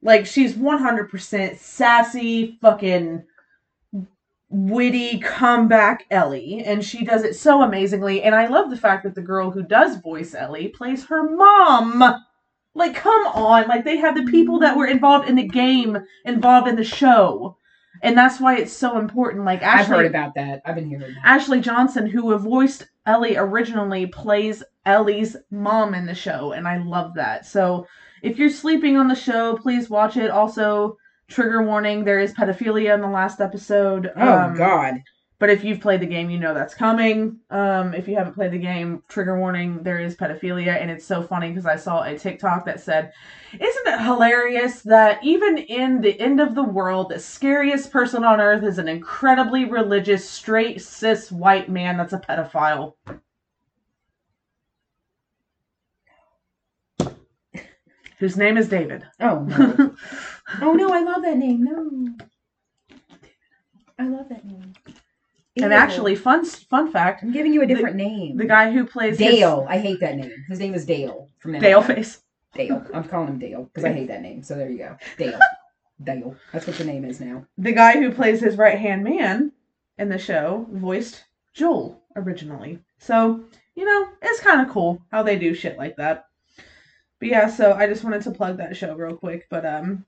[0.00, 3.22] Like, she's 100% sassy, fucking
[4.48, 8.22] witty comeback Ellie, and she does it so amazingly.
[8.22, 12.02] And I love the fact that the girl who does voice Ellie plays her mom.
[12.74, 13.68] Like, come on.
[13.68, 17.58] Like, they have the people that were involved in the game involved in the show.
[18.02, 19.44] And that's why it's so important.
[19.44, 20.60] Like, Ashley, I've heard about that.
[20.64, 21.24] I've been hearing that.
[21.24, 26.52] Ashley Johnson, who voiced Ellie originally, plays Ellie's mom in the show.
[26.52, 27.46] And I love that.
[27.46, 27.86] So,
[28.22, 30.30] if you're sleeping on the show, please watch it.
[30.30, 30.96] Also,
[31.28, 34.12] trigger warning there is pedophilia in the last episode.
[34.16, 34.94] Oh, um, God.
[35.42, 37.40] But if you've played the game, you know that's coming.
[37.50, 40.80] Um, if you haven't played the game, trigger warning, there is pedophilia.
[40.80, 43.12] And it's so funny because I saw a TikTok that said,
[43.52, 48.40] Isn't it hilarious that even in the end of the world, the scariest person on
[48.40, 52.94] earth is an incredibly religious, straight, cis white man that's a pedophile?
[58.20, 59.08] Whose name is David.
[59.18, 59.96] Oh, no.
[60.62, 61.64] oh, no, I love that name.
[61.64, 62.14] No.
[63.98, 64.74] I love that name.
[65.54, 65.64] Ew.
[65.64, 67.22] And actually, fun fun fact.
[67.22, 68.36] I'm giving you a different the, name.
[68.38, 69.60] The guy who plays Dale.
[69.62, 70.44] His, I hate that name.
[70.48, 72.22] His name is Dale from Dale Face.
[72.54, 72.84] Dale.
[72.94, 74.42] I'm calling him Dale because I hate that name.
[74.42, 74.96] So there you go.
[75.18, 75.38] Dale.
[76.04, 76.34] Dale.
[76.52, 77.46] That's what the name is now.
[77.58, 79.52] The guy who plays his right hand man
[79.98, 81.22] in the show voiced
[81.52, 82.78] Joel originally.
[82.98, 86.26] So, you know, it's kind of cool how they do shit like that.
[87.18, 89.46] But yeah, so I just wanted to plug that show real quick.
[89.50, 90.06] But um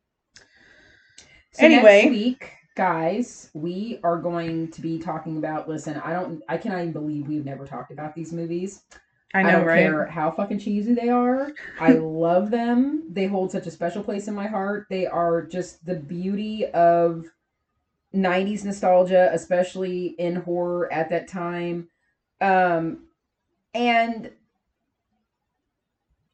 [1.52, 2.08] so anyway.
[2.08, 5.68] week guys, we are going to be talking about.
[5.68, 8.82] Listen, I don't, I cannot even believe we've never talked about these movies.
[9.32, 9.78] I know, I don't right?
[9.80, 11.52] care how fucking cheesy they are.
[11.80, 13.04] I love them.
[13.10, 14.86] They hold such a special place in my heart.
[14.90, 17.26] They are just the beauty of
[18.14, 21.88] 90s nostalgia, especially in horror at that time.
[22.40, 23.06] Um,
[23.74, 24.30] and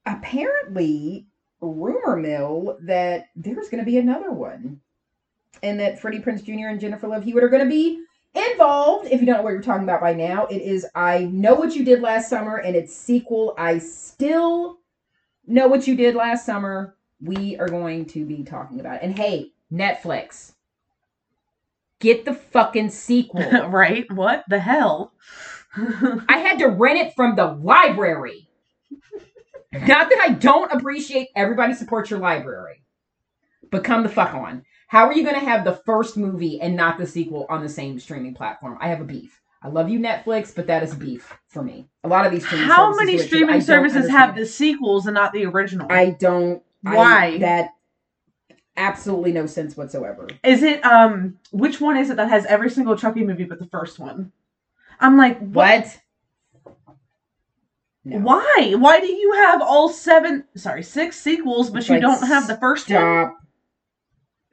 [0.05, 1.27] apparently,
[1.61, 4.81] rumor mill that there's going to be another one
[5.63, 6.69] and that Freddie Prinze Jr.
[6.69, 8.03] and Jennifer Love Hewitt are going to be
[8.35, 9.09] involved.
[9.09, 11.77] If you don't know what you're talking about by now, it is I Know What
[11.77, 14.79] You Did Last Summer and its sequel, I Still
[15.47, 16.97] Know What You Did Last Summer.
[17.21, 19.03] We are going to be talking about it.
[19.03, 20.53] And hey, Netflix.
[22.01, 23.43] get the fucking sequel.
[23.69, 24.07] right?
[24.13, 25.13] What the hell?
[25.77, 28.49] I had to rent it from the library.
[29.73, 32.83] Not that I don't appreciate everybody support your library,
[33.71, 34.65] but come the fuck on.
[34.91, 37.69] How are you going to have the first movie and not the sequel on the
[37.69, 38.77] same streaming platform?
[38.81, 39.41] I have a beef.
[39.63, 41.87] I love you, Netflix, but that is beef for me.
[42.03, 43.25] A lot of these streaming How services many do it too.
[43.25, 45.87] I streaming services have the sequels and not the original?
[45.89, 46.61] I don't.
[46.85, 47.39] I- Why?
[47.39, 47.69] that
[48.77, 50.27] absolutely no sense whatsoever.
[50.43, 53.67] Is it um which one is it that has every single Chucky movie but the
[53.67, 54.33] first one?
[54.99, 55.85] I'm like, what?
[56.65, 56.97] What?
[58.05, 58.19] No.
[58.19, 58.75] Why?
[58.77, 62.57] Why do you have all seven sorry, six sequels but you Like, don't have the
[62.57, 63.37] first one?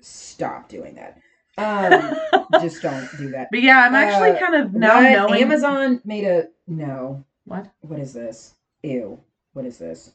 [0.02, 0.70] Stop.
[0.70, 1.20] Doing that.
[1.58, 3.50] Um, just don't do that.
[3.52, 7.24] But yeah, I'm actually Uh, kind of now knowing Amazon made a no.
[7.46, 7.72] What?
[7.82, 8.56] What is this?
[8.84, 9.20] Ew.
[9.54, 10.14] What is this?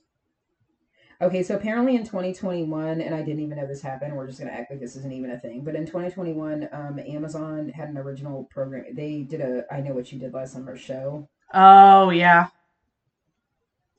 [1.20, 4.16] Okay, so apparently in 2021, and I didn't even know this happened.
[4.16, 5.62] We're just gonna act like this isn't even a thing.
[5.62, 8.86] But in 2021, um, Amazon had an original program.
[8.94, 11.28] They did a I know what you did last summer show.
[11.54, 12.48] Oh yeah.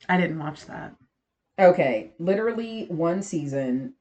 [0.09, 0.93] I didn't watch that.
[1.57, 3.93] Okay, literally one season,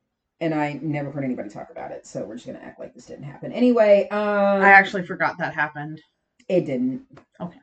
[0.42, 2.06] and I never heard anybody talk about it.
[2.06, 3.52] So we're just gonna act like this didn't happen.
[3.52, 4.18] Anyway, um,
[4.62, 6.00] I actually forgot that happened.
[6.48, 7.02] it didn't.
[7.40, 7.58] Okay.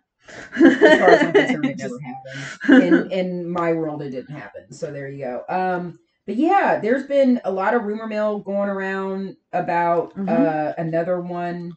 [0.56, 2.84] As far as I'm concerned, it never happened.
[2.84, 5.98] in in my world it didn't happen so there you go um
[6.28, 10.30] but yeah there's been a lot of rumor mill going around about Mhm.
[10.30, 11.74] uh another one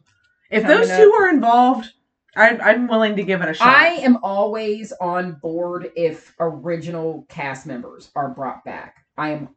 [0.51, 1.93] if those two are involved,
[2.35, 3.67] I, I'm willing to give it a shot.
[3.75, 9.49] i am always on board if original cast members are brought back i am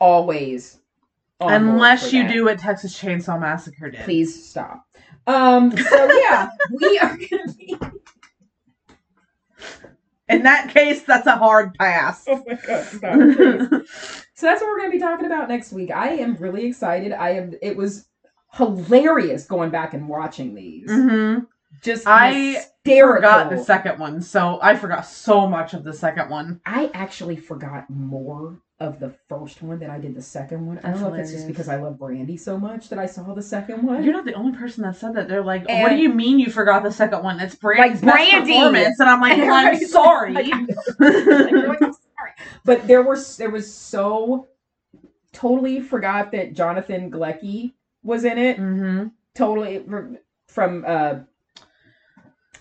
[0.00, 0.78] always
[1.40, 2.32] unless you that.
[2.32, 4.00] do what Texas Chainsaw Massacre did.
[4.04, 4.84] please stop
[5.26, 7.76] um so yeah we are gonna be
[10.28, 12.24] In that case, that's a hard pass.
[12.28, 13.82] oh my god stop.
[14.38, 15.90] So that's what we're going to be talking about next week.
[15.90, 17.12] I am really excited.
[17.12, 17.54] I am.
[17.62, 18.06] It was
[18.52, 20.90] hilarious going back and watching these.
[20.90, 21.38] hmm
[21.82, 22.32] Just I
[22.84, 23.14] hysterical.
[23.30, 26.60] Forgot the second one, so I forgot so much of the second one.
[26.66, 30.78] I actually forgot more of the first one than I did the second one.
[30.84, 33.32] I don't know if it's just because I love Brandy so much that I saw
[33.32, 34.04] the second one.
[34.04, 35.28] You're not the only person that said that.
[35.28, 37.40] They're like, "What do you mean you forgot the second one?
[37.40, 38.52] It's Brandy's Like best Brandy!
[38.52, 40.66] performance." And I'm like, And well, "I'm sorry." like, I know.
[40.98, 42.30] Like, you're like, I'm sorry.
[42.64, 44.48] But there was there was so
[45.32, 47.72] totally forgot that Jonathan Galecki
[48.02, 48.58] was in it.
[48.58, 49.08] Mm-hmm.
[49.34, 51.14] totally from, from uh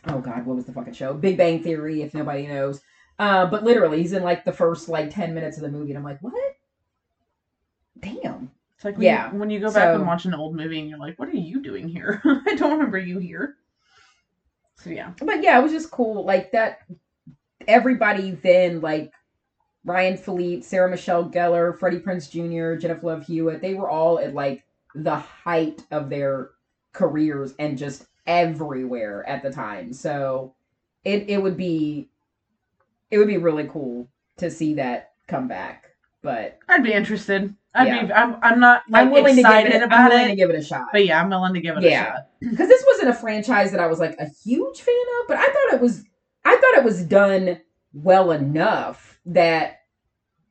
[0.07, 2.81] oh god what was the fucking show big bang theory if nobody knows
[3.19, 5.97] uh but literally he's in like the first like 10 minutes of the movie and
[5.97, 6.33] i'm like what
[8.01, 10.55] damn It's like when, Yeah, you, when you go back so- and watch an old
[10.55, 12.21] movie and you're like, "What are you doing here?
[12.25, 13.55] I don't remember you here."
[14.77, 16.79] So yeah, but yeah it was just cool like that
[17.67, 19.11] everybody then like
[19.85, 24.33] ryan phillippe sarah michelle gellar freddie prinze jr jennifer love hewitt they were all at
[24.33, 24.63] like
[24.93, 26.49] the height of their
[26.93, 30.53] careers and just everywhere at the time so
[31.03, 32.09] it, it would be
[33.11, 35.85] it would be really cool to see that come back
[36.21, 37.53] but I'd be interested.
[37.75, 38.05] I'd Yeah.
[38.07, 38.13] be.
[38.13, 38.37] I'm.
[38.41, 40.49] I'm not like i'm willing excited to give it about i'm willing it, to give
[40.49, 42.01] it a shot but yeah, I'm willing to give it Yeah.
[42.01, 42.27] a shot.
[42.39, 45.45] because this wasn't a franchise that I was like a huge fan of, but I
[45.45, 46.03] thought it was
[46.43, 47.59] I thought it was done
[47.93, 49.81] well enough that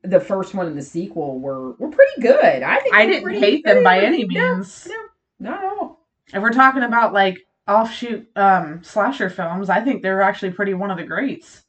[0.02, 2.62] the first one and the sequel were were pretty good.
[2.62, 4.86] I think I didn't pretty- hate them by any no, means.
[4.89, 4.94] No,
[5.40, 6.06] not at all.
[6.32, 10.93] If we're talking about like offshoot um slasher films, I think they're actually pretty one
[10.93, 11.64] of the greats.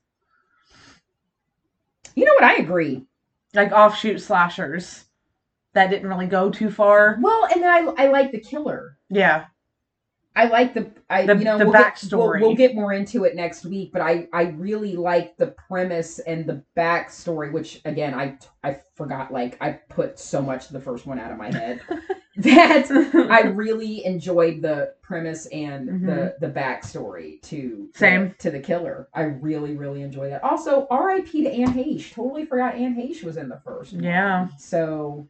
[2.15, 2.43] You know what?
[2.43, 3.05] I agree.
[3.53, 5.05] Like offshoot slashers
[5.73, 7.17] that didn't really go too far.
[7.21, 8.97] Well, and I I like the killer.
[9.09, 9.45] Yeah.
[10.37, 12.39] I like the I The- you know the we'll get, backstory.
[12.39, 16.19] we'll, we'll get more into it next week, but I I really like the premise
[16.19, 20.81] and the backstory, which again I I forgot like I put so much of the
[20.81, 21.81] first one out of my head
[22.37, 22.91] that
[23.31, 27.55] I really enjoyed the premise and the the backstory to
[27.95, 27.97] Mm-hmm.
[27.97, 28.35] Same.
[28.39, 29.07] to the killer.
[29.13, 30.43] I really really enjoyed that.
[30.43, 31.43] Also, R.I.P.
[31.43, 32.11] to Anne Heche.
[32.13, 33.93] Totally forgot Anne Heche was in the first.
[33.93, 34.03] one.
[34.03, 34.49] Yeah.
[34.57, 35.29] So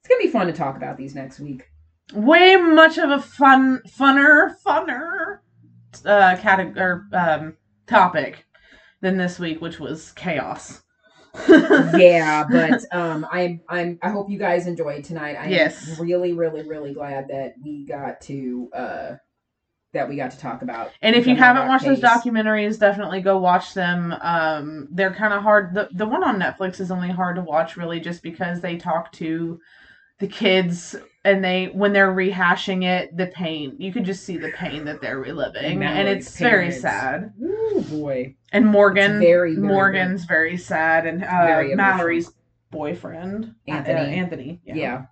[0.00, 1.66] it's gonna be fun to talk about these next week.
[2.12, 5.38] Way much of a fun funner funner
[6.04, 7.56] uh category um
[7.86, 8.46] topic
[9.00, 10.82] than this week, which was chaos.
[11.94, 15.36] yeah, but um, I'm I'm I hope you guys enjoyed tonight.
[15.36, 15.98] I'm Yes.
[16.00, 19.14] really really really glad that we got to uh
[19.92, 20.90] that we got to talk about.
[21.02, 24.14] And if you haven't watched those documentaries, definitely go watch them.
[24.20, 25.74] Um, they're kind of hard.
[25.74, 29.10] The the one on Netflix is only hard to watch, really, just because they talk
[29.12, 29.58] to
[30.18, 34.50] the kids and they when they're rehashing it, the pain you could just see the
[34.52, 37.32] pain that they're reliving, and Mallory's it's very sad.
[37.42, 41.74] Ooh boy, And Morgan, very, very Morgan's very sad, and uh, Very.
[41.74, 42.32] Mallory's
[42.70, 44.14] boyfriend, uh, Anthony.
[44.16, 45.04] Anthony, yeah.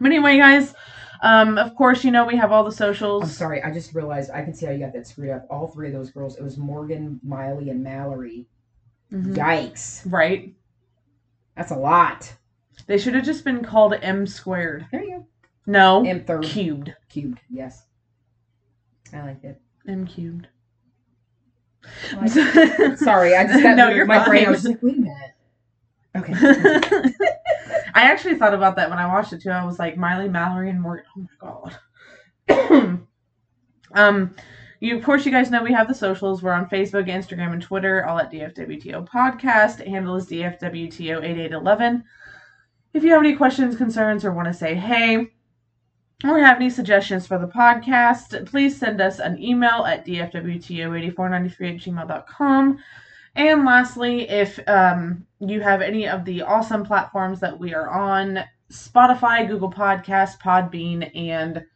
[0.00, 0.74] But anyway, guys,
[1.22, 3.36] um, of course, you know we have all the I'm socials.
[3.36, 5.46] sorry, I just realized I can see how you got that screwed up.
[5.50, 8.46] All three of those girls, it was Morgan, Miley, and Mallory.
[9.12, 9.34] Mhm.
[9.36, 10.02] Yikes.
[10.10, 10.54] Right?
[11.56, 12.34] That's a lot.
[12.86, 14.86] They should have just been called M squared.
[14.92, 15.26] There you go.
[15.66, 16.04] No.
[16.06, 16.44] M third.
[16.44, 16.94] cubed.
[17.08, 17.84] Cubed, yes.
[19.12, 19.60] I like it.
[19.88, 20.46] M cubed.
[22.12, 22.98] I like it.
[22.98, 24.28] Sorry, I just got no, you're my fine.
[24.28, 24.46] brain.
[24.46, 25.32] I was like, wait a minute.
[26.16, 26.32] Okay.
[27.94, 29.50] I actually thought about that when I watched it too.
[29.50, 31.04] I was like Miley, Mallory, and Morgan.
[31.42, 31.72] Oh my
[32.48, 33.00] god.
[33.94, 34.34] um,
[34.80, 36.42] you of course you guys know we have the socials.
[36.42, 38.04] We're on Facebook, Instagram, and Twitter.
[38.06, 39.86] All at DFWTO Podcast.
[39.86, 42.04] Handle is DFWTO eight eight eleven.
[42.96, 45.30] If you have any questions, concerns, or want to say hey,
[46.24, 51.58] or have any suggestions for the podcast, please send us an email at dfwto8493 at
[51.58, 52.78] gmail.com.
[53.34, 58.42] And lastly, if um, you have any of the awesome platforms that we are on
[58.72, 61.66] Spotify, Google Podcasts, Podbean, and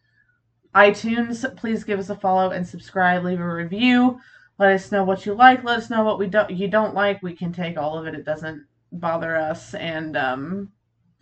[0.74, 4.18] iTunes, please give us a follow and subscribe, leave a review.
[4.58, 5.64] Let us know what you like.
[5.64, 7.22] Let us know what we don't you don't like.
[7.22, 8.14] We can take all of it.
[8.14, 9.74] It doesn't bother us.
[9.74, 10.72] And um,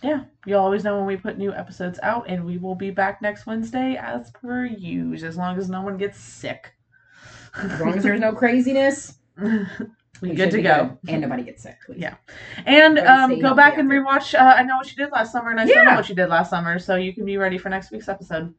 [0.03, 2.27] yeah, you'll always know when we put new episodes out.
[2.29, 5.97] And we will be back next Wednesday as per usual, as long as no one
[5.97, 6.73] gets sick.
[7.57, 9.15] As long as there's no craziness,
[10.20, 10.97] we good to go.
[11.05, 11.12] good.
[11.15, 12.01] And nobody gets sick, please.
[12.01, 12.15] Yeah.
[12.66, 14.39] And um, go back and rewatch.
[14.39, 16.29] Uh, I know what you did last summer, and I still know what you did
[16.29, 18.55] last summer, so you can be ready for next week's episode.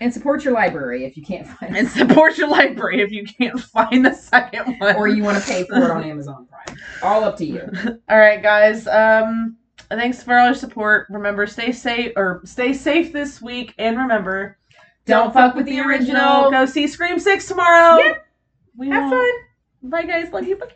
[0.00, 3.60] And support your library if you can't find And support your library if you can't
[3.72, 4.96] find the second one.
[4.96, 6.78] Or you want to pay for it on Amazon Prime.
[7.02, 7.70] All up to you.
[8.08, 8.86] All right, guys.
[8.88, 9.56] Um,
[9.96, 11.06] thanks for all your support.
[11.10, 14.58] Remember, stay safe or stay safe this week, and remember,
[15.06, 16.50] Don't fuck with the original.
[16.50, 17.98] Go see Scream Six tomorrow.
[17.98, 18.26] Yep.
[18.76, 19.30] We Have will- fun.
[19.90, 20.32] Bye, guys.
[20.32, 20.56] Love you.
[20.56, 20.66] Bye.